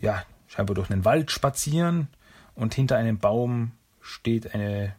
ja, 0.00 0.24
scheinbar 0.46 0.74
durch 0.74 0.88
den 0.88 1.04
Wald 1.04 1.30
spazieren. 1.30 2.08
Und 2.54 2.74
hinter 2.74 2.96
einem 2.96 3.18
Baum 3.18 3.72
steht 4.00 4.54
eine 4.54 4.94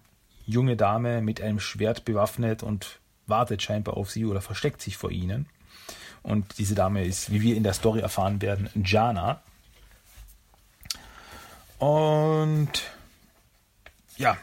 junge 0.45 0.75
Dame 0.75 1.21
mit 1.21 1.41
einem 1.41 1.59
Schwert 1.59 2.05
bewaffnet 2.05 2.63
und 2.63 2.99
wartet 3.27 3.61
scheinbar 3.61 3.97
auf 3.97 4.09
sie 4.09 4.25
oder 4.25 4.41
versteckt 4.41 4.81
sich 4.81 4.97
vor 4.97 5.11
ihnen. 5.11 5.47
Und 6.21 6.57
diese 6.57 6.75
Dame 6.75 7.05
ist, 7.05 7.31
wie 7.31 7.41
wir 7.41 7.55
in 7.55 7.63
der 7.63 7.73
Story 7.73 8.01
erfahren 8.01 8.41
werden, 8.41 8.69
Jana. 8.83 9.41
Und 11.77 12.83
ja, 14.17 14.37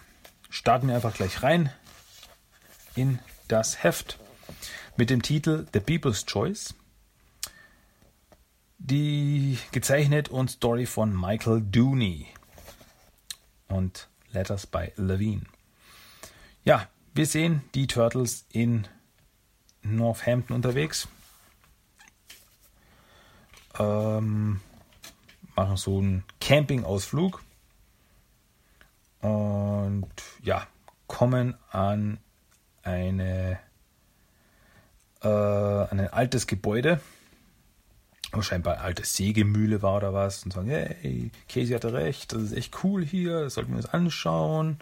starten 0.49 0.89
wir 0.89 0.95
einfach 0.95 1.13
gleich 1.13 1.43
rein 1.43 1.71
in 2.97 3.19
das 3.49 3.83
Heft 3.83 4.19
mit 4.97 5.11
dem 5.11 5.23
Titel 5.23 5.67
The 5.73 5.81
People's 5.81 6.27
Choice. 6.27 6.75
Die 8.79 9.59
gezeichnet 9.73 10.29
und 10.29 10.51
Story 10.51 10.87
von 10.87 11.19
Michael 11.19 11.63
Dooney 11.63 12.27
und 13.69 14.09
Letters 14.33 14.67
by 14.67 14.93
Levine. 14.97 15.43
Ja, 16.65 16.89
wir 17.15 17.27
sehen 17.27 17.63
die 17.75 17.87
Turtles 17.87 18.45
in 18.51 18.87
Northampton 19.83 20.55
unterwegs. 20.55 21.09
Ähm, 23.79 24.61
machen 25.55 25.77
so 25.77 25.99
einen 25.99 26.25
Campingausflug 26.41 27.43
und 29.21 30.11
ja, 30.43 30.67
kommen 31.07 31.57
an 31.71 32.19
eine 32.87 33.59
äh, 35.23 35.29
an 35.29 36.01
ein 36.01 36.13
altes 36.13 36.47
Gebäude, 36.47 37.01
wo 38.33 38.43
scheinbar 38.43 38.75
eine 38.75 38.83
alte 38.83 39.05
Sägemühle 39.05 39.83
war 39.83 39.97
oder 39.97 40.15
was, 40.15 40.45
und 40.45 40.53
sagen, 40.53 40.69
hey, 40.69 41.31
Casey 41.49 41.75
hatte 41.75 41.93
recht, 41.93 42.33
das 42.33 42.43
ist 42.43 42.53
echt 42.53 42.85
cool 42.85 43.05
hier, 43.05 43.43
das 43.43 43.55
sollten 43.55 43.73
wir 43.73 43.79
uns 43.79 43.87
anschauen. 43.87 44.79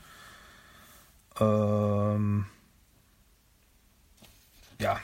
Ähm, 1.40 2.46
ja. 4.80 4.98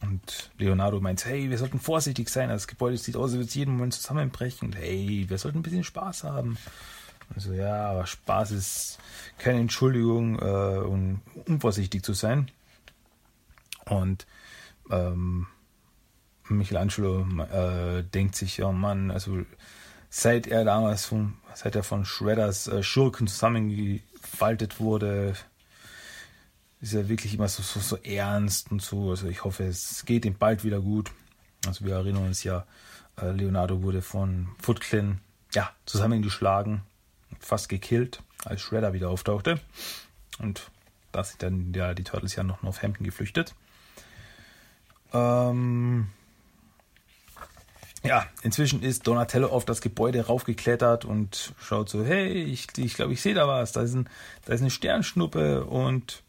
Und 0.00 0.50
Leonardo 0.58 1.00
meint, 1.00 1.24
hey, 1.24 1.50
wir 1.50 1.58
sollten 1.58 1.80
vorsichtig 1.80 2.28
sein, 2.28 2.48
das 2.48 2.68
Gebäude 2.68 2.96
sieht 2.96 3.16
aus, 3.16 3.24
als 3.24 3.32
würde 3.32 3.46
es 3.46 3.54
jeden 3.54 3.72
Moment 3.72 3.94
zusammenbrechen. 3.94 4.72
Hey, 4.72 5.26
wir 5.28 5.38
sollten 5.38 5.58
ein 5.58 5.62
bisschen 5.62 5.84
Spaß 5.84 6.24
haben. 6.24 6.56
Also 7.34 7.52
ja, 7.52 7.90
aber 7.90 8.06
Spaß 8.06 8.52
ist 8.52 8.98
keine 9.38 9.60
Entschuldigung, 9.60 10.38
äh, 10.38 10.78
um 10.78 11.20
unvorsichtig 11.46 12.02
zu 12.02 12.14
sein. 12.14 12.50
Und 13.84 14.26
ähm, 14.90 15.46
Michelangelo 16.48 17.26
äh, 17.52 18.02
denkt 18.02 18.34
sich, 18.36 18.62
oh 18.62 18.72
Mann, 18.72 19.10
also 19.10 19.44
seit 20.10 20.46
er 20.46 20.64
damals 20.64 21.04
von, 21.06 21.34
seit 21.54 21.76
er 21.76 21.82
von 21.82 22.04
Shredders 22.04 22.66
äh, 22.68 22.82
Schurken 22.82 23.26
zusammengefaltet 23.26 24.80
wurde, 24.80 25.34
ist 26.80 26.94
er 26.94 27.08
wirklich 27.08 27.34
immer 27.34 27.48
so, 27.48 27.62
so, 27.62 27.80
so 27.80 27.96
ernst 27.96 28.70
und 28.70 28.82
so. 28.82 29.10
Also 29.10 29.28
ich 29.28 29.44
hoffe, 29.44 29.64
es 29.64 30.04
geht 30.04 30.24
ihm 30.24 30.36
bald 30.36 30.64
wieder 30.64 30.80
gut. 30.80 31.10
Also 31.66 31.84
wir 31.84 31.94
erinnern 31.94 32.26
uns 32.26 32.44
ja, 32.44 32.66
äh, 33.20 33.30
Leonardo 33.32 33.82
wurde 33.82 34.02
von 34.02 34.48
Foot 34.60 34.80
Clan 34.80 35.20
ja, 35.54 35.70
zusammengeschlagen, 35.86 36.82
fast 37.40 37.68
gekillt, 37.68 38.22
als 38.44 38.60
Shredder 38.60 38.92
wieder 38.92 39.10
auftauchte. 39.10 39.60
Und 40.38 40.70
da 41.12 41.24
sind 41.24 41.42
dann 41.42 41.72
ja 41.74 41.94
die 41.94 42.04
Turtles 42.04 42.36
ja 42.36 42.42
noch 42.42 42.62
auf 42.62 42.82
Hampton 42.82 43.04
geflüchtet. 43.04 43.54
Ähm, 45.12 46.08
ja, 48.04 48.26
inzwischen 48.42 48.82
ist 48.82 49.06
Donatello 49.06 49.48
auf 49.48 49.64
das 49.64 49.80
Gebäude 49.80 50.26
raufgeklettert 50.26 51.04
und 51.04 51.54
schaut 51.60 51.88
so, 51.88 52.04
hey, 52.04 52.28
ich 52.32 52.68
glaube, 52.68 52.86
ich, 52.86 52.94
glaub, 52.94 53.10
ich 53.10 53.20
sehe 53.20 53.34
da 53.34 53.48
was. 53.48 53.72
Da 53.72 53.82
ist, 53.82 53.94
ein, 53.94 54.08
da 54.44 54.52
ist 54.52 54.60
eine 54.60 54.70
Sternschnuppe 54.70 55.64
und 55.64 56.22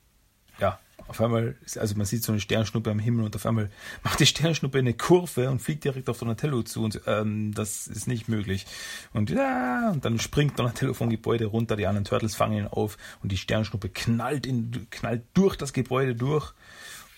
ja, 0.60 0.80
auf 1.10 1.20
einmal, 1.22 1.56
also 1.76 1.96
man 1.96 2.06
sieht 2.06 2.24
so 2.24 2.32
eine 2.32 2.40
Sternschnuppe 2.40 2.92
am 2.92 3.00
Himmel 3.00 3.26
und 3.26 3.36
auf 3.36 3.46
einmal 3.46 3.70
macht 4.04 4.20
die 4.20 4.28
Sternschnuppe 4.28 4.78
eine 4.78 4.94
Kurve 4.94 5.50
und 5.50 5.60
fliegt 5.60 5.84
direkt 5.84 6.08
auf 6.08 6.20
Donatello 6.20 6.62
zu 6.62 6.84
und 6.84 7.02
ähm, 7.08 7.52
das 7.54 7.88
ist 7.88 8.08
nicht 8.08 8.30
möglich. 8.30 8.68
Und 9.12 9.32
ja, 9.32 9.90
und 9.92 10.06
dann 10.06 10.20
springt 10.20 10.60
Donatello 10.60 10.94
vom 10.94 11.10
Gebäude 11.10 11.48
runter, 11.48 11.76
die 11.76 11.88
anderen 11.88 12.06
Turtles 12.06 12.36
fangen 12.36 12.60
ihn 12.60 12.68
auf 12.68 12.98
und 13.24 13.32
die 13.32 13.38
Sternschnuppe 13.38 13.90
knallt, 13.90 14.46
in, 14.46 14.88
knallt 14.92 15.24
durch 15.34 15.56
das 15.56 15.74
Gebäude 15.74 16.16
durch 16.16 16.54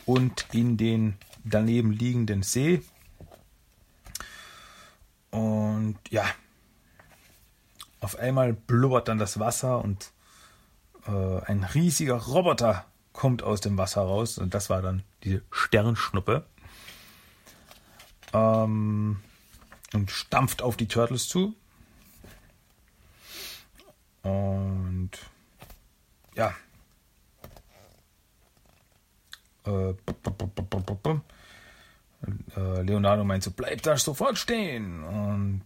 und 0.06 0.46
in 0.54 0.78
den 0.78 1.16
daneben 1.44 1.92
liegenden 1.92 2.44
See. 2.44 2.82
Und 5.32 5.98
ja, 6.10 6.26
auf 8.00 8.18
einmal 8.18 8.54
blubbert 8.54 9.10
dann 9.10 9.20
das 9.20 9.38
Wasser 9.40 9.84
und 9.84 10.12
äh, 11.08 11.42
ein 11.46 11.64
riesiger 11.64 12.16
Roboter 12.16 12.86
kommt 13.14 13.44
aus 13.44 13.62
dem 13.62 13.78
Wasser 13.78 14.02
raus. 14.02 14.38
Und 14.38 14.54
das 14.54 14.70
war 14.70 14.82
dann 14.82 15.04
diese 15.24 15.42
Sternschnuppe. 15.52 16.46
Ähm, 18.34 19.20
und 19.94 20.12
stampft 20.12 20.62
auf 20.62 20.78
die 20.78 20.88
Turtles 20.88 21.28
zu. 21.28 21.56
Und 24.24 25.12
ja, 26.36 26.54
äh, 29.66 29.94
äh, 32.56 32.82
Leonardo 32.82 33.24
meint 33.24 33.44
so, 33.44 33.52
bleib 33.52 33.82
da 33.82 33.98
sofort 33.98 34.38
stehen. 34.38 35.04
Und 35.04 35.64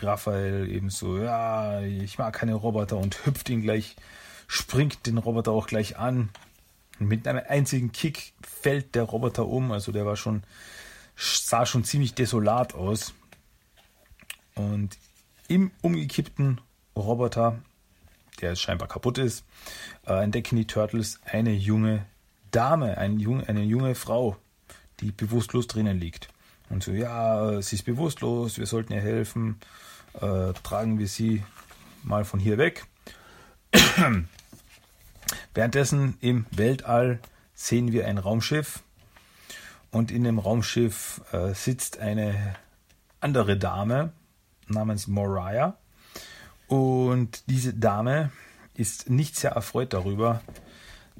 Raphael 0.00 0.70
eben 0.70 0.90
so, 0.90 1.18
ja, 1.18 1.80
ich 1.80 2.18
mag 2.18 2.34
keine 2.34 2.54
Roboter 2.54 2.96
und 2.96 3.24
hüpft 3.26 3.48
ihn 3.48 3.62
gleich, 3.62 3.96
springt 4.48 5.06
den 5.06 5.18
Roboter 5.18 5.52
auch 5.52 5.68
gleich 5.68 5.96
an. 5.96 6.30
Mit 6.98 7.28
einem 7.28 7.42
einzigen 7.46 7.92
Kick 7.92 8.32
fällt 8.42 8.96
der 8.96 9.04
Roboter 9.04 9.46
um. 9.46 9.70
Also 9.70 9.92
der 9.92 10.04
war 10.04 10.16
schon, 10.16 10.42
sah 11.14 11.64
schon 11.64 11.84
ziemlich 11.84 12.14
desolat 12.14 12.74
aus. 12.74 13.14
Und 14.56 14.98
im 15.46 15.70
umgekippten 15.82 16.60
Roboter 16.96 17.62
der 18.40 18.56
scheinbar 18.56 18.88
kaputt 18.88 19.18
ist, 19.18 19.44
äh, 20.06 20.22
entdecken 20.22 20.56
die 20.56 20.66
Turtles 20.66 21.20
eine 21.24 21.52
junge 21.52 22.06
Dame, 22.50 22.98
ein 22.98 23.18
jung, 23.18 23.44
eine 23.44 23.62
junge 23.62 23.94
Frau, 23.94 24.36
die 25.00 25.12
bewusstlos 25.12 25.66
drinnen 25.66 25.98
liegt. 25.98 26.28
Und 26.70 26.82
so, 26.82 26.92
ja, 26.92 27.60
sie 27.62 27.76
ist 27.76 27.84
bewusstlos, 27.84 28.58
wir 28.58 28.66
sollten 28.66 28.92
ihr 28.92 29.00
helfen, 29.00 29.58
äh, 30.14 30.52
tragen 30.62 30.98
wir 30.98 31.08
sie 31.08 31.42
mal 32.02 32.24
von 32.24 32.40
hier 32.40 32.58
weg. 32.58 32.86
Währenddessen 35.54 36.16
im 36.20 36.46
Weltall 36.50 37.20
sehen 37.54 37.92
wir 37.92 38.06
ein 38.06 38.18
Raumschiff 38.18 38.80
und 39.90 40.10
in 40.10 40.24
dem 40.24 40.38
Raumschiff 40.38 41.20
äh, 41.32 41.54
sitzt 41.54 41.98
eine 41.98 42.54
andere 43.20 43.56
Dame 43.56 44.12
namens 44.68 45.06
Moriah 45.06 45.76
und 46.68 47.42
diese 47.48 47.74
Dame 47.74 48.30
ist 48.74 49.10
nicht 49.10 49.36
sehr 49.36 49.52
erfreut 49.52 49.92
darüber, 49.92 50.42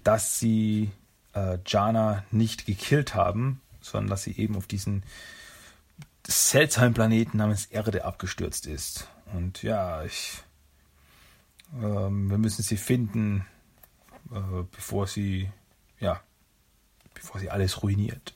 dass 0.04 0.38
sie 0.38 0.90
äh, 1.34 1.58
Jana 1.66 2.24
nicht 2.30 2.66
gekillt 2.66 3.14
haben, 3.14 3.60
sondern 3.80 4.10
dass 4.10 4.22
sie 4.22 4.36
eben 4.36 4.56
auf 4.56 4.66
diesen 4.66 5.02
seltsamen 6.26 6.94
Planeten 6.94 7.38
namens 7.38 7.66
Erde 7.66 8.04
abgestürzt 8.04 8.66
ist. 8.66 9.08
Und 9.32 9.62
ja, 9.62 10.04
ich, 10.04 10.42
ähm, 11.74 12.30
wir 12.30 12.38
müssen 12.38 12.62
sie 12.62 12.76
finden, 12.76 13.46
äh, 14.32 14.62
bevor 14.70 15.06
sie, 15.06 15.50
ja, 16.00 16.20
bevor 17.14 17.40
sie 17.40 17.50
alles 17.50 17.82
ruiniert. 17.82 18.34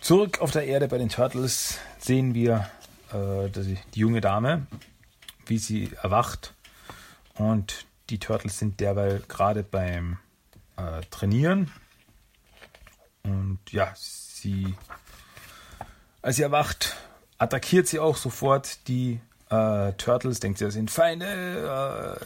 Zurück 0.00 0.40
auf 0.40 0.50
der 0.50 0.66
Erde 0.66 0.88
bei 0.88 0.98
den 0.98 1.08
Turtles 1.08 1.78
sehen 1.98 2.34
wir 2.34 2.70
äh, 3.12 3.48
die, 3.50 3.78
die 3.94 4.00
junge 4.00 4.20
Dame, 4.20 4.66
wie 5.46 5.58
sie 5.58 5.92
erwacht. 6.02 6.54
Und 7.34 7.86
die 8.08 8.18
Turtles 8.18 8.58
sind 8.58 8.80
derweil 8.80 9.22
gerade 9.28 9.62
beim 9.62 10.18
äh, 10.76 11.02
Trainieren. 11.10 11.70
Und 13.22 13.60
ja, 13.70 13.92
sie, 13.96 14.74
als 16.22 16.36
sie 16.36 16.42
erwacht, 16.42 16.96
attackiert 17.38 17.86
sie 17.86 17.98
auch 17.98 18.16
sofort 18.16 18.88
die 18.88 19.20
äh, 19.50 19.92
Turtles, 19.94 20.40
denkt 20.40 20.58
sie, 20.58 20.70
sind 20.70 20.90
Feinde, 20.90 21.26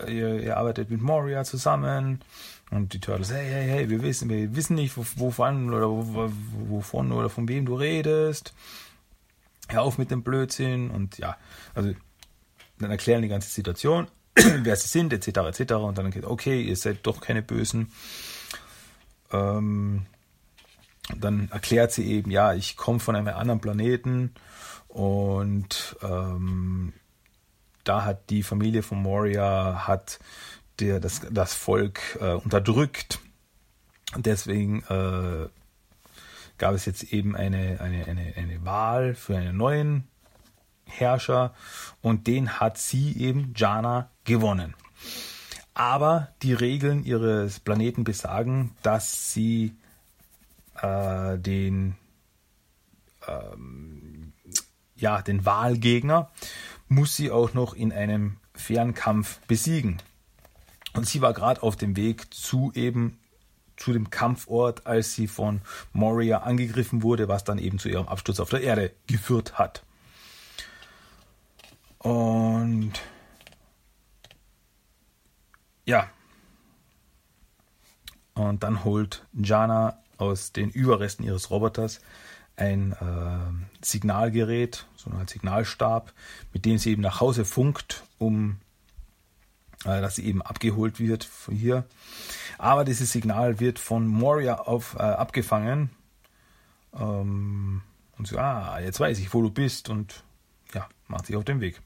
äh, 0.06 0.12
ihr, 0.12 0.42
ihr, 0.42 0.56
arbeitet 0.56 0.90
mit 0.90 1.00
Moria 1.00 1.44
zusammen. 1.44 2.20
Und 2.70 2.92
die 2.92 3.00
Turtles, 3.00 3.32
hey, 3.32 3.48
hey, 3.48 3.66
hey, 3.68 3.90
wir 3.90 4.02
wissen, 4.02 4.28
wir 4.28 4.54
wissen 4.54 4.74
nicht, 4.74 4.96
wovon 4.96 5.72
oder 5.72 5.88
wovon 5.88 7.12
oder 7.12 7.30
von 7.30 7.48
wem 7.48 7.66
du 7.66 7.76
redest. 7.76 8.54
hör 9.68 9.82
auf 9.82 9.98
mit 9.98 10.10
dem 10.10 10.22
Blödsinn 10.22 10.90
und 10.90 11.18
ja, 11.18 11.36
also 11.74 11.94
dann 12.78 12.90
erklären 12.90 13.22
die 13.22 13.28
ganze 13.28 13.48
Situation, 13.48 14.08
wer 14.34 14.76
sie 14.76 14.88
sind, 14.88 15.12
etc., 15.12 15.58
etc. 15.58 15.74
Und 15.74 15.98
dann 15.98 16.10
geht, 16.10 16.24
okay, 16.24 16.60
ihr 16.60 16.76
seid 16.76 17.06
doch 17.06 17.20
keine 17.20 17.42
Bösen. 17.42 17.92
Ähm, 19.30 20.06
dann 21.16 21.48
erklärt 21.50 21.92
sie 21.92 22.06
eben, 22.06 22.30
ja, 22.30 22.54
ich 22.54 22.76
komme 22.76 22.98
von 22.98 23.14
einem 23.14 23.28
anderen 23.28 23.60
Planeten 23.60 24.34
und 24.88 25.96
ähm, 26.02 26.92
da 27.84 28.04
hat 28.04 28.30
die 28.30 28.42
Familie 28.42 28.82
von 28.82 29.00
Moria 29.00 29.86
hat 29.86 30.18
der, 30.80 31.00
das, 31.00 31.22
das 31.30 31.54
Volk 31.54 32.18
äh, 32.20 32.32
unterdrückt. 32.32 33.20
Deswegen 34.16 34.82
äh, 34.88 35.48
gab 36.58 36.74
es 36.74 36.84
jetzt 36.86 37.04
eben 37.12 37.36
eine, 37.36 37.80
eine, 37.80 38.06
eine, 38.06 38.34
eine 38.36 38.64
Wahl 38.64 39.14
für 39.14 39.36
einen 39.36 39.56
neuen 39.56 40.08
Herrscher 40.86 41.54
und 42.02 42.26
den 42.26 42.60
hat 42.60 42.78
sie 42.78 43.16
eben, 43.18 43.54
Jana, 43.56 44.10
gewonnen. 44.24 44.74
Aber 45.74 46.28
die 46.42 46.52
Regeln 46.52 47.04
ihres 47.04 47.58
Planeten 47.58 48.04
besagen, 48.04 48.76
dass 48.82 49.32
sie 49.32 49.74
äh, 50.80 51.36
den, 51.38 51.96
ähm, 53.26 54.32
ja, 54.94 55.20
den 55.22 55.44
Wahlgegner 55.44 56.30
muss 56.88 57.16
sie 57.16 57.30
auch 57.30 57.54
noch 57.54 57.74
in 57.74 57.92
einem 57.92 58.36
fairen 58.54 58.94
Kampf 58.94 59.40
besiegen. 59.46 59.98
Und 60.94 61.06
sie 61.06 61.20
war 61.20 61.32
gerade 61.32 61.62
auf 61.62 61.76
dem 61.76 61.96
Weg 61.96 62.32
zu 62.32 62.72
eben 62.74 63.18
zu 63.76 63.92
dem 63.92 64.10
Kampfort, 64.10 64.86
als 64.86 65.14
sie 65.14 65.26
von 65.26 65.60
Moria 65.92 66.38
angegriffen 66.38 67.02
wurde, 67.02 67.28
was 67.28 67.44
dann 67.44 67.58
eben 67.58 67.78
zu 67.78 67.88
ihrem 67.88 68.06
Absturz 68.06 68.38
auf 68.38 68.50
der 68.50 68.62
Erde 68.62 68.92
geführt 69.06 69.58
hat. 69.58 69.82
Und 71.98 72.92
ja. 75.84 76.08
Und 78.34 78.62
dann 78.62 78.84
holt 78.84 79.26
Jana 79.32 79.98
aus 80.18 80.52
den 80.52 80.70
Überresten 80.70 81.24
ihres 81.24 81.50
Roboters 81.50 82.00
ein 82.56 82.92
äh, 82.92 83.84
Signalgerät, 83.84 84.86
so 84.96 85.10
ein 85.10 85.26
Signalstab, 85.26 86.12
mit 86.52 86.64
dem 86.64 86.78
sie 86.78 86.92
eben 86.92 87.02
nach 87.02 87.20
Hause 87.20 87.44
funkt, 87.44 88.04
um 88.18 88.58
äh, 89.84 90.00
dass 90.00 90.16
sie 90.16 90.24
eben 90.24 90.42
abgeholt 90.42 90.98
wird 90.98 91.24
von 91.24 91.54
hier. 91.54 91.84
Aber 92.58 92.84
dieses 92.84 93.12
Signal 93.12 93.60
wird 93.60 93.78
von 93.78 94.06
Moria 94.06 94.54
auf, 94.54 94.94
äh, 94.94 95.02
abgefangen. 95.02 95.90
Ähm, 96.94 97.82
und 98.16 98.28
so, 98.28 98.38
ah, 98.38 98.78
jetzt 98.80 99.00
weiß 99.00 99.18
ich, 99.18 99.34
wo 99.34 99.42
du 99.42 99.50
bist 99.50 99.88
und 99.88 100.22
ja, 100.72 100.88
macht 101.08 101.26
sich 101.26 101.36
auf 101.36 101.44
den 101.44 101.60
Weg. 101.60 101.80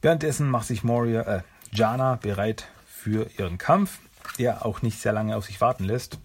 Währenddessen 0.00 0.48
macht 0.48 0.66
sich 0.66 0.84
Moria, 0.84 1.22
äh, 1.22 1.42
Jana 1.72 2.16
bereit 2.16 2.68
für 2.86 3.28
ihren 3.36 3.58
Kampf, 3.58 3.98
der 4.38 4.64
auch 4.64 4.82
nicht 4.82 5.00
sehr 5.00 5.12
lange 5.12 5.36
auf 5.36 5.44
sich 5.44 5.60
warten 5.60 5.84
lässt. 5.84 6.18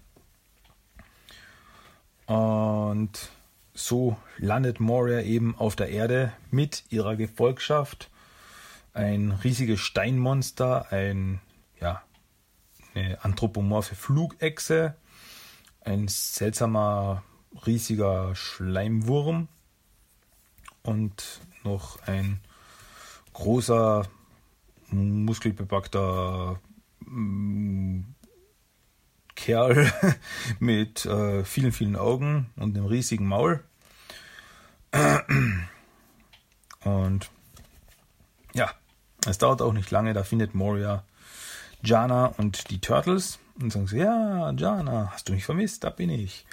Und 2.26 3.30
so 3.74 4.16
landet 4.38 4.80
Moria 4.80 5.20
eben 5.20 5.56
auf 5.56 5.76
der 5.76 5.88
Erde 5.88 6.32
mit 6.50 6.84
ihrer 6.90 7.16
Gefolgschaft. 7.16 8.10
Ein 8.92 9.32
riesiges 9.32 9.80
Steinmonster, 9.80 10.92
ein, 10.92 11.40
ja, 11.80 12.02
eine 12.94 13.22
anthropomorphe 13.24 13.96
Flugechse, 13.96 14.94
ein 15.80 16.06
seltsamer, 16.08 17.24
riesiger 17.66 18.34
Schleimwurm 18.34 19.48
und 20.82 21.40
noch 21.64 22.00
ein 22.06 22.40
großer, 23.32 24.06
muskelbepackter 24.90 26.60
mm, 27.00 28.02
Kerl 29.34 29.92
mit 30.58 31.06
äh, 31.06 31.44
vielen, 31.44 31.72
vielen 31.72 31.96
Augen 31.96 32.50
und 32.56 32.76
einem 32.76 32.86
riesigen 32.86 33.26
Maul. 33.26 33.62
Und 36.84 37.30
ja, 38.52 38.70
es 39.26 39.38
dauert 39.38 39.62
auch 39.62 39.72
nicht 39.72 39.90
lange, 39.90 40.12
da 40.12 40.22
findet 40.22 40.54
Moria 40.54 41.02
Jana 41.82 42.26
und 42.38 42.70
die 42.70 42.80
Turtles 42.80 43.38
und 43.60 43.72
sagen 43.72 43.86
sie, 43.86 43.98
ja, 43.98 44.52
Jana, 44.52 45.10
hast 45.12 45.28
du 45.28 45.32
mich 45.32 45.44
vermisst? 45.44 45.84
Da 45.84 45.90
bin 45.90 46.10
ich. 46.10 46.46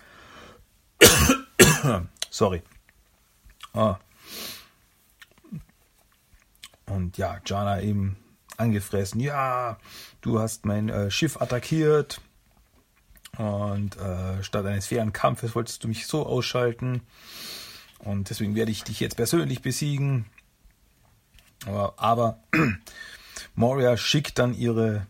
Sorry. 2.30 2.62
Ah. 3.74 3.98
Und 6.86 7.18
ja, 7.18 7.40
Jana 7.46 7.82
eben 7.82 8.18
angefressen, 8.58 9.22
ja, 9.22 9.78
du 10.22 10.40
hast 10.40 10.66
mein 10.66 10.90
äh, 10.90 11.10
Schiff 11.10 11.42
attackiert 11.42 12.22
und 13.42 13.98
äh, 13.98 14.44
statt 14.44 14.66
eines 14.66 14.88
fairen 14.88 15.14
Kampfes 15.14 15.56
wolltest 15.56 15.84
du 15.84 15.88
mich 15.88 16.06
so 16.06 16.26
ausschalten 16.26 17.02
und 18.00 18.30
deswegen 18.30 18.56
werde 18.56 18.72
ich 18.72 18.84
dich 18.84 19.00
jetzt 19.00 19.16
persönlich 19.16 19.62
besiegen. 19.62 20.26
Aber, 21.66 21.94
aber 21.98 22.39
Moria 23.56 23.98
schickt 23.98 24.39
dann 24.39 24.54
ihre, 24.54 25.08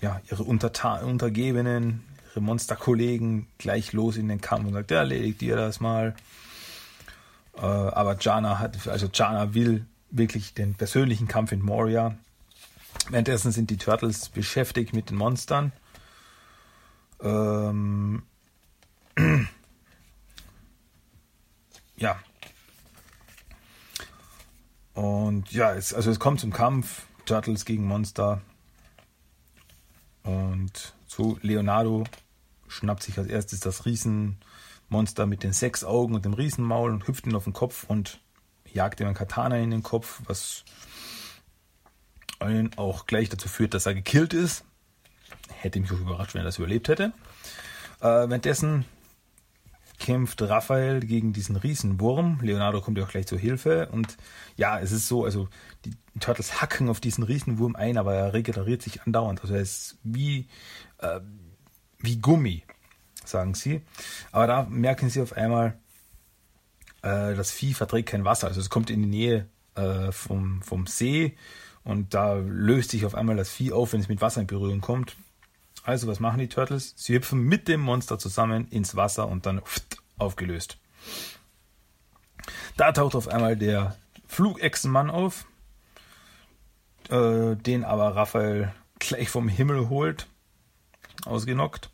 ja, 0.00 0.20
ihre 0.30 0.42
Unterta 0.42 1.00
Untergebenen, 1.00 2.04
ihre 2.30 2.40
Monsterkollegen 2.40 3.46
gleich 3.58 3.92
los 3.92 4.16
in 4.16 4.28
den 4.28 4.40
Kampf 4.40 4.66
und 4.66 4.72
sagt, 4.72 4.90
ja, 4.90 4.98
erledigt 4.98 5.42
ihr 5.42 5.56
das 5.56 5.80
mal. 5.80 6.14
Äh, 7.56 7.60
aber 7.60 8.16
Jana 8.18 8.58
hat, 8.58 8.86
also 8.88 9.08
Jana 9.12 9.54
will 9.54 9.86
wirklich 10.10 10.54
den 10.54 10.74
persönlichen 10.74 11.28
Kampf 11.28 11.52
in 11.52 11.62
Moria. 11.62 12.16
Währenddessen 13.10 13.52
sind 13.52 13.70
die 13.70 13.76
Turtles 13.76 14.30
beschäftigt 14.30 14.94
mit 14.94 15.10
den 15.10 15.16
Monstern. 15.16 15.72
Ähm 17.22 18.22
ja. 21.96 22.18
Und 24.94 25.52
ja, 25.52 25.74
es, 25.74 25.92
also 25.92 26.10
es 26.10 26.18
kommt 26.18 26.40
zum 26.40 26.52
Kampf. 26.52 27.06
Turtles 27.26 27.64
gegen 27.64 27.86
Monster. 27.86 28.40
Und 30.22 30.94
so 31.06 31.38
Leonardo 31.42 32.04
schnappt 32.68 33.02
sich 33.02 33.18
als 33.18 33.28
erstes 33.28 33.60
das 33.60 33.84
Riesenmonster 33.84 35.26
mit 35.26 35.42
den 35.42 35.52
sechs 35.52 35.84
Augen 35.84 36.14
und 36.14 36.24
dem 36.24 36.34
Riesenmaul 36.34 36.92
und 36.92 37.06
hüpft 37.06 37.26
ihn 37.26 37.34
auf 37.34 37.44
den 37.44 37.52
Kopf 37.52 37.84
und 37.88 38.20
jagt 38.72 39.00
ihm 39.00 39.08
ein 39.08 39.14
Katana 39.14 39.56
in 39.58 39.70
den 39.70 39.82
Kopf, 39.82 40.22
was 40.26 40.64
auch 42.76 43.06
gleich 43.06 43.28
dazu 43.28 43.48
führt, 43.48 43.74
dass 43.74 43.86
er 43.86 43.94
gekillt 43.94 44.34
ist. 44.34 44.64
Hätte 45.48 45.80
mich 45.80 45.90
auch 45.92 46.00
überrascht, 46.00 46.34
wenn 46.34 46.42
er 46.42 46.46
das 46.46 46.58
überlebt 46.58 46.88
hätte. 46.88 47.12
Äh, 48.00 48.28
währenddessen 48.28 48.84
kämpft 49.98 50.42
Raphael 50.42 51.00
gegen 51.00 51.32
diesen 51.32 51.56
Riesenwurm. 51.56 52.38
Leonardo 52.42 52.80
kommt 52.80 52.98
ja 52.98 53.04
auch 53.04 53.10
gleich 53.10 53.26
zur 53.26 53.38
Hilfe. 53.38 53.88
Und 53.90 54.16
ja, 54.56 54.78
es 54.78 54.92
ist 54.92 55.08
so, 55.08 55.24
also 55.24 55.48
die 55.84 55.94
Turtles 56.20 56.60
hacken 56.60 56.88
auf 56.88 57.00
diesen 57.00 57.24
Riesenwurm 57.24 57.76
ein, 57.76 57.96
aber 57.96 58.14
er 58.14 58.32
regeneriert 58.32 58.82
sich 58.82 59.02
andauernd. 59.02 59.40
Also 59.40 59.54
er 59.54 59.62
ist 59.62 59.96
wie, 60.02 60.48
äh, 60.98 61.20
wie 61.98 62.18
Gummi, 62.18 62.62
sagen 63.24 63.54
sie. 63.54 63.82
Aber 64.32 64.46
da 64.46 64.62
merken 64.64 65.08
sie 65.08 65.22
auf 65.22 65.32
einmal, 65.32 65.78
äh, 67.02 67.34
das 67.34 67.50
Vieh 67.50 67.74
verträgt 67.74 68.10
kein 68.10 68.24
Wasser. 68.24 68.48
Also 68.48 68.60
es 68.60 68.70
kommt 68.70 68.90
in 68.90 69.02
die 69.02 69.08
Nähe 69.08 69.48
äh, 69.76 70.12
vom, 70.12 70.62
vom 70.62 70.86
See 70.86 71.36
und 71.86 72.14
da 72.14 72.34
löst 72.34 72.90
sich 72.90 73.06
auf 73.06 73.14
einmal 73.14 73.36
das 73.36 73.48
Vieh 73.48 73.72
auf, 73.72 73.92
wenn 73.92 74.00
es 74.00 74.08
mit 74.08 74.20
Wasser 74.20 74.40
in 74.40 74.48
Berührung 74.48 74.80
kommt. 74.80 75.16
Also 75.84 76.08
was 76.08 76.18
machen 76.18 76.40
die 76.40 76.48
Turtles? 76.48 76.94
Sie 76.96 77.14
hüpfen 77.14 77.40
mit 77.40 77.68
dem 77.68 77.80
Monster 77.80 78.18
zusammen 78.18 78.66
ins 78.68 78.96
Wasser 78.96 79.28
und 79.28 79.46
dann 79.46 79.62
aufgelöst. 80.18 80.78
Da 82.76 82.90
taucht 82.90 83.14
auf 83.14 83.28
einmal 83.28 83.56
der 83.56 83.96
Flugechsenmann 84.26 85.10
auf, 85.10 85.46
äh, 87.08 87.54
den 87.54 87.84
aber 87.84 88.16
Raphael 88.16 88.74
gleich 88.98 89.28
vom 89.28 89.48
Himmel 89.48 89.88
holt, 89.88 90.26
ausgenockt. 91.24 91.90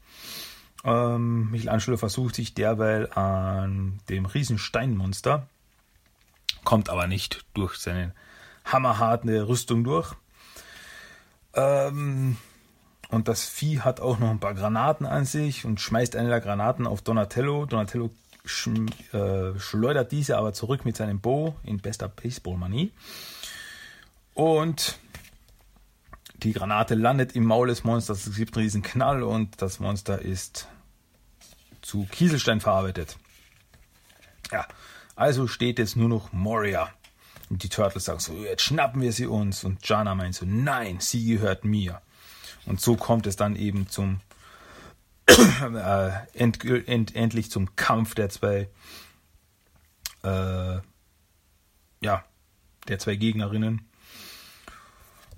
Ähm, 0.84 1.50
Michelangelo 1.50 1.98
versucht 1.98 2.34
sich 2.34 2.54
derweil 2.54 3.12
an 3.12 4.00
dem 4.08 4.24
Riesensteinmonster, 4.24 5.46
kommt 6.64 6.88
aber 6.88 7.06
nicht 7.06 7.44
durch 7.52 7.76
seine 8.64 8.72
hammerharte 8.72 9.48
Rüstung 9.48 9.84
durch. 9.84 10.14
Ähm, 11.54 12.36
und 13.08 13.28
das 13.28 13.44
Vieh 13.44 13.80
hat 13.80 14.00
auch 14.00 14.18
noch 14.18 14.30
ein 14.30 14.40
paar 14.40 14.54
Granaten 14.54 15.06
an 15.06 15.24
sich 15.24 15.64
und 15.64 15.80
schmeißt 15.80 16.16
eine 16.16 16.28
der 16.28 16.40
Granaten 16.40 16.86
auf 16.86 17.02
Donatello. 17.02 17.66
Donatello 17.66 18.10
schm, 18.44 18.86
äh, 19.12 19.58
schleudert 19.58 20.12
diese 20.12 20.38
aber 20.38 20.52
zurück 20.52 20.84
mit 20.84 20.96
seinem 20.96 21.20
Bow 21.20 21.54
in 21.62 21.78
bester 21.78 22.08
Baseball-Manie. 22.08 22.92
Und 24.34 24.98
die 26.36 26.52
Granate 26.52 26.94
landet 26.94 27.36
im 27.36 27.44
Maul 27.44 27.68
des 27.68 27.84
Monsters, 27.84 28.26
es 28.26 28.36
gibt 28.36 28.56
einen 28.56 28.64
riesen 28.64 28.82
Knall 28.82 29.22
und 29.22 29.60
das 29.60 29.78
Monster 29.78 30.20
ist 30.20 30.68
zu 31.82 32.06
Kieselstein 32.10 32.60
verarbeitet. 32.60 33.18
Ja, 34.50 34.66
Also 35.14 35.46
steht 35.46 35.78
jetzt 35.78 35.96
nur 35.96 36.08
noch 36.08 36.32
Moria. 36.32 36.90
Und 37.52 37.62
die 37.62 37.68
Turtles 37.68 38.06
sagen 38.06 38.18
so, 38.18 38.32
jetzt 38.32 38.62
schnappen 38.62 39.02
wir 39.02 39.12
sie 39.12 39.26
uns. 39.26 39.62
Und 39.62 39.86
Jana 39.86 40.14
meint 40.14 40.34
so, 40.34 40.46
nein, 40.46 41.00
sie 41.00 41.22
gehört 41.26 41.66
mir. 41.66 42.00
Und 42.64 42.80
so 42.80 42.96
kommt 42.96 43.26
es 43.26 43.36
dann 43.36 43.56
eben 43.56 43.90
zum 43.90 44.20
äh, 45.26 46.12
end, 46.32 46.64
end, 46.64 47.14
endlich 47.14 47.50
zum 47.50 47.76
Kampf 47.76 48.14
der 48.14 48.30
zwei 48.30 48.70
äh, 50.22 50.78
ja 52.00 52.24
der 52.88 52.98
zwei 52.98 53.16
Gegnerinnen. 53.16 53.86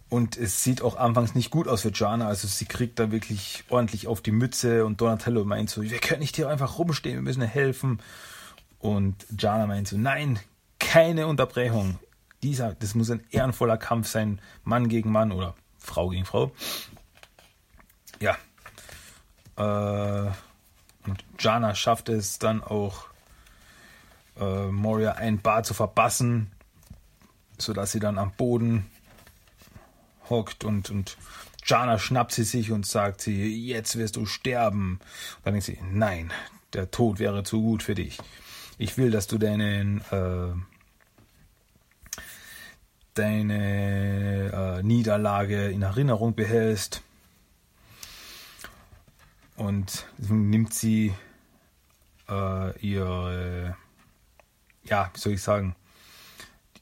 Und 0.08 0.36
es 0.36 0.62
sieht 0.62 0.82
auch 0.82 0.94
anfangs 0.94 1.34
nicht 1.34 1.50
gut 1.50 1.66
aus 1.66 1.82
für 1.82 1.90
Jana. 1.92 2.28
Also 2.28 2.46
sie 2.46 2.66
kriegt 2.66 3.00
da 3.00 3.10
wirklich 3.10 3.64
ordentlich 3.70 4.06
auf 4.06 4.20
die 4.20 4.30
Mütze 4.30 4.84
und 4.84 5.00
Donatello 5.00 5.44
meint 5.44 5.68
so, 5.68 5.82
wir 5.82 5.98
können 5.98 6.20
nicht 6.20 6.36
hier 6.36 6.48
einfach 6.48 6.78
rumstehen, 6.78 7.16
wir 7.16 7.22
müssen 7.22 7.42
helfen. 7.42 7.98
Und 8.78 9.26
Jana 9.36 9.66
meint 9.66 9.88
so, 9.88 9.98
nein, 9.98 10.38
keine 10.78 11.26
Unterbrechung. 11.26 11.98
Dieser, 12.42 12.74
das 12.74 12.94
muss 12.94 13.10
ein 13.10 13.24
ehrenvoller 13.30 13.78
Kampf 13.78 14.08
sein, 14.08 14.40
Mann 14.64 14.88
gegen 14.88 15.10
Mann 15.10 15.32
oder 15.32 15.54
Frau 15.78 16.08
gegen 16.10 16.24
Frau. 16.24 16.52
Ja. 18.20 18.36
Äh, 19.56 20.30
und 21.06 21.24
Jana 21.38 21.74
schafft 21.74 22.08
es 22.08 22.38
dann 22.38 22.62
auch, 22.62 23.06
äh, 24.38 24.66
Moria 24.66 25.12
ein 25.12 25.40
Bar 25.40 25.62
zu 25.62 25.74
verbassen, 25.74 26.50
sodass 27.58 27.92
sie 27.92 28.00
dann 28.00 28.18
am 28.18 28.32
Boden 28.32 28.90
hockt 30.28 30.64
und, 30.64 30.90
und 30.90 31.16
Jana 31.64 31.98
schnappt 31.98 32.32
sie 32.32 32.44
sich 32.44 32.72
und 32.72 32.86
sagt 32.86 33.20
sie, 33.20 33.66
jetzt 33.66 33.96
wirst 33.96 34.16
du 34.16 34.26
sterben. 34.26 35.00
Und 35.36 35.46
dann 35.46 35.54
denkt 35.54 35.66
sie, 35.66 35.78
nein, 35.82 36.32
der 36.72 36.90
Tod 36.90 37.18
wäre 37.18 37.42
zu 37.42 37.62
gut 37.62 37.82
für 37.82 37.94
dich. 37.94 38.18
Ich 38.78 38.96
will, 38.98 39.10
dass 39.10 39.26
du 39.26 39.38
deinen 39.38 40.00
äh, 40.10 40.52
deine 43.14 44.78
äh, 44.78 44.82
Niederlage 44.82 45.68
in 45.68 45.82
Erinnerung 45.82 46.34
behältst. 46.34 47.02
Und 49.56 50.06
nimmt 50.18 50.74
sie 50.74 51.14
äh, 52.28 52.78
ihre, 52.80 53.76
ja, 54.82 55.10
wie 55.14 55.20
soll 55.20 55.32
ich 55.34 55.42
sagen, 55.42 55.76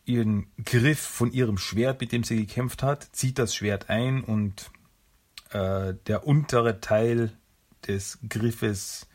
ihren 0.06 0.46
Griff 0.64 0.98
von 0.98 1.32
ihrem 1.32 1.58
Schwert, 1.58 2.00
mit 2.00 2.12
dem 2.12 2.24
sie 2.24 2.46
gekämpft 2.46 2.82
hat, 2.82 3.08
zieht 3.12 3.38
das 3.38 3.54
Schwert 3.54 3.90
ein 3.90 4.24
und 4.24 4.70
äh, 5.50 5.94
der 6.06 6.26
untere 6.26 6.80
Teil 6.80 7.32
des 7.86 8.18
Griffes 8.26 9.06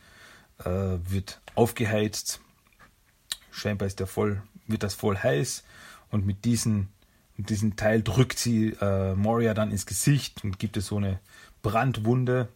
äh, 0.59 0.69
wird 0.69 1.41
aufgeheizt. 1.55 2.41
Scheinbar 3.57 3.87
ist 3.87 3.99
der 3.99 4.07
voll, 4.07 4.43
wird 4.67 4.83
das 4.83 4.93
voll 4.93 5.17
heiß 5.17 5.63
und 6.11 6.27
mit 6.27 6.45
diesen, 6.45 6.89
mit 7.37 7.49
diesem 7.49 7.75
Teil 7.75 8.03
drückt 8.03 8.37
sie 8.37 8.69
äh, 8.79 9.15
Moria 9.15 9.55
dann 9.55 9.71
ins 9.71 9.87
Gesicht 9.87 10.43
und 10.43 10.59
gibt 10.59 10.77
es 10.77 10.87
so 10.87 10.97
eine 10.97 11.19
Brandwunde 11.63 12.49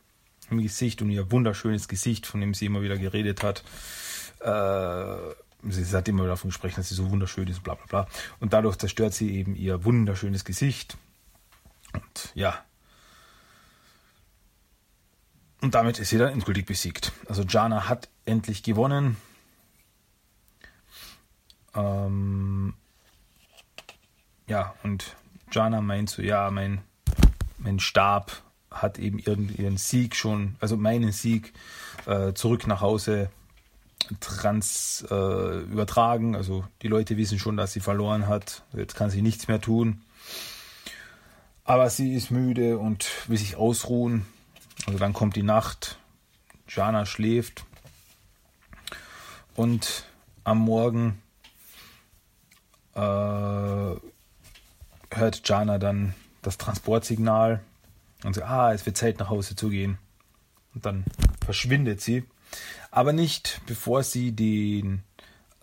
im 0.51 0.61
Gesicht 0.61 1.01
und 1.01 1.09
ihr 1.09 1.31
wunderschönes 1.31 1.87
Gesicht, 1.87 2.27
von 2.27 2.39
dem 2.39 2.53
sie 2.53 2.67
immer 2.67 2.83
wieder 2.83 2.97
geredet 2.97 3.41
hat. 3.41 3.63
Äh, 4.41 5.71
sie 5.71 5.97
hat 5.97 6.07
immer 6.07 6.27
davon 6.27 6.51
gesprochen, 6.51 6.75
dass 6.75 6.89
sie 6.89 6.95
so 6.95 7.09
wunderschön 7.09 7.47
ist, 7.47 7.63
bla 7.63 7.73
bla 7.73 7.85
bla. 7.87 8.07
Und 8.39 8.53
dadurch 8.53 8.77
zerstört 8.77 9.15
sie 9.15 9.35
eben 9.35 9.55
ihr 9.55 9.83
wunderschönes 9.83 10.45
Gesicht. 10.45 10.97
Und 11.93 12.31
ja. 12.35 12.63
Und 15.61 15.73
damit 15.73 15.97
ist 15.97 16.09
sie 16.09 16.19
dann 16.19 16.33
endgültig 16.33 16.67
besiegt. 16.67 17.11
Also 17.27 17.41
Jana 17.41 17.89
hat 17.89 18.07
endlich 18.25 18.61
gewonnen. 18.61 19.17
Ähm, 21.76 22.74
ja, 24.47 24.76
und 24.84 25.15
Jana 25.51 25.82
meint 25.82 26.09
so, 26.09 26.22
ja, 26.22 26.49
mein, 26.51 26.82
mein 27.57 27.80
Stab 27.80 28.41
hat 28.69 28.99
eben 28.99 29.19
ihren, 29.19 29.78
Sieg 29.78 30.15
schon, 30.15 30.55
also 30.59 30.78
meinen 30.78 31.11
Sieg 31.11 31.53
äh, 32.05 32.34
zurück 32.34 32.67
nach 32.67 32.82
Hause 32.82 33.30
trans 34.19 35.05
äh, 35.09 35.59
übertragen. 35.59 36.36
Also 36.36 36.65
die 36.82 36.88
Leute 36.88 37.17
wissen 37.17 37.39
schon, 37.39 37.57
dass 37.57 37.74
sie 37.74 37.80
verloren 37.80 38.28
hat. 38.28 38.63
Jetzt 38.74 38.95
kann 38.95 39.09
sie 39.09 39.22
nichts 39.22 39.47
mehr 39.47 39.61
tun. 39.61 40.01
Aber 41.63 41.89
sie 41.89 42.13
ist 42.13 42.32
müde 42.32 42.78
und 42.78 43.07
will 43.28 43.38
sich 43.38 43.55
ausruhen. 43.55 44.26
Also 44.88 44.99
dann 44.99 45.13
kommt 45.13 45.36
die 45.36 45.43
Nacht. 45.43 45.97
Jana 46.67 47.05
schläft. 47.05 47.65
Und 49.55 50.05
am 50.43 50.57
Morgen 50.57 51.20
äh, 52.95 53.95
hört 55.15 55.41
Jana 55.45 55.77
dann 55.77 56.13
das 56.41 56.57
Transportsignal 56.57 57.61
und 58.23 58.33
sagt, 58.33 58.47
ah, 58.47 58.73
es 58.73 58.85
wird 58.85 58.97
Zeit 58.97 59.19
nach 59.19 59.29
Hause 59.29 59.55
zu 59.55 59.69
gehen. 59.69 59.97
Und 60.73 60.85
dann 60.85 61.05
verschwindet 61.45 62.01
sie 62.01 62.23
aber 62.91 63.13
nicht 63.13 63.61
bevor 63.65 64.03
sie 64.03 64.33
den, 64.33 65.03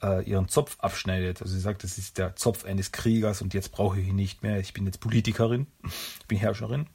äh, 0.02 0.24
ihren 0.28 0.48
Zopf 0.48 0.76
abschneidet. 0.80 1.42
Also 1.42 1.54
sie 1.54 1.60
sagt, 1.60 1.84
das 1.84 1.98
ist 1.98 2.18
der 2.18 2.36
Zopf 2.36 2.64
eines 2.64 2.92
Kriegers 2.92 3.42
und 3.42 3.54
jetzt 3.54 3.72
brauche 3.72 4.00
ich 4.00 4.08
ihn 4.08 4.16
nicht 4.16 4.42
mehr. 4.42 4.58
Ich 4.58 4.72
bin 4.72 4.86
jetzt 4.86 5.00
Politikerin, 5.00 5.66
ich 5.84 6.26
bin 6.28 6.38
Herrscherin. 6.38 6.86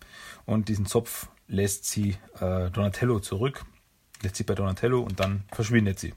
Und 0.45 0.69
diesen 0.69 0.85
Zopf 0.85 1.27
lässt 1.47 1.85
sie 1.85 2.17
äh, 2.39 2.69
Donatello 2.71 3.19
zurück, 3.19 3.65
lässt 4.21 4.35
sie 4.35 4.43
bei 4.43 4.55
Donatello 4.55 5.01
und 5.01 5.19
dann 5.19 5.43
verschwindet 5.51 5.99
sie. 5.99 6.13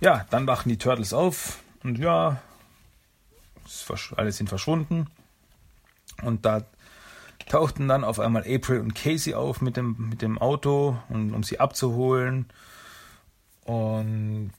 Ja, 0.00 0.26
dann 0.30 0.46
wachen 0.46 0.68
die 0.68 0.78
Turtles 0.78 1.12
auf 1.12 1.58
und 1.82 1.98
ja, 1.98 2.40
alle 4.16 4.32
sind 4.32 4.48
verschwunden. 4.48 5.06
Und 6.22 6.44
da 6.44 6.62
tauchten 7.48 7.88
dann 7.88 8.04
auf 8.04 8.20
einmal 8.20 8.42
April 8.42 8.80
und 8.80 8.94
Casey 8.94 9.34
auf 9.34 9.60
mit 9.60 9.76
dem, 9.76 10.08
mit 10.10 10.22
dem 10.22 10.38
Auto, 10.38 10.98
um, 11.08 11.34
um 11.34 11.42
sie 11.42 11.60
abzuholen. 11.60 12.46
Und 13.64 14.52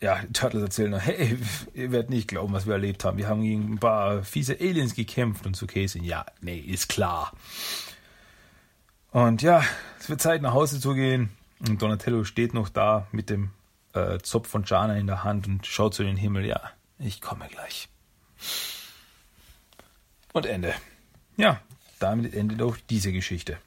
ja, 0.00 0.20
die 0.22 0.32
Turtles 0.32 0.62
erzählen 0.62 0.90
noch, 0.90 1.00
hey, 1.00 1.38
ihr 1.74 1.92
werdet 1.92 2.10
nicht 2.10 2.28
glauben, 2.28 2.52
was 2.52 2.66
wir 2.66 2.74
erlebt 2.74 3.04
haben. 3.04 3.18
Wir 3.18 3.28
haben 3.28 3.42
gegen 3.42 3.74
ein 3.74 3.78
paar 3.78 4.22
fiese 4.22 4.56
Aliens 4.58 4.94
gekämpft 4.94 5.46
und 5.46 5.54
zu 5.54 5.66
Casey, 5.66 6.02
ja, 6.02 6.24
nee, 6.40 6.58
ist 6.58 6.88
klar. 6.88 7.32
Und 9.12 9.42
ja, 9.42 9.62
es 9.98 10.08
wird 10.08 10.20
Zeit, 10.20 10.40
nach 10.40 10.54
Hause 10.54 10.80
zu 10.80 10.94
gehen. 10.94 11.30
Und 11.66 11.82
Donatello 11.82 12.24
steht 12.24 12.54
noch 12.54 12.68
da 12.68 13.06
mit 13.12 13.28
dem 13.28 13.50
äh, 13.92 14.18
Zopf 14.20 14.48
von 14.48 14.64
Jana 14.64 14.96
in 14.96 15.06
der 15.06 15.24
Hand 15.24 15.46
und 15.46 15.66
schaut 15.66 15.94
zu 15.94 16.02
den 16.02 16.16
Himmel. 16.16 16.46
Ja, 16.46 16.60
ich 16.98 17.20
komme 17.20 17.48
gleich. 17.48 17.89
Und 20.32 20.46
Ende. 20.46 20.74
Ja, 21.36 21.60
damit 21.98 22.34
endet 22.34 22.62
auch 22.62 22.76
diese 22.88 23.12
Geschichte. 23.12 23.58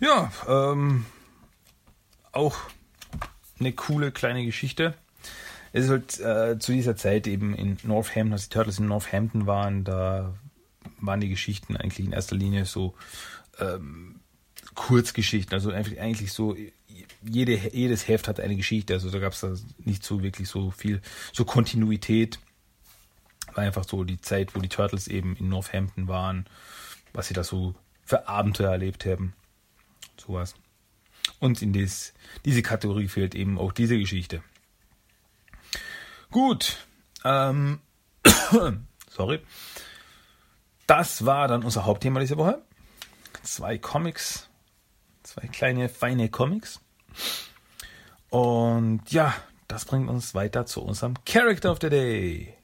Ja, 0.00 0.32
ähm, 0.46 1.06
auch 2.32 2.56
eine 3.58 3.72
coole 3.72 4.12
kleine 4.12 4.44
Geschichte. 4.44 4.94
Es 5.72 5.84
ist 5.84 5.90
halt 5.90 6.20
äh, 6.20 6.58
zu 6.58 6.72
dieser 6.72 6.96
Zeit 6.96 7.26
eben 7.26 7.54
in 7.54 7.76
Northampton, 7.82 8.32
als 8.32 8.48
die 8.48 8.54
Turtles 8.54 8.78
in 8.78 8.86
Northampton 8.86 9.46
waren, 9.46 9.84
da 9.84 10.34
waren 11.00 11.20
die 11.20 11.28
Geschichten 11.28 11.76
eigentlich 11.76 12.06
in 12.06 12.12
erster 12.12 12.36
Linie 12.36 12.64
so 12.64 12.94
ähm, 13.58 14.20
Kurzgeschichten, 14.74 15.54
also 15.54 15.70
eigentlich, 15.70 16.00
eigentlich 16.00 16.32
so 16.32 16.56
jede, 17.22 17.56
jedes 17.74 18.08
Heft 18.08 18.28
hat 18.28 18.40
eine 18.40 18.56
Geschichte, 18.56 18.94
also 18.94 19.10
da 19.10 19.18
gab 19.18 19.32
es 19.32 19.40
da 19.40 19.54
nicht 19.78 20.04
so 20.04 20.22
wirklich 20.22 20.48
so 20.48 20.70
viel, 20.70 21.00
so 21.32 21.44
Kontinuität. 21.44 22.38
War 23.54 23.64
einfach 23.64 23.84
so 23.84 24.04
die 24.04 24.20
Zeit, 24.20 24.54
wo 24.54 24.60
die 24.60 24.68
Turtles 24.68 25.08
eben 25.08 25.36
in 25.36 25.48
Northampton 25.48 26.06
waren, 26.06 26.46
was 27.12 27.28
sie 27.28 27.34
da 27.34 27.42
so 27.42 27.74
für 28.04 28.28
Abenteuer 28.28 28.72
erlebt 28.72 29.04
haben 29.06 29.34
sowas. 30.20 30.54
Und 31.40 31.62
in 31.62 31.72
des, 31.72 32.14
diese 32.44 32.62
Kategorie 32.62 33.08
fehlt 33.08 33.34
eben 33.34 33.58
auch 33.58 33.72
diese 33.72 33.98
Geschichte. 33.98 34.42
Gut. 36.30 36.86
Ähm, 37.24 37.80
sorry. 39.10 39.40
Das 40.86 41.24
war 41.26 41.48
dann 41.48 41.64
unser 41.64 41.84
Hauptthema 41.84 42.20
diese 42.20 42.36
Woche. 42.36 42.62
Zwei 43.42 43.78
Comics. 43.78 44.48
Zwei 45.22 45.46
kleine, 45.48 45.88
feine 45.88 46.28
Comics. 46.28 46.80
Und 48.30 49.02
ja, 49.10 49.34
das 49.66 49.84
bringt 49.84 50.08
uns 50.08 50.34
weiter 50.34 50.66
zu 50.66 50.82
unserem 50.82 51.14
Character 51.24 51.70
of 51.72 51.78
the 51.80 51.88
Day. 51.88 52.54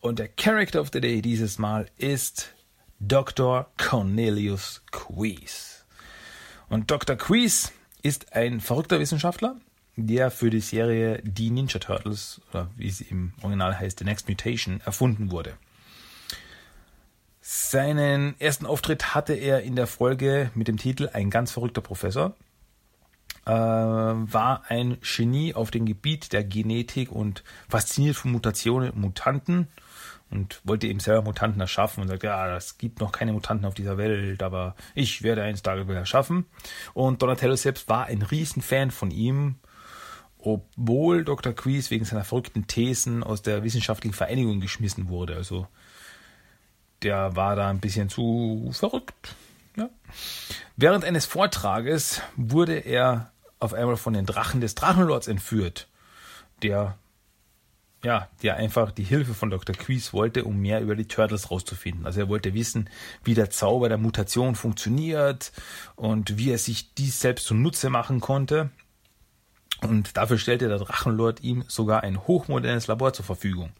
Und 0.00 0.18
der 0.18 0.28
Character 0.28 0.80
of 0.80 0.90
the 0.92 1.00
Day 1.00 1.22
dieses 1.22 1.58
Mal 1.58 1.86
ist 1.96 2.54
Dr. 2.98 3.70
Cornelius 3.76 4.82
Quees. 4.90 5.84
Und 6.68 6.90
Dr. 6.90 7.16
Quees 7.16 7.72
ist 8.02 8.32
ein 8.32 8.60
verrückter 8.60 8.98
Wissenschaftler, 8.98 9.56
der 9.96 10.30
für 10.30 10.50
die 10.50 10.60
Serie 10.60 11.20
Die 11.22 11.50
Ninja 11.50 11.78
Turtles, 11.78 12.40
oder 12.50 12.70
wie 12.76 12.90
sie 12.90 13.04
im 13.04 13.32
Original 13.42 13.78
heißt, 13.78 13.98
The 13.98 14.04
Next 14.04 14.28
Mutation, 14.28 14.80
erfunden 14.84 15.30
wurde. 15.30 15.54
Seinen 17.40 18.38
ersten 18.40 18.66
Auftritt 18.66 19.14
hatte 19.14 19.34
er 19.34 19.62
in 19.62 19.76
der 19.76 19.86
Folge 19.86 20.50
mit 20.54 20.68
dem 20.68 20.78
Titel 20.78 21.10
Ein 21.12 21.28
ganz 21.28 21.50
verrückter 21.50 21.80
Professor. 21.80 22.34
Äh, 23.44 23.50
war 23.50 24.62
ein 24.68 24.98
Genie 25.00 25.54
auf 25.54 25.70
dem 25.70 25.86
Gebiet 25.86 26.32
der 26.32 26.44
Genetik 26.44 27.10
und 27.10 27.42
fasziniert 27.68 28.16
von 28.16 28.32
Mutationen 28.32 28.90
und 28.90 29.00
Mutanten 29.00 29.68
und 30.30 30.60
wollte 30.64 30.86
eben 30.86 31.00
selber 31.00 31.22
Mutanten 31.22 31.60
erschaffen 31.60 32.02
und 32.02 32.08
sagt, 32.08 32.22
ja, 32.22 32.56
es 32.56 32.78
gibt 32.78 33.00
noch 33.00 33.12
keine 33.12 33.32
Mutanten 33.32 33.66
auf 33.66 33.74
dieser 33.74 33.98
Welt, 33.98 34.42
aber 34.42 34.74
ich 34.94 35.22
werde 35.22 35.42
eines 35.42 35.62
Tages 35.62 35.86
erschaffen. 35.88 36.46
Und 36.94 37.20
Donatello 37.20 37.54
selbst 37.54 37.88
war 37.88 38.06
ein 38.06 38.22
Riesenfan 38.22 38.90
von 38.90 39.10
ihm, 39.10 39.56
obwohl 40.38 41.24
Dr. 41.24 41.52
Quies 41.52 41.90
wegen 41.90 42.04
seiner 42.04 42.24
verrückten 42.24 42.66
Thesen 42.66 43.22
aus 43.22 43.42
der 43.42 43.62
wissenschaftlichen 43.62 44.14
Vereinigung 44.14 44.60
geschmissen 44.60 45.08
wurde. 45.08 45.36
Also 45.36 45.68
der 47.02 47.36
war 47.36 47.54
da 47.54 47.68
ein 47.68 47.80
bisschen 47.80 48.08
zu 48.08 48.70
verrückt. 48.72 49.34
Ja. 49.76 49.90
Während 50.76 51.04
eines 51.04 51.26
Vortrages 51.26 52.22
wurde 52.36 52.78
er 52.78 53.31
auf 53.62 53.74
einmal 53.74 53.96
von 53.96 54.12
den 54.12 54.26
Drachen 54.26 54.60
des 54.60 54.74
Drachenlords 54.74 55.28
entführt, 55.28 55.88
der 56.62 56.98
ja, 58.04 58.28
der 58.42 58.56
einfach 58.56 58.90
die 58.90 59.04
Hilfe 59.04 59.32
von 59.32 59.50
Dr. 59.50 59.76
Quies 59.76 60.12
wollte, 60.12 60.42
um 60.42 60.58
mehr 60.58 60.80
über 60.80 60.96
die 60.96 61.06
Turtles 61.06 61.52
rauszufinden. 61.52 62.04
Also 62.04 62.18
er 62.18 62.28
wollte 62.28 62.52
wissen, 62.52 62.90
wie 63.22 63.34
der 63.34 63.50
Zauber 63.50 63.88
der 63.88 63.96
Mutation 63.96 64.56
funktioniert 64.56 65.52
und 65.94 66.36
wie 66.36 66.50
er 66.50 66.58
sich 66.58 66.94
dies 66.94 67.20
selbst 67.20 67.46
zunutze 67.46 67.90
machen 67.90 68.18
konnte. 68.18 68.70
Und 69.82 70.16
dafür 70.16 70.38
stellte 70.38 70.66
der 70.66 70.78
Drachenlord 70.78 71.44
ihm 71.44 71.64
sogar 71.68 72.02
ein 72.02 72.26
hochmodernes 72.26 72.88
Labor 72.88 73.12
zur 73.12 73.24
Verfügung. 73.24 73.70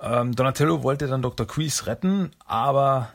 Ähm, 0.00 0.34
Donatello 0.34 0.82
wollte 0.82 1.06
dann 1.06 1.22
Dr. 1.22 1.46
Quies 1.46 1.86
retten, 1.86 2.32
aber 2.44 3.12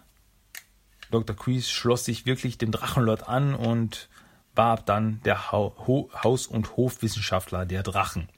Dr. 1.12 1.36
Quies 1.36 1.70
schloss 1.70 2.06
sich 2.06 2.26
wirklich 2.26 2.58
dem 2.58 2.72
Drachenlord 2.72 3.28
an 3.28 3.54
und 3.54 4.08
war 4.56 4.78
dann 4.78 5.22
der 5.26 5.52
Haus- 5.52 6.48
und 6.48 6.78
Hofwissenschaftler 6.78 7.66
der 7.66 7.84
Drachen. 7.84 8.30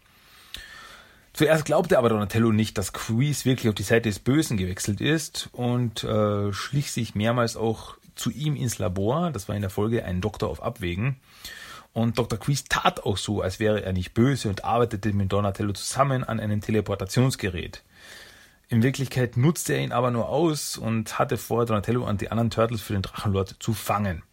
Zuerst 1.34 1.66
glaubte 1.66 1.98
aber 1.98 2.08
Donatello 2.08 2.54
nicht, 2.54 2.78
dass 2.78 2.94
Quies 2.94 3.44
wirklich 3.44 3.68
auf 3.68 3.76
die 3.76 3.84
Seite 3.84 4.08
des 4.08 4.20
Bösen 4.20 4.56
gewechselt 4.56 5.02
ist 5.02 5.50
und 5.52 6.06
äh, 6.06 6.54
schlich 6.54 6.94
sich 6.94 7.14
mehrmals 7.14 7.58
auch 7.58 7.98
zu 8.16 8.32
ihm 8.32 8.56
ins 8.56 8.78
Labor. 8.78 9.32
Das 9.32 9.50
war 9.50 9.56
in 9.56 9.62
der 9.62 9.70
Folge 9.70 10.06
ein 10.06 10.22
Doktor 10.22 10.50
auf 10.50 10.64
Abwägen. 10.64 11.18
Und 11.92 12.18
Dr. 12.18 12.40
Quies 12.40 12.66
tat 12.66 13.04
auch 13.04 13.18
so, 13.18 13.42
als 13.42 13.60
wäre 13.60 13.84
er 13.84 13.92
nicht 13.92 14.14
böse 14.14 14.48
und 14.48 14.64
arbeitete 14.64 15.12
mit 15.12 15.32
Donatello 15.32 15.74
zusammen 15.74 16.24
an 16.24 16.40
einem 16.40 16.62
Teleportationsgerät. 16.62 17.84
In 18.68 18.82
Wirklichkeit 18.82 19.38
nutzte 19.38 19.74
er 19.74 19.80
ihn 19.82 19.92
aber 19.92 20.12
nur 20.12 20.30
aus 20.30 20.78
und 20.78 21.20
hatte 21.20 21.38
vor, 21.38 21.66
Donatello 21.66 22.08
und 22.08 22.22
die 22.22 22.32
anderen 22.32 22.50
Turtles 22.50 22.82
für 22.82 22.94
den 22.94 23.02
Drachenlord 23.02 23.58
zu 23.60 23.74
fangen. 23.74 24.24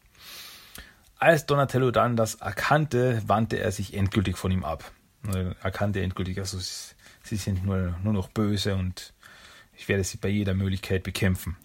Als 1.23 1.47
Donatello 1.47 1.93
dann 1.93 2.17
das 2.17 2.35
erkannte, 2.35 3.23
wandte 3.29 3.61
er 3.61 3.71
sich 3.71 3.95
endgültig 3.95 4.37
von 4.37 4.51
ihm 4.51 4.65
ab. 4.65 4.91
Er 5.33 5.55
erkannte 5.63 6.03
endgültig, 6.03 6.37
also 6.41 6.59
sie 6.59 7.37
sind 7.37 7.65
nur, 7.65 7.95
nur 8.03 8.13
noch 8.13 8.27
böse 8.27 8.75
und 8.75 9.15
ich 9.77 9.89
werde 9.89 10.03
sie 10.03 10.17
bei 10.17 10.27
jeder 10.27 10.55
Möglichkeit 10.55 11.05
bekämpfen. 11.05 11.57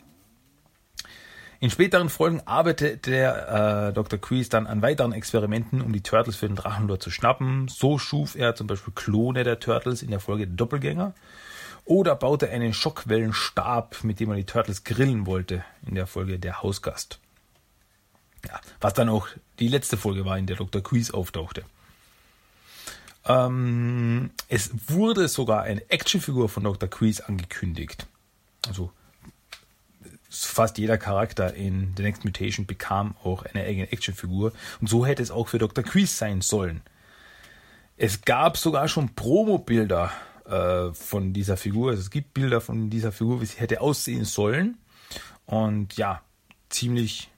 In 1.59 1.71
späteren 1.71 2.09
Folgen 2.09 2.41
arbeitete 2.45 2.97
der 2.97 3.87
äh, 3.87 3.93
Dr. 3.93 4.19
Quies 4.19 4.49
dann 4.49 4.67
an 4.67 4.83
weiteren 4.83 5.11
Experimenten, 5.11 5.81
um 5.81 5.91
die 5.91 6.01
Turtles 6.01 6.35
für 6.35 6.45
den 6.45 6.55
Drachenlord 6.55 7.01
zu 7.01 7.09
schnappen. 7.09 7.67
So 7.67 7.97
schuf 7.97 8.35
er 8.35 8.53
zum 8.53 8.67
Beispiel 8.67 8.93
Klone 8.93 9.43
der 9.43 9.59
Turtles 9.59 10.03
in 10.03 10.11
der 10.11 10.19
Folge 10.19 10.45
Doppelgänger 10.45 11.15
oder 11.83 12.15
baute 12.15 12.51
einen 12.51 12.73
Schockwellenstab, 12.73 14.03
mit 14.03 14.19
dem 14.19 14.29
er 14.29 14.35
die 14.35 14.45
Turtles 14.45 14.83
grillen 14.83 15.25
wollte 15.25 15.65
in 15.83 15.95
der 15.95 16.05
Folge 16.05 16.37
Der 16.37 16.61
Hausgast. 16.61 17.19
Ja, 18.45 18.59
was 18.79 18.93
dann 18.93 19.09
auch 19.09 19.27
die 19.59 19.67
letzte 19.67 19.97
Folge 19.97 20.25
war, 20.25 20.37
in 20.37 20.47
der 20.47 20.57
Dr. 20.57 20.81
Quies 20.81 21.11
auftauchte. 21.11 21.63
Ähm, 23.25 24.31
es 24.47 24.71
wurde 24.87 25.27
sogar 25.27 25.63
eine 25.63 25.89
Actionfigur 25.89 26.49
von 26.49 26.63
Dr. 26.63 26.89
Quiz 26.89 27.19
angekündigt. 27.19 28.07
Also 28.67 28.91
fast 30.29 30.77
jeder 30.77 30.97
Charakter 30.97 31.53
in 31.53 31.93
The 31.95 32.03
Next 32.03 32.23
Mutation 32.23 32.65
bekam 32.65 33.15
auch 33.23 33.43
eine 33.43 33.63
eigene 33.63 33.91
Actionfigur. 33.91 34.53
Und 34.79 34.87
so 34.87 35.05
hätte 35.05 35.23
es 35.23 35.31
auch 35.31 35.47
für 35.47 35.57
Dr. 35.57 35.83
Quiz 35.83 36.17
sein 36.17 36.41
sollen. 36.41 36.81
Es 37.97 38.21
gab 38.21 38.57
sogar 38.57 38.87
schon 38.87 39.15
Promo-Bilder 39.15 40.11
äh, 40.45 40.93
von 40.93 41.33
dieser 41.33 41.57
Figur. 41.57 41.91
Also 41.91 42.01
es 42.01 42.11
gibt 42.11 42.33
Bilder 42.33 42.61
von 42.61 42.89
dieser 42.89 43.11
Figur, 43.11 43.41
wie 43.41 43.45
sie 43.45 43.59
hätte 43.59 43.81
aussehen 43.81 44.25
sollen. 44.25 44.77
Und 45.45 45.97
ja, 45.97 46.21
ziemlich 46.69 47.29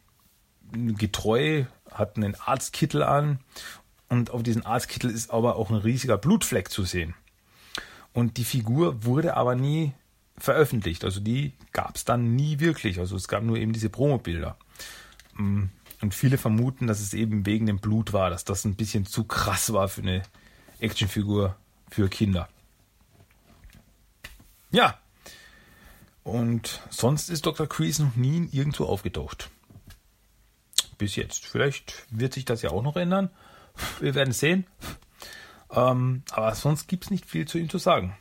getreu, 0.72 1.66
hat 1.92 2.18
einen 2.18 2.36
Arztkittel 2.36 3.04
an 3.04 3.40
und 4.08 4.32
auf 4.32 4.44
diesem 4.44 4.66
Arztkittel 4.66 5.10
ist 5.10 5.32
aber 5.32 5.56
auch 5.56 5.70
ein 5.70 5.78
riesiger 5.78 6.18
Blutfleck 6.18 6.70
zu 6.70 6.84
sehen. 6.84 7.14
Und 8.14 8.38
die 8.38 8.44
Figur 8.44 9.04
wurde 9.04 9.38
aber 9.38 9.56
nie 9.56 9.94
veröffentlicht. 10.38 11.04
Also 11.04 11.20
die 11.20 11.54
gab 11.74 11.96
es 11.96 12.06
dann 12.06 12.36
nie 12.36 12.60
wirklich. 12.60 13.00
Also 13.00 13.16
es 13.16 13.28
gab 13.28 13.44
nur 13.44 13.58
eben 13.58 13.74
diese 13.74 13.90
Promobilder. 13.90 14.58
Mm, 15.34 15.66
und 16.02 16.16
viele 16.16 16.38
vermuten, 16.38 16.88
dass 16.88 17.02
es 17.02 17.14
eben 17.14 17.46
wegen 17.46 17.66
dem 17.66 17.80
Blut 17.80 18.14
war, 18.14 18.30
dass 18.30 18.46
das 18.46 18.66
ein 18.66 18.76
bisschen 18.76 19.06
zu 19.06 19.26
krass 19.26 19.74
war 19.74 19.90
für 19.90 20.02
eine 20.02 20.24
Actionfigur 20.80 21.56
für 21.90 22.10
Kinder. 22.10 22.48
Ja. 24.72 24.98
Und 26.24 26.82
sonst 26.90 27.30
ist 27.30 27.46
Dr. 27.46 27.68
Kreese 27.68 28.04
noch 28.04 28.16
nie 28.16 28.48
irgendwo 28.52 28.86
aufgetaucht. 28.86 29.50
Bis 31.00 31.16
jetzt. 31.16 31.48
Vielleicht 31.48 32.06
wird 32.12 32.34
sich 32.34 32.46
das 32.46 32.62
ja 32.62 32.70
auch 32.70 32.84
noch 32.84 32.98
ändern. 32.98 33.32
Wir 34.00 34.14
werden 34.14 34.34
sehen. 34.34 34.68
Ähm, 35.72 36.24
aber 36.32 36.54
sonst 36.54 36.88
gibt 36.88 37.06
es 37.06 37.10
nicht 37.10 37.26
viel 37.26 37.48
zu 37.48 37.58
ihm 37.58 37.70
zu 37.70 37.78
sagen. 37.78 38.18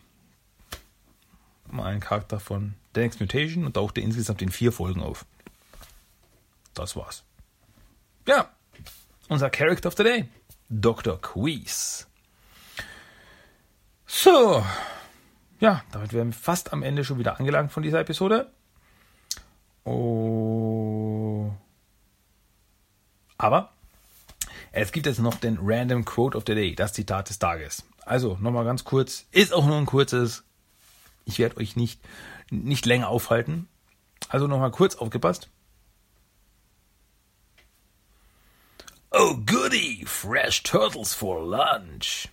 Mal 1.66 1.92
ein 1.92 2.00
Charakter 2.00 2.40
von 2.40 2.74
The 2.94 3.00
Next 3.00 3.20
Mutation 3.20 3.66
und 3.66 3.74
tauchte 3.74 4.00
insgesamt 4.00 4.42
in 4.42 4.50
vier 4.50 4.72
Folgen 4.72 5.02
auf. 5.02 5.26
Das 6.72 6.94
war's. 6.94 7.24
Ja, 8.26 8.48
unser 9.28 9.50
Character 9.50 9.88
of 9.88 9.96
the 9.96 10.04
Day. 10.04 10.28
Dr. 10.68 11.20
Queese. 11.20 12.06
So. 14.06 14.64
Ja, 15.58 15.82
damit 15.90 16.12
wären 16.12 16.28
wir 16.28 16.38
fast 16.38 16.72
am 16.72 16.84
Ende 16.84 17.04
schon 17.04 17.18
wieder 17.18 17.40
angelangt 17.40 17.72
von 17.72 17.82
dieser 17.82 18.00
Episode. 18.00 18.52
Oh. 19.84 21.50
Aber 23.38 23.72
es 24.72 24.92
gibt 24.92 25.06
jetzt 25.06 25.20
noch 25.20 25.36
den 25.36 25.58
Random 25.62 26.04
Quote 26.04 26.36
of 26.36 26.44
the 26.46 26.54
Day, 26.54 26.74
das 26.74 26.92
Zitat 26.92 27.28
des 27.30 27.38
Tages. 27.38 27.84
Also 28.04 28.36
nochmal 28.40 28.64
ganz 28.64 28.84
kurz, 28.84 29.26
ist 29.30 29.54
auch 29.54 29.66
nur 29.66 29.76
ein 29.76 29.86
kurzes. 29.86 30.44
Ich 31.24 31.38
werde 31.38 31.58
euch 31.58 31.76
nicht, 31.76 32.00
nicht 32.50 32.84
länger 32.86 33.08
aufhalten. 33.08 33.68
Also 34.28 34.46
nochmal 34.46 34.70
kurz 34.70 34.96
aufgepasst. 34.96 35.48
Oh 39.10 39.36
goody, 39.36 40.04
fresh 40.06 40.62
turtles 40.62 41.14
for 41.14 41.40
lunch. 41.46 42.28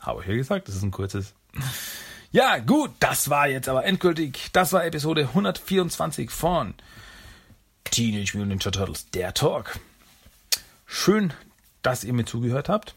Habe 0.00 0.22
ich 0.22 0.28
ja 0.28 0.34
gesagt, 0.34 0.68
das 0.68 0.76
ist 0.76 0.82
ein 0.82 0.90
kurzes. 0.90 1.34
Ja, 2.30 2.58
gut, 2.58 2.90
das 3.00 3.30
war 3.30 3.48
jetzt 3.48 3.68
aber 3.68 3.84
endgültig. 3.84 4.50
Das 4.52 4.72
war 4.72 4.84
Episode 4.84 5.22
124 5.22 6.30
von 6.30 6.74
Teenage 7.90 8.36
Mutant 8.36 8.48
Ninja 8.48 8.70
Turtles, 8.70 9.10
der 9.10 9.34
Talk. 9.34 9.78
Schön, 10.86 11.32
dass 11.82 12.04
ihr 12.04 12.12
mir 12.12 12.24
zugehört 12.24 12.68
habt. 12.68 12.94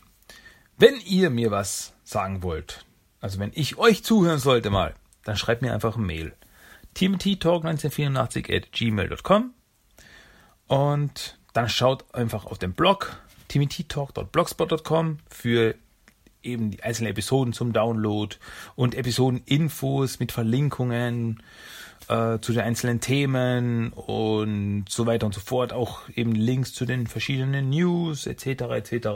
Wenn 0.78 1.00
ihr 1.02 1.30
mir 1.30 1.52
was 1.52 1.94
sagen 2.04 2.44
wollt, 2.44 2.86
also 3.20 3.40
wenn 3.40 3.52
ich 3.54 3.78
euch 3.78 4.04
zuhören 4.04 4.40
sollte 4.40 4.70
mal, 4.70 4.96
dann 5.24 5.38
schreibt 5.38 5.62
mir 5.62 5.74
einfach 5.74 5.96
eine 5.96 6.06
Mail. 6.06 6.34
timothytalk1984 6.96 8.56
at 8.56 8.72
gmail.com 8.72 9.54
und 10.68 11.40
dann 11.54 11.70
schaut 11.70 12.14
einfach 12.14 12.46
auf 12.46 12.58
den 12.58 12.74
Blog 12.74 13.22
timothytalk.blogspot.com 13.50 15.18
für 15.30 15.76
eben 16.44 16.72
die 16.72 16.84
einzelnen 16.84 17.12
Episoden 17.12 17.54
zum 17.54 17.74
Download 17.74 18.36
und 18.76 18.96
Episodeninfos 18.96 20.20
mit 20.20 20.32
Verlinkungen 20.32 21.44
äh, 22.12 22.42
zu 22.42 22.52
den 22.52 22.62
einzelnen 22.62 23.00
Themen 23.00 23.94
und 23.94 24.86
so 24.90 25.06
weiter 25.06 25.26
und 25.26 25.34
so 25.34 25.40
fort. 25.40 25.72
Auch 25.72 26.10
eben 26.10 26.34
Links 26.34 26.74
zu 26.74 26.86
den 26.86 27.08
verschiedenen 27.08 27.70
News 27.70 28.28
etc. 28.28 28.46
etc. 28.76 29.08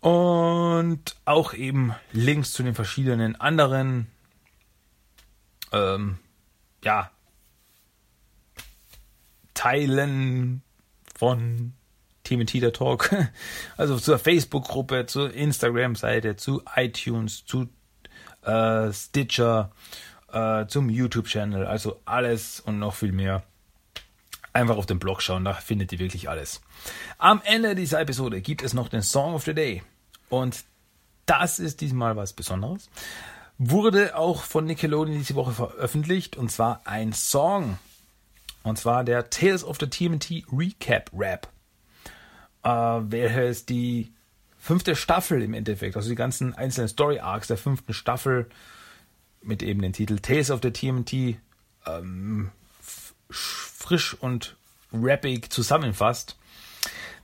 Und 0.00 1.16
auch 1.26 1.52
eben 1.52 1.94
Links 2.12 2.52
zu 2.52 2.62
den 2.62 2.74
verschiedenen 2.74 3.38
anderen 3.38 4.06
ähm, 5.72 6.18
ja, 6.82 7.10
Teilen 9.52 10.62
von 11.14 11.74
Team 12.24 12.46
Teeter 12.46 12.72
Talk. 12.72 13.14
Also 13.76 13.98
zur 13.98 14.18
Facebook-Gruppe, 14.18 15.04
zur 15.04 15.34
Instagram-Seite, 15.34 16.36
zu 16.36 16.62
iTunes, 16.76 17.44
zu 17.44 17.68
äh, 18.42 18.90
Stitcher, 18.90 19.70
äh, 20.36 20.66
zum 20.68 20.90
YouTube-Channel, 20.90 21.66
also 21.66 22.00
alles 22.04 22.60
und 22.60 22.78
noch 22.78 22.94
viel 22.94 23.12
mehr. 23.12 23.42
Einfach 24.52 24.76
auf 24.76 24.86
den 24.86 24.98
Blog 24.98 25.22
schauen, 25.22 25.44
da 25.44 25.54
findet 25.54 25.92
ihr 25.92 25.98
wirklich 25.98 26.28
alles. 26.28 26.60
Am 27.18 27.40
Ende 27.44 27.74
dieser 27.74 28.00
Episode 28.00 28.40
gibt 28.42 28.62
es 28.62 28.74
noch 28.74 28.88
den 28.88 29.02
Song 29.02 29.34
of 29.34 29.44
the 29.44 29.54
Day. 29.54 29.82
Und 30.28 30.64
das 31.24 31.58
ist 31.58 31.80
diesmal 31.80 32.16
was 32.16 32.34
Besonderes. 32.34 32.90
Wurde 33.58 34.16
auch 34.16 34.42
von 34.42 34.66
Nickelodeon 34.66 35.16
diese 35.16 35.34
Woche 35.34 35.52
veröffentlicht 35.52 36.36
und 36.36 36.50
zwar 36.50 36.82
ein 36.84 37.12
Song. 37.12 37.78
Und 38.62 38.78
zwar 38.78 39.04
der 39.04 39.30
Tales 39.30 39.64
of 39.64 39.78
the 39.80 39.88
TMT 39.88 40.44
Recap 40.52 41.10
Rap. 41.16 41.48
Äh, 42.62 42.68
welches 42.68 43.64
die 43.64 44.12
fünfte 44.58 44.96
Staffel 44.96 45.42
im 45.42 45.54
Endeffekt, 45.54 45.96
also 45.96 46.08
die 46.08 46.14
ganzen 46.14 46.54
einzelnen 46.54 46.88
Story 46.88 47.20
Arcs 47.20 47.48
der 47.48 47.56
fünften 47.56 47.94
Staffel 47.94 48.50
mit 49.42 49.62
eben 49.62 49.82
dem 49.82 49.92
Titel 49.92 50.18
Tales 50.18 50.50
of 50.50 50.60
the 50.62 50.70
TMT 50.70 51.38
ähm, 51.86 52.50
frisch 53.30 54.14
und 54.14 54.56
rappig 54.92 55.50
zusammenfasst. 55.50 56.36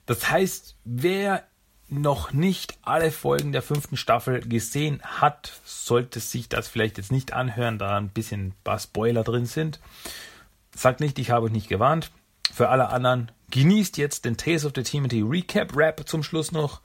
Das 0.06 0.30
heißt, 0.30 0.76
wer 0.84 1.44
noch 1.88 2.32
nicht 2.32 2.78
alle 2.82 3.12
Folgen 3.12 3.52
der 3.52 3.62
fünften 3.62 3.96
Staffel 3.96 4.40
gesehen 4.40 5.02
hat, 5.02 5.60
sollte 5.64 6.20
sich 6.20 6.48
das 6.48 6.66
vielleicht 6.66 6.96
jetzt 6.96 7.12
nicht 7.12 7.32
anhören, 7.32 7.78
da 7.78 7.98
ein 7.98 8.08
bisschen 8.08 8.48
ein 8.48 8.54
paar 8.64 8.78
Spoiler 8.78 9.24
drin 9.24 9.46
sind. 9.46 9.78
Sagt 10.74 11.00
nicht, 11.00 11.18
ich 11.18 11.30
habe 11.30 11.46
euch 11.46 11.52
nicht 11.52 11.68
gewarnt. 11.68 12.10
Für 12.52 12.70
alle 12.70 12.88
anderen, 12.88 13.30
genießt 13.50 13.98
jetzt 13.98 14.24
den 14.24 14.36
Tales 14.36 14.64
of 14.64 14.72
the 14.74 14.82
Timothy 14.82 15.20
Recap 15.20 15.76
Rap 15.76 16.08
zum 16.08 16.22
Schluss 16.22 16.50
noch. 16.50 16.80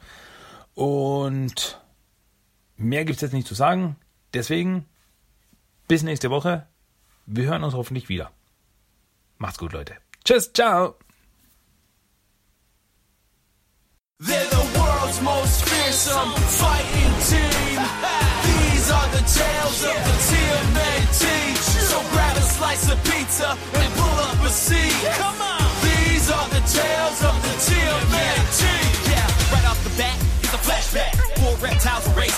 Und 0.75 1.79
mehr 2.75 3.05
gibt 3.05 3.17
es 3.17 3.21
jetzt 3.21 3.33
nicht 3.33 3.47
zu 3.47 3.55
sagen. 3.55 3.95
Deswegen, 4.33 4.85
bis 5.87 6.03
nächste 6.03 6.29
Woche. 6.29 6.67
Wir 7.25 7.45
hören 7.45 7.63
uns 7.63 7.73
hoffentlich 7.73 8.09
wieder. 8.09 8.31
Macht's 9.37 9.57
gut, 9.59 9.73
Leute. 9.73 9.95
Tschüss, 10.23 10.51
ciao. 10.53 10.95
They're 14.19 14.49
the 14.49 14.79
world's 14.79 15.21
most 15.21 15.63
fearsome 15.63 16.31
fighting 16.57 17.13
team. 17.29 17.79
These 18.43 18.91
are 18.91 19.09
the 19.11 19.23
tales 19.27 19.83
of 19.83 19.97
the 20.07 20.15
TMAT. 20.29 21.57
So 21.57 21.99
grab 22.11 22.35
a 22.35 22.41
slice 22.41 22.91
of 22.91 23.03
pizza 23.03 23.55
and 23.73 23.93
pull 23.93 24.19
up 24.19 24.43
a 24.43 24.49
seat. 24.49 24.93
Come 25.17 25.41
on. 25.41 25.69
These 25.83 26.31
are 26.31 26.49
the 26.49 26.61
tales 26.65 27.23
of 27.23 27.35
the 27.43 27.55
TMAT. 27.67 28.86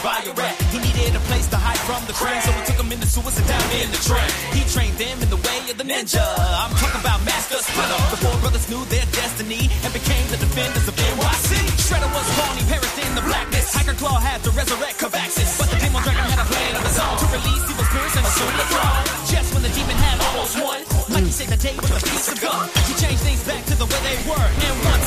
By 0.03 0.23
a 0.23 0.31
rat. 0.33 0.55
He 0.71 0.79
needed 0.79 1.15
a 1.15 1.23
place 1.27 1.47
to 1.51 1.57
hide 1.57 1.79
from 1.83 1.99
the 2.07 2.15
crane, 2.15 2.39
so 2.41 2.51
we 2.55 2.61
took 2.63 2.79
him 2.79 2.91
in 2.91 2.99
the 2.99 3.09
sewers 3.09 3.35
and 3.35 3.47
down 3.47 3.67
in 3.75 3.91
the 3.91 4.01
train. 4.03 4.29
He 4.55 4.63
trained 4.71 4.95
them 4.95 5.19
in 5.19 5.29
the 5.29 5.39
way 5.39 5.59
of 5.67 5.75
the 5.75 5.83
ninja. 5.83 6.23
I'm 6.23 6.71
talking 6.79 7.01
about 7.01 7.19
Master 7.27 7.59
Splinter. 7.59 7.99
The 8.11 8.19
four 8.23 8.35
brothers 8.39 8.65
knew 8.71 8.83
their 8.87 9.05
destiny 9.11 9.67
and 9.83 9.91
became 9.91 10.25
the 10.31 10.39
defenders 10.39 10.87
of 10.87 10.95
NYC. 10.95 11.51
Shredder 11.83 12.11
was 12.15 12.27
born, 12.37 12.53
he 12.59 12.63
perished 12.71 12.99
in 12.99 13.11
the 13.15 13.23
blackness. 13.27 13.73
Hiker 13.75 13.97
Claw 13.99 14.19
had 14.19 14.39
to 14.47 14.51
resurrect 14.55 14.99
Cavaxis, 14.99 15.59
but 15.59 15.67
the 15.67 15.77
demon 15.83 16.01
dragon 16.03 16.23
had 16.27 16.39
a 16.39 16.47
plan 16.47 16.71
of 16.79 16.83
his 16.87 16.97
own 16.99 17.15
to 17.19 17.27
release 17.35 17.63
evil 17.67 17.85
spirits 17.87 18.15
and 18.15 18.25
assume 18.25 18.55
the 18.55 18.67
throne. 18.71 19.03
Just 19.27 19.49
when 19.53 19.63
the 19.67 19.73
demon 19.75 19.97
had 19.99 20.17
almost 20.31 20.55
won, 20.63 20.79
like 21.11 21.25
he 21.27 21.33
saved 21.33 21.51
the 21.51 21.59
day 21.59 21.75
with 21.75 21.91
a 21.91 22.01
piece 22.07 22.27
of 22.31 22.37
gum. 22.39 22.63
He 22.87 22.93
changed 22.95 23.23
things 23.25 23.43
back 23.43 23.65
to 23.67 23.75
the 23.75 23.87
way 23.89 23.99
they 24.05 24.17
were, 24.29 24.47
and 24.47 24.75
once 24.85 24.98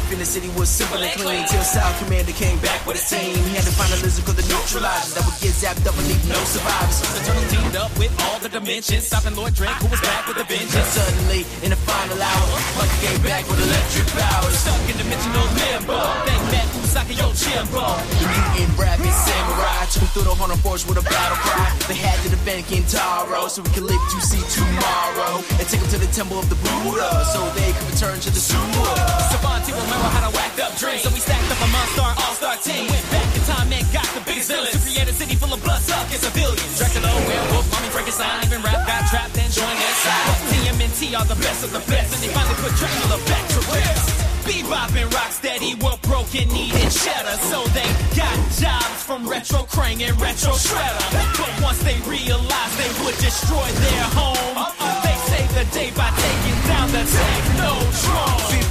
Life 0.00 0.12
in 0.12 0.18
the 0.18 0.24
city 0.24 0.48
was 0.56 0.70
simple 0.72 0.96
and 0.96 1.12
clean 1.20 1.44
till 1.44 1.60
South 1.60 1.92
Commander 2.00 2.32
came 2.32 2.56
back 2.64 2.80
with 2.86 2.96
a 2.96 3.04
team. 3.04 3.36
He 3.44 3.52
had 3.52 3.68
to 3.68 3.74
find 3.76 3.92
a 3.92 4.00
lizard 4.00 4.24
called 4.24 4.40
the 4.40 4.48
neutralizers 4.48 5.12
that 5.12 5.28
would 5.28 5.36
get 5.44 5.52
zapped 5.52 5.84
up 5.84 5.92
and 5.92 6.06
leave 6.08 6.24
no 6.24 6.40
survivors. 6.48 7.04
The 7.04 7.20
turtle 7.20 7.46
teamed 7.52 7.76
up 7.76 7.92
with 8.00 8.08
all 8.24 8.40
the 8.40 8.48
dimensions, 8.48 9.04
stopping 9.04 9.36
Lord 9.36 9.52
Drake, 9.52 9.76
who 9.84 9.92
was 9.92 10.00
back 10.00 10.24
with 10.24 10.40
a 10.40 10.46
vengeance. 10.48 10.88
Suddenly, 10.96 11.44
in 11.60 11.76
the 11.76 11.80
final 11.84 12.16
hour, 12.16 12.56
Bucky 12.80 12.96
came 13.04 13.20
back 13.20 13.44
with 13.44 13.60
electric 13.60 14.08
powers. 14.16 14.56
Stuck 14.56 14.80
in 14.88 14.96
dimensional 14.96 15.46
limbo. 15.68 16.00
Thank 16.24 16.42
Matt 16.48 16.68
Usaki 16.80 17.14
Yojimbo. 17.20 17.84
The 18.08 18.24
mutant 18.24 18.72
rabbit 18.80 19.12
samurai 19.12 19.84
took 19.92 20.08
through 20.16 20.26
the 20.32 20.34
Horner 20.34 20.56
Forge 20.64 20.88
with 20.88 20.96
a 20.96 21.04
battle 21.04 21.36
cry. 21.44 21.76
They 21.92 22.00
had 22.00 22.16
to 22.24 22.32
defend 22.32 22.64
Kintaro 22.72 23.52
so 23.52 23.60
we 23.60 23.68
could 23.76 23.84
live 23.84 24.00
to 24.00 24.18
see 24.24 24.40
tomorrow. 24.48 25.44
And 25.60 25.64
take 25.68 25.84
them 25.84 25.92
to 25.92 26.00
the 26.00 26.08
temple 26.16 26.40
of 26.40 26.48
the 26.48 26.56
Buddha 26.64 27.04
so 27.36 27.44
they 27.52 27.68
could 27.76 27.88
return 27.92 28.16
to 28.16 28.30
the 28.32 28.40
sewer. 28.40 28.96
Savanti 29.28 29.76
remember 29.90 30.10
how 30.14 30.22
to 30.22 30.32
whack 30.38 30.54
up 30.62 30.72
dreams. 30.78 31.02
So 31.02 31.10
we 31.10 31.18
stacked 31.18 31.50
up 31.50 31.58
a 31.58 31.68
monster 31.74 32.06
all-star 32.06 32.56
team. 32.62 32.86
Went 32.86 33.06
back 33.10 33.26
in 33.34 33.42
time 33.42 33.68
and 33.74 33.82
got 33.90 34.06
the 34.14 34.22
biggest 34.22 34.46
villains. 34.46 34.70
To 34.70 34.80
create 34.86 35.10
a 35.10 35.14
city 35.14 35.34
full 35.34 35.50
of 35.50 35.58
blood-sucking 35.66 36.22
civilians. 36.22 36.78
Dracula, 36.78 37.10
werewolf, 37.26 37.66
mommy, 37.74 37.90
Frankenstein, 37.90 38.38
even 38.46 38.62
rap 38.62 38.86
got 38.86 39.02
trapped 39.10 39.34
and 39.34 39.50
joined 39.50 39.80
their 39.82 39.96
side. 39.98 40.30
TMNT 40.54 41.18
are 41.18 41.26
the 41.26 41.38
best 41.42 41.66
of 41.66 41.74
the 41.74 41.82
best. 41.90 42.14
And 42.14 42.22
they 42.22 42.30
finally 42.30 42.54
put 42.62 42.70
Dracula 42.78 43.18
back 43.26 43.44
to 43.50 43.60
rest. 43.74 44.06
Bebop 44.46 44.94
and 44.94 45.10
Rocksteady 45.10 45.74
were 45.82 45.98
broken, 46.06 46.46
needed 46.54 46.90
cheddar. 46.94 47.36
So 47.50 47.66
they 47.74 47.90
got 48.14 48.38
jobs 48.54 49.02
from 49.02 49.26
Retro 49.26 49.66
Krang 49.66 49.98
and 50.06 50.14
Retro 50.22 50.54
Shredder. 50.54 51.02
But 51.34 51.50
once 51.66 51.82
they 51.82 51.98
realized 52.06 52.74
they 52.78 52.92
would 53.02 53.18
destroy 53.18 53.66
their 53.66 54.06
home, 54.14 54.54
they 55.02 55.16
saved 55.26 55.54
the 55.58 55.66
day 55.74 55.90
by 55.98 56.10
taking 56.14 56.58
down 56.70 56.86
the 56.94 57.02
Technotron. 57.02 58.69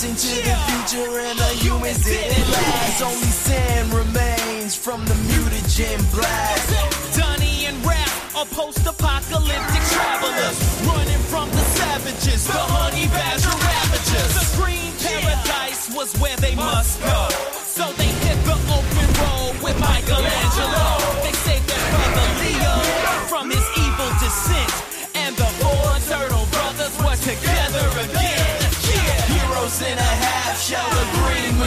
50 0.00 0.26
years 0.26 0.32
into 0.32 0.48
the 0.48 0.56
future 0.56 1.18
and 1.20 1.38
the 1.38 1.52
humans 1.60 2.04
didn't 2.04 2.50
last. 2.50 3.02
Only 3.02 3.32
sand 3.32 3.92
remains 3.92 4.74
from 4.74 5.04
the 5.04 5.14
mutagen 5.28 6.00
blast. 6.12 7.16
Dunny 7.16 7.66
and 7.66 7.76
Rap 7.84 8.08
are 8.34 8.46
post-apocalyptic 8.46 9.82
travelers, 9.92 10.58
running 10.86 11.22
from 11.28 11.50
the 11.50 11.64
savages, 11.76 12.46
the 12.46 12.52
honey 12.56 13.06
badger 13.08 13.56
ravagers. 13.68 14.32
The 14.40 14.62
green 14.62 14.92
paradise 15.04 15.92
was 15.94 16.14
where 16.20 16.36
they 16.36 16.54
must 16.54 17.00
go, 17.02 17.28
so 17.66 17.92
they 18.00 18.10
hit 18.24 18.38
the 18.44 18.56
open 18.72 19.08
road 19.20 19.54
with 19.62 19.76
Michelangelo. 19.80 20.86
They 21.24 21.34
saved 21.44 21.68
their 21.68 21.84
brother 21.92 22.28
Leo 22.40 22.74
from 23.28 23.50
his 23.50 23.66
evil 23.76 24.10
descent, 24.20 24.89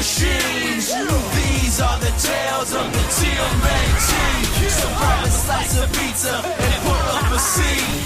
machines. 0.03 0.91
These 0.91 1.79
are 1.79 1.97
the 1.99 2.11
tales 2.19 2.73
of 2.75 2.91
the 2.91 3.03
TMAT. 3.15 4.09
So 4.69 4.87
grab 4.99 5.23
a 5.23 5.29
slice 5.29 5.79
of 5.81 5.89
pizza 5.93 6.35
and 6.43 6.83
pull 6.83 7.07
up 7.17 7.31
a 7.31 7.39
seat. 7.39 8.03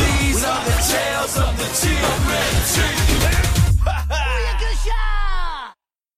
These 0.00 0.42
are 0.44 0.64
the 0.64 0.76
tales 0.90 1.36
of 1.38 1.56
the 1.56 1.68
TMAT. 1.80 2.80